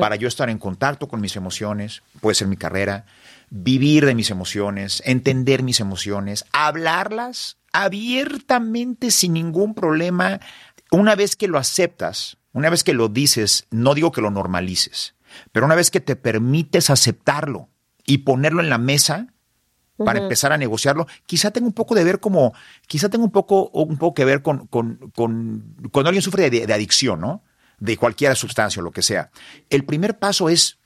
para 0.00 0.16
yo 0.16 0.26
estar 0.26 0.50
en 0.50 0.58
contacto 0.58 1.06
con 1.06 1.20
mis 1.20 1.36
emociones, 1.36 2.02
puede 2.20 2.34
ser 2.34 2.48
mi 2.48 2.56
carrera, 2.56 3.06
vivir 3.50 4.04
de 4.06 4.16
mis 4.16 4.30
emociones, 4.30 5.00
entender 5.06 5.62
mis 5.62 5.78
emociones, 5.78 6.44
hablarlas 6.52 7.56
abiertamente 7.72 9.10
sin 9.10 9.34
ningún 9.34 9.74
problema. 9.74 10.40
Una 10.90 11.14
vez 11.14 11.36
que 11.36 11.48
lo 11.48 11.58
aceptas, 11.58 12.38
una 12.52 12.70
vez 12.70 12.84
que 12.84 12.94
lo 12.94 13.08
dices, 13.08 13.66
no 13.70 13.94
digo 13.94 14.12
que 14.12 14.20
lo 14.20 14.30
normalices, 14.30 15.14
pero 15.52 15.66
una 15.66 15.74
vez 15.74 15.90
que 15.90 16.00
te 16.00 16.16
permites 16.16 16.90
aceptarlo 16.90 17.68
y 18.04 18.18
ponerlo 18.18 18.60
en 18.60 18.70
la 18.70 18.78
mesa, 18.78 19.28
para 20.04 20.18
empezar 20.18 20.52
a 20.52 20.58
negociarlo. 20.58 21.06
Quizá 21.26 21.50
tenga 21.50 21.66
un 21.66 21.72
poco 21.72 21.94
de 21.94 22.04
ver 22.04 22.20
como, 22.20 22.54
quizá 22.86 23.08
tenga 23.08 23.24
un 23.24 23.30
poco, 23.30 23.68
un 23.70 23.98
poco 23.98 24.14
que 24.14 24.24
ver 24.24 24.42
con, 24.42 24.66
con, 24.66 25.10
con 25.14 25.76
cuando 25.92 26.08
alguien 26.08 26.22
sufre 26.22 26.50
de, 26.50 26.66
de 26.66 26.72
adicción, 26.72 27.20
¿no? 27.20 27.42
De 27.78 27.96
cualquier 27.96 28.36
sustancia 28.36 28.80
o 28.80 28.82
lo 28.84 28.92
que 28.92 29.02
sea. 29.02 29.30
El 29.68 29.84
primer 29.84 30.18
paso 30.18 30.48
es 30.48 30.78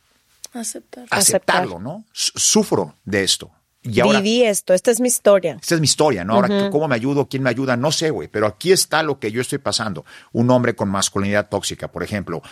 Aceptar. 0.52 1.06
aceptarlo, 1.10 1.80
¿no? 1.80 2.04
Sufro 2.12 2.96
de 3.04 3.24
esto. 3.24 3.50
Y 3.84 4.00
ahora, 4.00 4.20
Viví 4.20 4.42
esto, 4.42 4.72
esta 4.72 4.90
es 4.90 4.98
mi 4.98 5.08
historia. 5.08 5.58
esta 5.60 5.74
es 5.74 5.80
mi 5.80 5.84
historia, 5.84 6.24
¿no? 6.24 6.34
Ahora, 6.34 6.70
¿cómo 6.70 6.88
me 6.88 6.94
ayudo? 6.94 7.28
¿Quién 7.28 7.42
me 7.42 7.50
ayuda? 7.50 7.76
No 7.76 7.92
sé, 7.92 8.08
güey, 8.10 8.28
pero 8.28 8.46
aquí 8.46 8.72
está 8.72 9.02
lo 9.02 9.18
que 9.18 9.30
yo 9.30 9.42
estoy 9.42 9.58
pasando. 9.58 10.06
Un 10.32 10.50
hombre 10.50 10.74
con 10.74 10.88
masculinidad 10.88 11.50
tóxica, 11.50 11.92
por 11.92 12.02
ejemplo. 12.02 12.42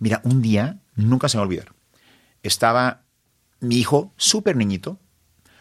Mira, 0.00 0.20
un 0.24 0.42
día, 0.42 0.80
nunca 0.96 1.28
se 1.28 1.36
me 1.36 1.40
va 1.40 1.44
a 1.44 1.46
olvidar, 1.46 1.72
estaba 2.42 3.02
mi 3.60 3.76
hijo, 3.76 4.12
súper 4.16 4.56
niñito, 4.56 4.98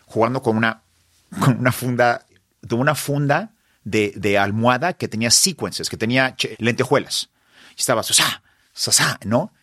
jugando 0.05 0.41
con 0.41 0.57
una, 0.57 0.81
con 1.39 1.59
una 1.59 1.71
funda, 1.71 2.25
de 2.61 2.75
una 2.75 2.95
funda 2.95 3.53
de, 3.83 4.13
de 4.15 4.39
almohada 4.39 4.93
que 4.93 5.07
tenía 5.07 5.29
sequences, 5.29 5.89
que 5.89 5.97
tenía 5.97 6.35
lentejuelas. 6.57 7.29
Y 7.77 7.81
estaba, 7.81 8.01
sasá, 8.01 8.41
sasá, 8.73 9.19
¿no? 9.25 9.53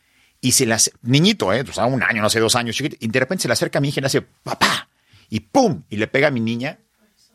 Y 0.41 0.53
se 0.53 0.65
las, 0.65 0.91
niñito, 1.03 1.53
¿eh? 1.53 1.65
O 1.69 1.73
sea, 1.73 1.87
un 1.87 2.03
año, 2.03 2.23
no 2.23 2.31
sé, 2.31 2.41
dos 2.41 2.57
años, 2.57 2.77
chiquito, 2.77 2.97
y 3.01 3.09
de 3.09 3.21
repente 3.21 3.43
se 3.43 3.49
le 3.49 3.53
acerca 3.53 3.79
a 3.79 3.83
mi 3.83 3.89
hija 3.89 4.01
y 4.01 4.03
le 4.03 4.07
hace, 4.07 4.23
papá, 4.23 4.80
y 5.31 5.41
pum, 5.41 5.85
y 5.89 5.97
le 5.97 6.07
pega 6.09 6.29
a 6.29 6.31
mi 6.31 6.41
niña 6.41 6.79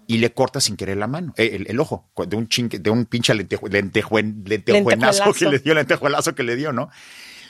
y 0.05 0.19
le 0.19 0.31
corta 0.33 0.61
sin 0.61 0.75
querer 0.75 0.97
la 0.97 1.07
mano, 1.07 1.33
eh, 1.37 1.51
el, 1.53 1.65
el 1.67 1.79
ojo, 1.79 2.11
de 2.27 2.35
un 2.35 2.47
chinque, 2.47 2.77
de 2.77 2.91
un 2.91 3.05
pinche 3.05 3.33
lenteju, 3.33 3.67
lentejuen- 3.69 4.43
lentejuenazo 4.47 5.23
que 5.33 5.49
le 5.49 5.57
dio, 5.59 5.73
lentejuelazo 5.73 6.35
que 6.35 6.43
le 6.43 6.55
dio, 6.55 6.71
¿no? 6.71 6.89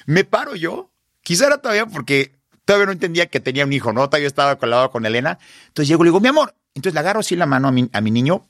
Me 0.05 0.23
paro 0.23 0.55
yo, 0.55 0.93
quizá 1.21 1.47
era 1.47 1.57
todavía 1.57 1.85
porque 1.85 2.37
todavía 2.63 2.85
no 2.85 2.91
entendía 2.93 3.25
que 3.25 3.41
tenía 3.41 3.65
un 3.65 3.73
hijo, 3.73 3.91
¿no? 3.91 4.07
Todavía 4.07 4.27
estaba 4.27 4.57
colado 4.57 4.89
con 4.91 5.05
Elena. 5.05 5.37
Entonces 5.67 5.89
llego 5.89 6.03
y 6.03 6.05
le 6.05 6.09
digo, 6.11 6.21
mi 6.21 6.29
amor. 6.29 6.55
Entonces 6.75 6.93
le 6.93 6.99
agarro 7.01 7.19
así 7.19 7.35
la 7.35 7.45
mano 7.45 7.67
a 7.67 7.71
mi, 7.71 7.89
a 7.91 8.01
mi 8.01 8.11
niño 8.11 8.47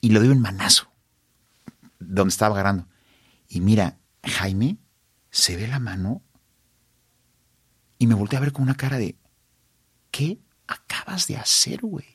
y 0.00 0.10
le 0.10 0.18
doy 0.20 0.28
un 0.28 0.40
manazo 0.40 0.90
donde 1.98 2.30
estaba 2.30 2.54
agarrando. 2.54 2.86
Y 3.48 3.60
mira, 3.60 3.98
Jaime 4.24 4.76
se 5.30 5.56
ve 5.56 5.66
la 5.66 5.78
mano 5.80 6.22
y 7.98 8.06
me 8.06 8.14
volteé 8.14 8.36
a 8.38 8.40
ver 8.40 8.52
con 8.52 8.62
una 8.62 8.74
cara 8.76 8.98
de, 8.98 9.16
¿qué 10.10 10.38
acabas 10.66 11.26
de 11.26 11.36
hacer, 11.36 11.80
güey? 11.80 12.06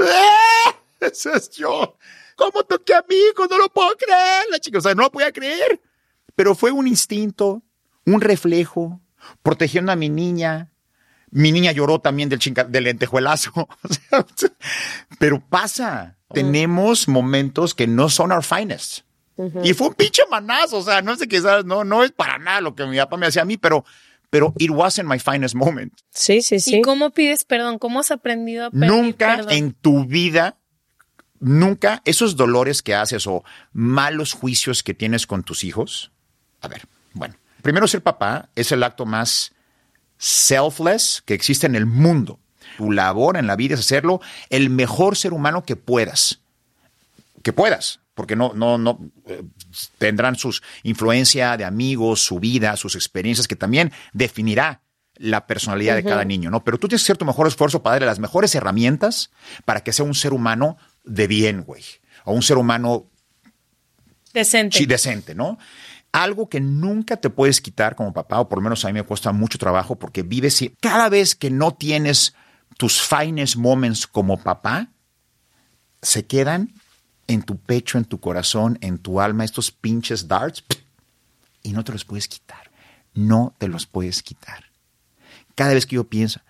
¡Ah! 0.00 0.74
Ese 1.00 1.32
es 1.34 1.50
yo. 1.50 1.96
¿Cómo 2.36 2.64
toqué 2.64 2.94
a 2.94 3.04
mi 3.08 3.14
hijo? 3.14 3.46
No 3.46 3.58
lo 3.58 3.68
puedo 3.68 3.90
creer. 3.96 4.44
La 4.50 4.58
chica, 4.58 4.78
o 4.78 4.80
sea, 4.80 4.94
no 4.94 5.02
lo 5.02 5.12
podía 5.12 5.32
creer. 5.32 5.80
Pero 6.34 6.54
fue 6.54 6.70
un 6.70 6.86
instinto, 6.86 7.62
un 8.06 8.20
reflejo, 8.20 9.00
protegiendo 9.42 9.92
a 9.92 9.96
mi 9.96 10.08
niña. 10.08 10.70
Mi 11.30 11.52
niña 11.52 11.72
lloró 11.72 12.00
también 12.00 12.28
del, 12.28 12.38
chinga, 12.38 12.64
del 12.64 12.84
lentejuelazo. 12.84 13.68
Pero 15.18 15.40
pasa. 15.48 16.16
Tenemos 16.32 17.08
momentos 17.08 17.74
que 17.74 17.88
no 17.88 18.08
son 18.08 18.30
our 18.30 18.44
finest. 18.44 19.00
Y 19.64 19.74
fue 19.74 19.88
un 19.88 19.94
pinche 19.94 20.22
manazo. 20.30 20.78
O 20.78 20.82
sea, 20.82 21.02
no 21.02 21.16
sé 21.16 21.26
qué, 21.26 21.40
¿sabes? 21.40 21.64
No, 21.64 21.82
no 21.84 22.04
es 22.04 22.12
para 22.12 22.38
nada 22.38 22.60
lo 22.60 22.74
que 22.74 22.86
mi 22.86 22.98
papá 22.98 23.16
me 23.16 23.26
hacía 23.26 23.42
a 23.42 23.46
mí, 23.46 23.56
pero, 23.56 23.84
pero 24.30 24.54
it 24.58 24.70
wasn't 24.70 25.08
my 25.08 25.18
finest 25.18 25.54
moment. 25.54 25.92
Sí, 26.10 26.40
sí, 26.40 26.60
sí. 26.60 26.76
¿Y 26.76 26.82
cómo 26.82 27.10
pides 27.10 27.44
perdón? 27.44 27.78
¿Cómo 27.78 28.00
has 28.00 28.10
aprendido 28.10 28.66
a 28.66 28.70
pedir 28.70 28.86
Nunca 28.86 29.36
perdón? 29.36 29.52
en 29.52 29.72
tu 29.72 30.04
vida, 30.06 30.56
nunca 31.40 32.00
esos 32.04 32.36
dolores 32.36 32.82
que 32.82 32.94
haces 32.94 33.26
o 33.26 33.44
malos 33.72 34.32
juicios 34.32 34.82
que 34.82 34.94
tienes 34.94 35.26
con 35.26 35.42
tus 35.42 35.64
hijos. 35.64 36.12
A 36.60 36.68
ver, 36.68 36.82
bueno, 37.12 37.34
primero 37.62 37.88
ser 37.88 38.02
papá 38.02 38.48
es 38.54 38.70
el 38.72 38.82
acto 38.82 39.04
más 39.04 39.52
selfless 40.18 41.22
que 41.24 41.34
existe 41.34 41.66
en 41.66 41.74
el 41.74 41.86
mundo. 41.86 42.38
Tu 42.76 42.92
labor 42.92 43.36
en 43.36 43.46
la 43.46 43.56
vida 43.56 43.74
es 43.74 43.80
hacerlo 43.80 44.20
el 44.48 44.70
mejor 44.70 45.16
ser 45.16 45.32
humano 45.32 45.64
que 45.64 45.76
puedas. 45.76 46.40
Que 47.42 47.52
puedas, 47.52 47.99
porque 48.20 48.36
no, 48.36 48.52
no, 48.54 48.76
no 48.76 48.98
eh, 49.28 49.42
tendrán 49.96 50.36
sus 50.36 50.62
influencia 50.82 51.56
de 51.56 51.64
amigos, 51.64 52.20
su 52.22 52.38
vida, 52.38 52.76
sus 52.76 52.94
experiencias, 52.96 53.48
que 53.48 53.56
también 53.56 53.92
definirá 54.12 54.82
la 55.14 55.46
personalidad 55.46 55.94
de 55.96 56.04
cada 56.04 56.22
niño, 56.22 56.50
¿no? 56.50 56.62
Pero 56.62 56.76
tú 56.76 56.86
tienes 56.86 57.00
que 57.00 57.06
hacer 57.06 57.16
tu 57.16 57.24
mejor 57.24 57.46
esfuerzo 57.46 57.82
para 57.82 57.94
darle 57.94 58.04
las 58.04 58.18
mejores 58.18 58.54
herramientas 58.54 59.30
para 59.64 59.82
que 59.82 59.94
sea 59.94 60.04
un 60.04 60.14
ser 60.14 60.34
humano 60.34 60.76
de 61.02 61.28
bien, 61.28 61.62
güey. 61.62 61.82
O 62.26 62.34
un 62.34 62.42
ser 62.42 62.58
humano 62.58 63.06
Decente. 64.34 64.76
sí, 64.76 64.84
decente, 64.84 65.34
¿no? 65.34 65.56
algo 66.12 66.50
que 66.50 66.60
nunca 66.60 67.16
te 67.16 67.30
puedes 67.30 67.62
quitar 67.62 67.96
como 67.96 68.12
papá, 68.12 68.40
o 68.40 68.50
por 68.50 68.58
lo 68.58 68.64
menos 68.64 68.84
a 68.84 68.88
mí 68.88 68.92
me 68.92 69.02
cuesta 69.04 69.32
mucho 69.32 69.56
trabajo 69.56 69.96
porque 69.96 70.22
vives 70.22 70.60
y 70.60 70.68
cada 70.80 71.08
vez 71.08 71.34
que 71.34 71.48
no 71.48 71.72
tienes 71.72 72.34
tus 72.76 73.00
finest 73.00 73.56
moments 73.56 74.06
como 74.06 74.36
papá, 74.36 74.88
se 76.02 76.26
quedan 76.26 76.74
en 77.30 77.42
tu 77.42 77.58
pecho, 77.58 77.96
en 77.96 78.04
tu 78.04 78.18
corazón, 78.18 78.76
en 78.80 78.98
tu 78.98 79.20
alma, 79.20 79.44
estos 79.44 79.70
pinches 79.70 80.26
darts, 80.26 80.64
y 81.62 81.72
no 81.72 81.84
te 81.84 81.92
los 81.92 82.04
puedes 82.04 82.26
quitar. 82.26 82.70
No 83.14 83.54
te 83.58 83.68
los 83.68 83.86
puedes 83.86 84.22
quitar. 84.22 84.64
Cada 85.54 85.74
vez 85.74 85.86
que 85.86 85.94
yo 85.94 86.04
pienso, 86.08 86.40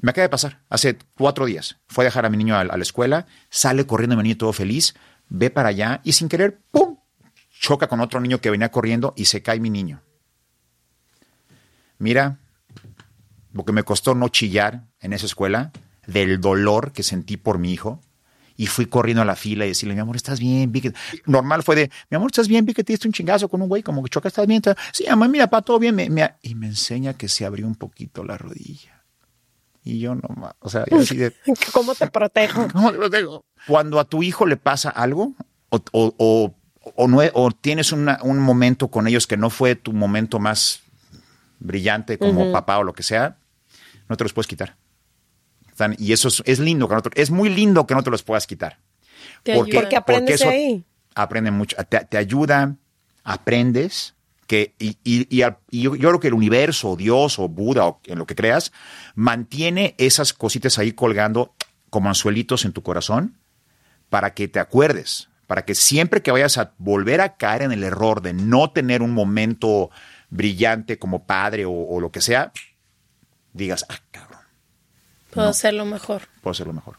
me 0.00 0.10
acaba 0.10 0.22
de 0.22 0.30
pasar, 0.30 0.60
hace 0.70 0.96
cuatro 1.14 1.44
días, 1.44 1.76
fue 1.88 2.04
a 2.04 2.06
dejar 2.06 2.24
a 2.24 2.30
mi 2.30 2.38
niño 2.38 2.56
a, 2.56 2.64
la 2.64 2.76
escuela, 2.76 3.26
sale 3.50 3.86
corriendo 3.86 4.16
mi 4.16 4.22
niño 4.22 4.38
todo 4.38 4.54
feliz, 4.54 4.94
ve 5.28 5.50
para 5.50 5.68
allá 5.68 6.00
y 6.04 6.12
sin 6.12 6.28
querer, 6.28 6.58
¡pum! 6.70 6.96
choca 7.50 7.88
con 7.88 8.00
otro 8.00 8.18
niño 8.20 8.40
que 8.40 8.50
venía 8.50 8.70
corriendo 8.70 9.12
y 9.16 9.26
se 9.26 9.42
cae 9.42 9.60
mi 9.60 9.68
niño. 9.68 10.00
Mira, 11.98 12.38
lo 13.52 13.66
que 13.66 13.72
me 13.72 13.82
costó 13.82 14.14
no 14.14 14.28
chillar 14.28 14.84
en 15.00 15.12
esa 15.12 15.26
escuela, 15.26 15.70
del 16.06 16.40
dolor 16.40 16.92
que 16.92 17.02
sentí 17.02 17.36
por 17.36 17.58
mi 17.58 17.72
hijo, 17.72 18.00
y 18.56 18.66
fui 18.66 18.86
corriendo 18.86 19.22
a 19.22 19.24
la 19.24 19.36
fila 19.36 19.64
y 19.64 19.68
decirle, 19.68 19.94
mi 19.94 20.00
amor, 20.00 20.16
¿estás 20.16 20.40
bien? 20.40 20.70
Vi 20.72 20.80
que... 20.80 20.92
Normal 21.26 21.62
fue 21.62 21.76
de, 21.76 21.90
mi 22.10 22.16
amor, 22.16 22.30
¿estás 22.30 22.48
bien? 22.48 22.64
Vi 22.64 22.74
que 22.74 22.84
te 22.84 22.92
diste 22.92 23.08
un 23.08 23.12
chingazo 23.12 23.48
con 23.48 23.62
un 23.62 23.68
güey, 23.68 23.82
como 23.82 24.02
que 24.02 24.10
choca, 24.10 24.28
¿estás 24.28 24.46
bien? 24.46 24.62
Sí, 24.92 25.04
mamá, 25.08 25.28
mira, 25.28 25.48
pa, 25.48 25.62
todo 25.62 25.78
bien. 25.78 25.94
Me, 25.94 26.10
me... 26.10 26.34
Y 26.42 26.54
me 26.54 26.66
enseña 26.66 27.14
que 27.14 27.28
se 27.28 27.44
abrió 27.44 27.66
un 27.66 27.74
poquito 27.74 28.24
la 28.24 28.36
rodilla. 28.36 29.04
Y 29.82 29.98
yo 29.98 30.14
no, 30.14 30.54
o 30.58 30.68
sea, 30.68 30.84
yo 30.90 30.98
así 30.98 31.16
de... 31.16 31.34
¿Cómo 31.72 31.94
te 31.94 32.06
protejo? 32.08 32.68
¿Cómo 32.72 32.92
te 32.92 32.98
protejo? 32.98 33.44
Cuando 33.66 33.98
a 33.98 34.04
tu 34.04 34.22
hijo 34.22 34.46
le 34.46 34.56
pasa 34.56 34.90
algo, 34.90 35.34
o, 35.70 35.80
o, 35.92 36.14
o, 36.18 36.54
o 36.96 37.08
no, 37.08 37.20
o 37.34 37.50
tienes 37.50 37.92
una, 37.92 38.18
un 38.22 38.38
momento 38.38 38.88
con 38.88 39.06
ellos 39.06 39.26
que 39.26 39.36
no 39.36 39.50
fue 39.50 39.74
tu 39.74 39.92
momento 39.92 40.38
más 40.38 40.82
brillante 41.58 42.18
como 42.18 42.42
uh 42.42 42.46
-huh. 42.46 42.52
papá 42.52 42.78
o 42.78 42.84
lo 42.84 42.92
que 42.92 43.02
sea, 43.02 43.36
no 44.08 44.16
te 44.16 44.24
los 44.24 44.32
puedes 44.32 44.46
quitar. 44.46 44.76
Y 45.98 46.12
eso 46.12 46.28
es, 46.28 46.42
es 46.46 46.58
lindo, 46.58 46.88
que 46.88 46.94
no 46.94 47.02
te, 47.02 47.20
es 47.20 47.30
muy 47.30 47.48
lindo 47.48 47.86
que 47.86 47.94
no 47.94 48.02
te 48.02 48.10
los 48.10 48.22
puedas 48.22 48.46
quitar. 48.46 48.78
Te 49.42 49.54
porque, 49.54 49.74
porque 49.74 49.96
aprendes 49.96 50.42
porque 50.42 50.56
ahí. 50.56 50.84
Aprende 51.14 51.50
mucho, 51.50 51.76
te, 51.88 52.04
te, 52.04 52.16
ayuda, 52.16 52.76
aprendes, 53.24 54.14
que, 54.46 54.74
y, 54.78 54.96
y, 55.02 55.26
y, 55.28 55.44
y 55.70 55.82
yo, 55.82 55.96
yo, 55.96 56.08
creo 56.08 56.20
que 56.20 56.28
el 56.28 56.34
universo, 56.34 56.90
o 56.90 56.96
Dios, 56.96 57.38
o 57.38 57.48
Buda, 57.48 57.86
o 57.86 58.00
en 58.06 58.18
lo 58.18 58.26
que 58.26 58.36
creas, 58.36 58.72
mantiene 59.14 59.94
esas 59.98 60.32
cositas 60.32 60.78
ahí 60.78 60.92
colgando 60.92 61.54
como 61.90 62.08
anzuelitos 62.08 62.64
en 62.64 62.72
tu 62.72 62.82
corazón 62.82 63.38
para 64.08 64.34
que 64.34 64.46
te 64.46 64.60
acuerdes, 64.60 65.28
para 65.46 65.64
que 65.64 65.74
siempre 65.74 66.22
que 66.22 66.30
vayas 66.30 66.58
a 66.58 66.74
volver 66.78 67.20
a 67.20 67.36
caer 67.36 67.62
en 67.62 67.72
el 67.72 67.82
error 67.82 68.22
de 68.22 68.32
no 68.32 68.70
tener 68.70 69.02
un 69.02 69.12
momento 69.12 69.90
brillante 70.30 70.98
como 70.98 71.26
padre 71.26 71.64
o, 71.64 71.72
o 71.72 72.00
lo 72.00 72.12
que 72.12 72.20
sea, 72.20 72.52
digas, 73.52 73.84
ah, 73.88 73.98
cabrón 74.12 74.29
Puedo 75.30 75.46
no, 75.46 75.50
hacerlo 75.50 75.84
mejor. 75.84 76.22
Puedo 76.42 76.52
hacerlo 76.52 76.72
mejor. 76.72 76.96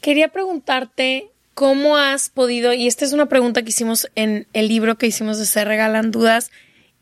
Quería 0.00 0.28
preguntarte 0.28 1.28
cómo 1.54 1.96
has 1.96 2.28
podido, 2.28 2.72
y 2.72 2.86
esta 2.86 3.04
es 3.04 3.12
una 3.12 3.26
pregunta 3.26 3.62
que 3.62 3.70
hicimos 3.70 4.08
en 4.14 4.46
el 4.52 4.68
libro 4.68 4.96
que 4.96 5.06
hicimos 5.06 5.38
de 5.38 5.46
Se 5.46 5.64
Regalan 5.64 6.10
Dudas, 6.10 6.50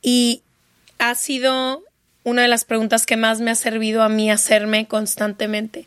y 0.03 0.42
ha 0.99 1.14
sido 1.14 1.82
una 2.24 2.42
de 2.42 2.49
las 2.49 2.64
preguntas 2.64 3.07
que 3.07 3.16
más 3.16 3.40
me 3.40 3.51
ha 3.51 3.55
servido 3.55 4.03
a 4.03 4.09
mí 4.09 4.30
hacerme 4.30 4.88
constantemente. 4.88 5.86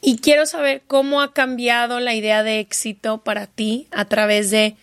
Y 0.00 0.18
quiero 0.18 0.46
saber 0.46 0.82
cómo 0.86 1.22
ha 1.22 1.32
cambiado 1.32 1.98
la 1.98 2.14
idea 2.14 2.42
de 2.42 2.60
éxito 2.60 3.18
para 3.18 3.46
ti 3.46 3.88
a 3.90 4.04
través 4.04 4.50
de 4.50 4.76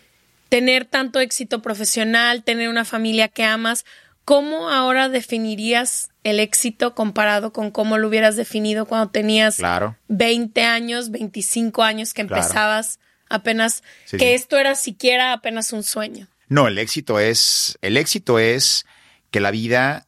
tener 0.49 0.85
tanto 0.85 1.19
éxito 1.19 1.61
profesional, 1.61 2.43
tener 2.43 2.67
una 2.67 2.83
familia 2.83 3.27
que 3.27 3.43
amas. 3.43 3.85
¿Cómo 4.25 4.69
ahora 4.69 5.09
definirías 5.09 6.09
el 6.23 6.39
éxito 6.39 6.95
comparado 6.95 7.51
con 7.51 7.71
cómo 7.71 7.97
lo 7.97 8.07
hubieras 8.07 8.35
definido 8.35 8.85
cuando 8.85 9.11
tenías 9.11 9.57
claro. 9.57 9.97
20 10.07 10.63
años, 10.63 11.11
25 11.11 11.83
años 11.83 12.13
que 12.13 12.21
empezabas 12.21 12.97
claro. 12.97 13.41
apenas, 13.41 13.83
sí, 14.05 14.17
que 14.17 14.29
sí. 14.29 14.33
esto 14.33 14.57
era 14.57 14.75
siquiera 14.75 15.33
apenas 15.33 15.73
un 15.73 15.83
sueño. 15.83 16.27
No, 16.47 16.67
el 16.67 16.77
éxito 16.77 17.19
es, 17.19 17.77
el 17.81 17.97
éxito 17.97 18.39
es 18.39 18.85
que 19.31 19.39
la 19.39 19.51
vida 19.51 20.07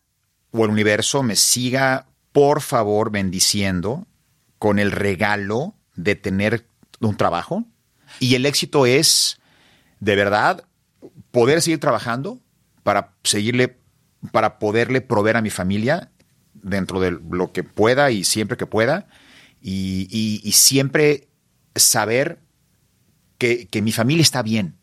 o 0.51 0.63
el 0.63 0.72
universo 0.72 1.22
me 1.22 1.36
siga, 1.36 2.07
por 2.32 2.61
favor, 2.61 3.11
bendiciendo 3.11 4.07
con 4.59 4.80
el 4.80 4.91
regalo 4.91 5.76
de 5.95 6.16
tener 6.16 6.68
un 7.01 7.18
trabajo. 7.18 7.66
Y 8.20 8.36
el 8.36 8.45
éxito 8.45 8.86
es, 8.86 9.39
de 9.99 10.16
verdad, 10.16 10.63
poder 11.32 11.61
seguir 11.61 11.80
trabajando 11.80 12.39
para 12.84 13.13
seguirle 13.24 13.78
para 14.28 14.59
poderle 14.59 15.01
proveer 15.01 15.38
a 15.38 15.41
mi 15.41 15.49
familia 15.49 16.11
dentro 16.53 16.99
de 16.99 17.11
lo 17.11 17.51
que 17.51 17.63
pueda 17.63 18.11
y 18.11 18.23
siempre 18.23 18.57
que 18.57 18.65
pueda 18.65 19.07
y, 19.61 20.51
siempre 20.53 21.28
saber 21.76 22.39
que, 23.38 23.67
mi 23.82 23.91
familia 23.91 24.21
está 24.21 24.41
bien, 24.41 24.78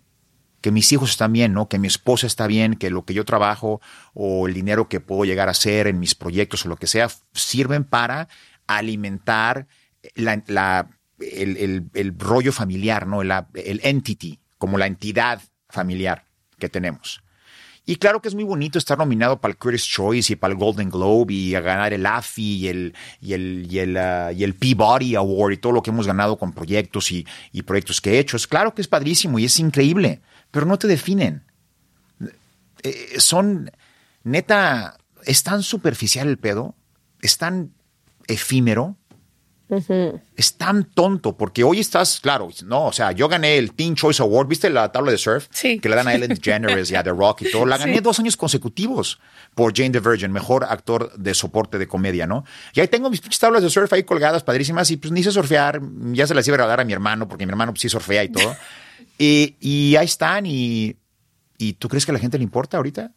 que 0.61 0.71
mis 0.71 0.93
hijos 0.93 1.11
están 1.11 1.33
bien, 1.33 1.53
¿no? 1.53 1.69
que 1.69 1.79
mi 1.79 1.89
esposa 1.89 2.27
está 2.27 2.47
bien, 2.47 2.77
que 2.77 2.91
lo 2.91 3.05
que 3.05 3.15
yo 3.15 3.25
trabajo 3.25 3.81
o 4.15 4.47
el 4.47 4.55
dinero 4.55 4.89
que 4.89 5.01
puedo 5.01 5.25
llegar 5.25 5.49
a 5.49 5.53
hacer 5.53 5.87
en 5.87 5.99
mis 5.99 6.15
proyectos 6.15 6.65
o 6.65 6.69
lo 6.69 6.77
que 6.77 6.87
sea 6.87 7.09
sirven 7.33 7.85
para 7.85 8.29
alimentar 8.67 9.67
el, 10.15 12.19
rollo 12.19 12.53
familiar, 12.53 13.07
¿no? 13.07 13.23
El 13.23 13.81
entity, 13.83 14.41
como 14.59 14.79
la 14.79 14.87
entidad 14.87 15.43
familiar 15.69 16.27
que 16.59 16.69
tenemos. 16.69 17.23
Y 17.85 17.97
claro 17.97 18.23
que 18.23 18.29
es 18.29 18.35
muy 18.35 18.45
bonito 18.45 18.79
estar 18.79 18.97
nominado 18.97 19.41
para 19.41 19.53
el 19.53 19.59
Critics' 19.59 19.89
Choice 19.89 20.33
y 20.33 20.37
para 20.37 20.53
el 20.53 20.59
Golden 20.59 20.89
Globe 20.89 21.35
y 21.35 21.55
a 21.57 21.61
ganar 21.61 21.93
el 21.93 22.07
AFI 22.07 22.43
y 22.43 22.69
el, 22.69 22.95
y 23.21 23.33
el, 23.33 23.67
y 23.69 23.79
el, 23.81 23.97
uh, 23.97 24.31
y 24.33 24.45
el 24.45 24.55
Peabody 24.55 25.17
Award 25.17 25.53
y 25.53 25.57
todo 25.57 25.73
lo 25.73 25.83
que 25.83 25.91
hemos 25.91 26.07
ganado 26.07 26.39
con 26.39 26.53
proyectos 26.53 27.11
y, 27.11 27.27
y 27.51 27.63
proyectos 27.63 28.01
que 28.01 28.13
he 28.13 28.19
hecho. 28.21 28.37
Es 28.37 28.47
claro 28.47 28.73
que 28.73 28.83
es 28.83 28.89
padrísimo 28.89 29.41
y 29.41 29.47
es 29.47 29.59
increíble, 29.59 30.21
pero 30.53 30.65
no 30.65 30.79
te 30.79 30.87
definen. 30.87 31.43
Eh, 32.85 33.15
son, 33.19 33.71
neta, 34.23 34.97
es 35.25 35.43
tan 35.43 35.65
superficial 35.65 36.29
el 36.29 36.39
pedo, 36.39 36.77
es 37.21 37.37
tan 37.39 37.73
efímero, 38.29 38.97
Uh 39.73 39.77
-huh. 39.77 40.21
Es 40.37 40.59
tan 40.59 40.85
tonto 40.85 41.35
porque 41.35 41.65
hoy 41.65 41.81
estás, 41.81 42.21
claro, 42.21 42.51
no, 42.67 42.89
o 42.89 42.93
sea, 42.93 43.13
yo 43.13 43.27
gané 43.27 43.57
el 43.57 43.73
Teen 43.73 43.95
Choice 43.95 44.23
Award, 44.23 44.47
¿viste 44.47 44.69
la 44.69 44.93
tabla 44.93 45.11
de 45.11 45.17
surf? 45.17 45.47
Sí. 45.51 45.79
Que 45.79 45.89
le 45.89 45.97
dan 45.97 46.09
a 46.09 46.15
Ellen 46.15 46.29
DeGeneres 46.29 46.91
y 46.91 46.95
a 46.95 47.03
The 47.03 47.13
Rock 47.13 47.43
y 47.43 47.51
todo. 47.51 47.65
La 47.65 47.79
gané 47.79 47.95
sí. 47.95 48.01
dos 48.01 48.19
años 48.19 48.37
consecutivos 48.37 49.19
por 49.55 49.75
Jane 49.75 49.89
the 49.89 50.01
Virgin, 50.01 50.31
mejor 50.31 50.65
actor 50.65 51.11
de 51.17 51.33
soporte 51.33 51.79
de 51.79 51.89
comedia, 51.89 52.27
¿no? 52.27 52.45
Y 52.75 52.81
ahí 52.81 52.89
tengo 52.89 53.09
mis 53.09 53.23
tablas 53.39 53.63
de 53.63 53.71
surf 53.71 53.91
ahí 53.95 54.03
colgadas, 54.03 54.43
padrísimas, 54.43 54.91
y 54.91 54.99
pues 54.99 55.11
ni 55.11 55.23
sé 55.23 55.33
surfear, 55.33 55.81
ya 56.13 56.27
se 56.27 56.35
las 56.35 56.47
iba 56.47 56.57
a 56.57 56.59
regalar 56.59 56.81
a 56.81 56.85
mi 56.85 56.93
hermano, 56.93 57.27
porque 57.27 57.47
mi 57.47 57.51
hermano 57.51 57.73
pues, 57.73 57.81
sí 57.81 57.89
surfea 57.89 58.25
y 58.25 58.29
todo. 58.29 58.55
y, 59.19 59.57
y 59.59 59.97
ahí 59.97 60.05
están, 60.05 60.45
y, 60.45 60.97
y 61.57 61.73
¿tú 61.73 61.89
crees 61.89 62.05
que 62.05 62.13
a 62.13 62.15
la 62.15 62.21
gente 62.21 62.37
le 62.37 62.45
importa 62.45 62.77
ahorita? 62.77 63.13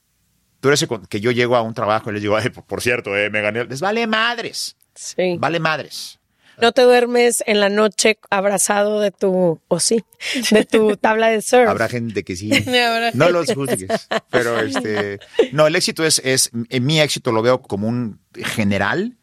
Tú 0.62 0.70
eres 0.70 0.88
que 1.10 1.20
yo 1.20 1.32
llego 1.32 1.58
a 1.58 1.62
un 1.62 1.74
trabajo 1.74 2.10
y 2.10 2.14
les 2.14 2.22
digo, 2.22 2.38
por 2.66 2.82
cierto, 2.82 3.16
eh, 3.18 3.30
me 3.30 3.42
gané. 3.42 3.66
Les 3.66 3.82
vale 3.82 4.08
madres. 4.08 4.78
Sí. 4.96 5.36
Vale 5.38 5.60
madres. 5.60 6.18
No 6.62 6.72
te 6.72 6.82
duermes 6.84 7.44
en 7.46 7.60
la 7.60 7.70
noche 7.70 8.18
abrazado 8.30 9.00
de 9.00 9.12
tu, 9.12 9.32
o 9.34 9.62
oh, 9.68 9.80
sí, 9.80 10.04
de 10.52 10.66
tu 10.66 10.96
tabla 11.02 11.30
de 11.30 11.42
surf. 11.42 11.68
Habrá 11.70 11.90
gente 11.90 12.24
que 12.24 12.36
sí. 12.36 12.50
no 13.14 13.30
los 13.30 13.54
juzgues. 13.54 14.08
Pero 14.30 14.60
este, 14.60 15.20
no, 15.52 15.68
el 15.68 15.76
éxito 15.76 16.06
es, 16.06 16.22
es, 16.24 16.52
en 16.70 16.86
mi 16.86 17.00
éxito 17.00 17.32
lo 17.32 17.42
veo 17.42 17.62
como 17.62 17.88
un 17.88 18.20
general 18.34 19.18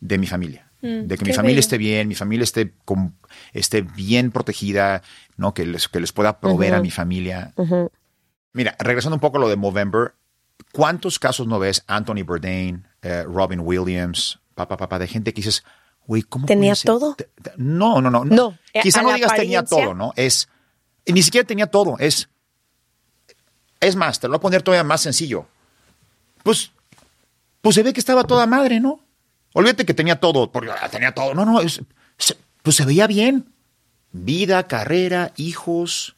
de 0.00 0.18
mi 0.18 0.26
familia. 0.26 0.68
Mm, 0.80 1.06
de 1.08 1.18
que 1.18 1.24
mi 1.24 1.32
familia 1.32 1.58
esté 1.58 1.76
bien, 1.76 2.06
mi 2.06 2.14
familia 2.14 2.44
esté, 2.44 2.72
con, 2.84 3.16
esté 3.52 3.82
bien 3.82 4.30
protegida, 4.30 5.02
¿no? 5.36 5.52
Que 5.52 5.66
les, 5.66 5.88
que 5.88 5.98
les 5.98 6.12
pueda 6.12 6.38
proveer 6.38 6.72
uh 6.72 6.76
-huh. 6.76 6.78
a 6.78 6.82
mi 6.82 6.90
familia. 6.90 7.52
Uh 7.56 7.66
-huh. 7.66 7.90
Mira, 8.52 8.76
regresando 8.78 9.16
un 9.16 9.20
poco 9.20 9.38
a 9.38 9.40
lo 9.40 9.48
de 9.48 9.56
Movember, 9.56 10.14
¿cuántos 10.72 11.18
casos 11.18 11.46
no 11.46 11.58
ves? 11.58 11.84
Anthony 11.86 12.22
Bourdain, 12.24 12.86
eh, 13.02 13.24
Robin 13.24 13.60
Williams, 13.60 14.38
papá, 14.54 14.76
papá, 14.76 14.98
de 14.98 15.06
gente 15.06 15.32
que 15.32 15.40
dices, 15.40 15.64
Güey, 16.08 16.22
¿cómo 16.22 16.46
¿Tenía 16.46 16.74
todo? 16.74 17.14
No, 17.58 18.00
no, 18.00 18.10
no. 18.10 18.24
No. 18.24 18.58
Quizá 18.82 19.02
no 19.02 19.12
digas 19.12 19.34
tenía 19.34 19.62
todo, 19.62 19.92
¿no? 19.94 20.14
Es. 20.16 20.48
Ni 21.06 21.22
siquiera 21.22 21.46
tenía 21.46 21.66
todo. 21.66 21.96
Es. 21.98 22.30
Es 23.78 23.94
más, 23.94 24.18
te 24.18 24.26
lo 24.26 24.32
voy 24.32 24.38
a 24.38 24.40
poner 24.40 24.62
todavía 24.62 24.84
más 24.84 25.02
sencillo. 25.02 25.46
Pues. 26.42 26.72
Pues 27.60 27.74
se 27.74 27.82
ve 27.82 27.92
que 27.92 28.00
estaba 28.00 28.24
toda 28.24 28.46
madre, 28.46 28.80
¿no? 28.80 29.00
Olvídate 29.52 29.84
que 29.84 29.92
tenía 29.92 30.18
todo, 30.18 30.50
porque 30.50 30.70
ah, 30.70 30.88
tenía 30.88 31.12
todo. 31.12 31.34
No, 31.34 31.44
no, 31.44 31.60
es, 31.60 31.82
se, 32.16 32.36
pues 32.62 32.76
se 32.76 32.86
veía 32.86 33.06
bien. 33.06 33.52
Vida, 34.10 34.66
carrera, 34.66 35.32
hijos, 35.36 36.16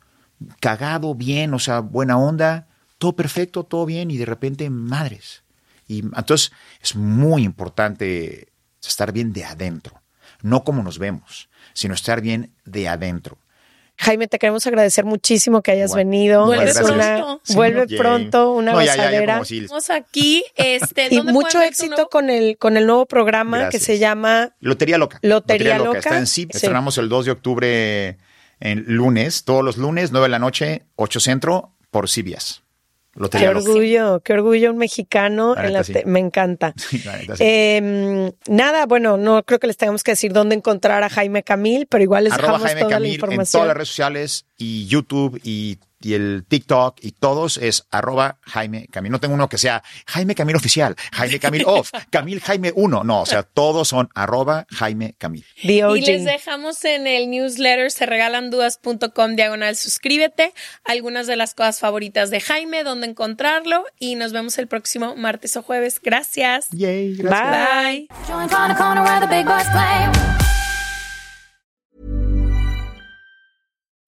cagado, 0.61 1.17
bien, 1.17 1.53
o 1.53 1.59
sea, 1.59 1.81
buena 1.81 2.17
onda, 2.17 2.69
todo 2.99 3.17
perfecto, 3.17 3.65
todo 3.65 3.87
bien, 3.87 4.13
y 4.13 4.19
de 4.19 4.27
repente, 4.27 4.71
madres. 4.71 5.43
Y 5.89 6.01
entonces 6.01 6.53
es 6.81 6.95
muy 6.95 7.43
importante 7.43 8.50
estar 8.89 9.13
bien 9.13 9.33
de 9.33 9.45
adentro, 9.45 10.01
no 10.43 10.65
como 10.65 10.83
nos 10.83 10.99
vemos, 10.99 11.49
sino 11.75 11.95
estar 11.95 12.21
bien 12.21 12.53
de 12.65 12.89
adentro. 12.89 13.37
Jaime, 14.03 14.29
te 14.29 14.39
queremos 14.39 14.67
agradecer 14.67 15.05
muchísimo 15.05 15.61
que 15.61 15.73
hayas 15.73 15.91
Bueno, 15.91 16.11
venido. 16.11 16.47
Vuelve 16.47 16.71
Es 16.71 16.77
una, 16.81 17.17
pronto. 17.19 17.41
Sí, 17.45 17.55
vuelve 17.55 17.87
yay. 17.87 17.99
pronto, 17.99 18.53
una 18.53 18.73
No, 18.73 18.81
ya, 18.81 18.87
ya, 18.87 18.97
ya, 18.97 19.03
gozadera. 19.11 19.33
como 19.35 19.45
si- 19.45 19.59
Estamos 19.59 19.91
aquí. 19.91 20.45
Este, 20.57 21.09
y 21.11 21.17
¿dónde 21.19 21.33
mucho 21.35 21.61
éxito 21.61 21.97
nuevo- 21.97 22.09
con 22.09 22.31
el, 22.31 22.57
con 22.57 22.79
el 22.79 22.87
nuevo 22.87 23.05
programa 23.05 23.59
Gracias. 23.59 23.83
que 23.83 23.85
se 23.87 23.99
llama 23.99 24.55
Lotería 24.61 24.97
Loca. 24.97 25.19
Lotería 25.21 25.77
Loca. 25.77 25.99
Está 25.99 26.17
en 26.17 26.27
sí. 26.27 26.45
Sí. 26.45 26.49
Estrenamos 26.55 26.97
el 26.97 27.11
2 27.11 27.27
de 27.27 27.31
octubre 27.33 28.17
en 28.61 28.85
lunes, 28.87 29.45
todos 29.45 29.63
los 29.63 29.77
lunes, 29.77 30.13
9 30.13 30.25
de 30.25 30.31
la 30.31 30.39
noche, 30.39 30.87
8 30.97 31.21
centro, 31.21 31.75
por 31.91 32.09
CBS. 32.09 32.63
Qué 33.31 33.49
orgullo, 33.49 34.21
qué 34.21 34.33
orgullo 34.35 34.71
un 34.71 34.79
mexicano. 34.79 35.55
La 35.55 35.67
en 35.67 35.73
la 35.73 35.85
sí. 35.85 35.95
Me 36.07 36.21
encanta. 36.21 36.73
Sí, 36.91 37.03
la 37.05 37.17
neta, 37.17 37.37
sí. 37.37 37.45
Eh, 37.47 38.33
nada, 38.49 38.87
bueno, 38.87 39.17
no 39.17 39.43
creo 39.43 39.59
que 39.59 39.67
les 39.67 39.77
tengamos 39.77 40.03
que 40.03 40.13
decir 40.13 40.33
dónde 40.33 40.55
encontrar 40.55 41.03
a 41.03 41.09
Jaime 41.09 41.43
Camil, 41.43 41.87
pero 41.87 42.03
igual 42.03 42.25
les 42.25 42.33
Arroba 42.33 42.53
dejamos 42.53 42.67
Jaime 42.67 42.81
toda 42.81 42.91
la 42.91 42.97
Camil 42.97 43.09
en 43.09 43.15
información. 43.15 43.53
todas 43.53 43.67
las 43.69 43.77
redes 43.77 43.89
sociales 43.89 44.47
y 44.57 44.87
YouTube 44.87 45.41
y, 45.43 45.79
y 46.01 46.15
el 46.15 46.45
TikTok 46.49 46.99
y 47.03 47.13
todos 47.13 47.59
es 47.59 47.87
arroba 47.91 48.39
Jaime 48.43 48.87
Camil. 48.91 49.13
No 49.13 49.21
tengo 49.21 49.35
uno 49.35 49.49
que 49.49 49.59
sea 49.59 49.83
Jaime 50.07 50.35
Camil 50.35 50.57
oficial, 50.57 50.97
Jaime 51.13 51.39
Camil 51.39 51.65
off, 51.67 51.91
Camil 52.11 52.41
Jaime 52.41 52.73
1. 52.75 53.05
No, 53.05 53.23
o 53.23 53.27
sea, 53.27 53.43
todos 53.43 53.89
son 53.89 54.09
arroba 54.15 54.67
Jaime 54.71 55.15
Camil. 55.19 55.45
Y 55.63 55.83
les 56.01 56.25
dejamos 56.25 56.85
en 56.85 57.07
el 57.07 57.31
newsletter 57.31 57.91
serregalandudas.com 57.91 59.37
diagonal 59.37 59.77
suscríbete 59.77 60.53
algunas 60.85 61.27
de 61.27 61.37
las 61.37 61.55
cosas 61.55 61.81
favoritas 61.81 62.31
de 62.31 62.41
Jaime, 62.41 62.85
dónde 62.85 63.07
encontrarlo 63.07 63.85
y 63.99 64.15
nos 64.15 64.33
vemos 64.33 64.59
el 64.59 64.67
próximo 64.67 65.17
martes 65.17 65.57
o 65.57 65.63
jueves. 65.63 66.01
Gracias. 66.03 66.69
Yay, 66.71 67.17
gracias. 67.17 67.85
Bye. 67.85 68.09
Join 68.27 68.49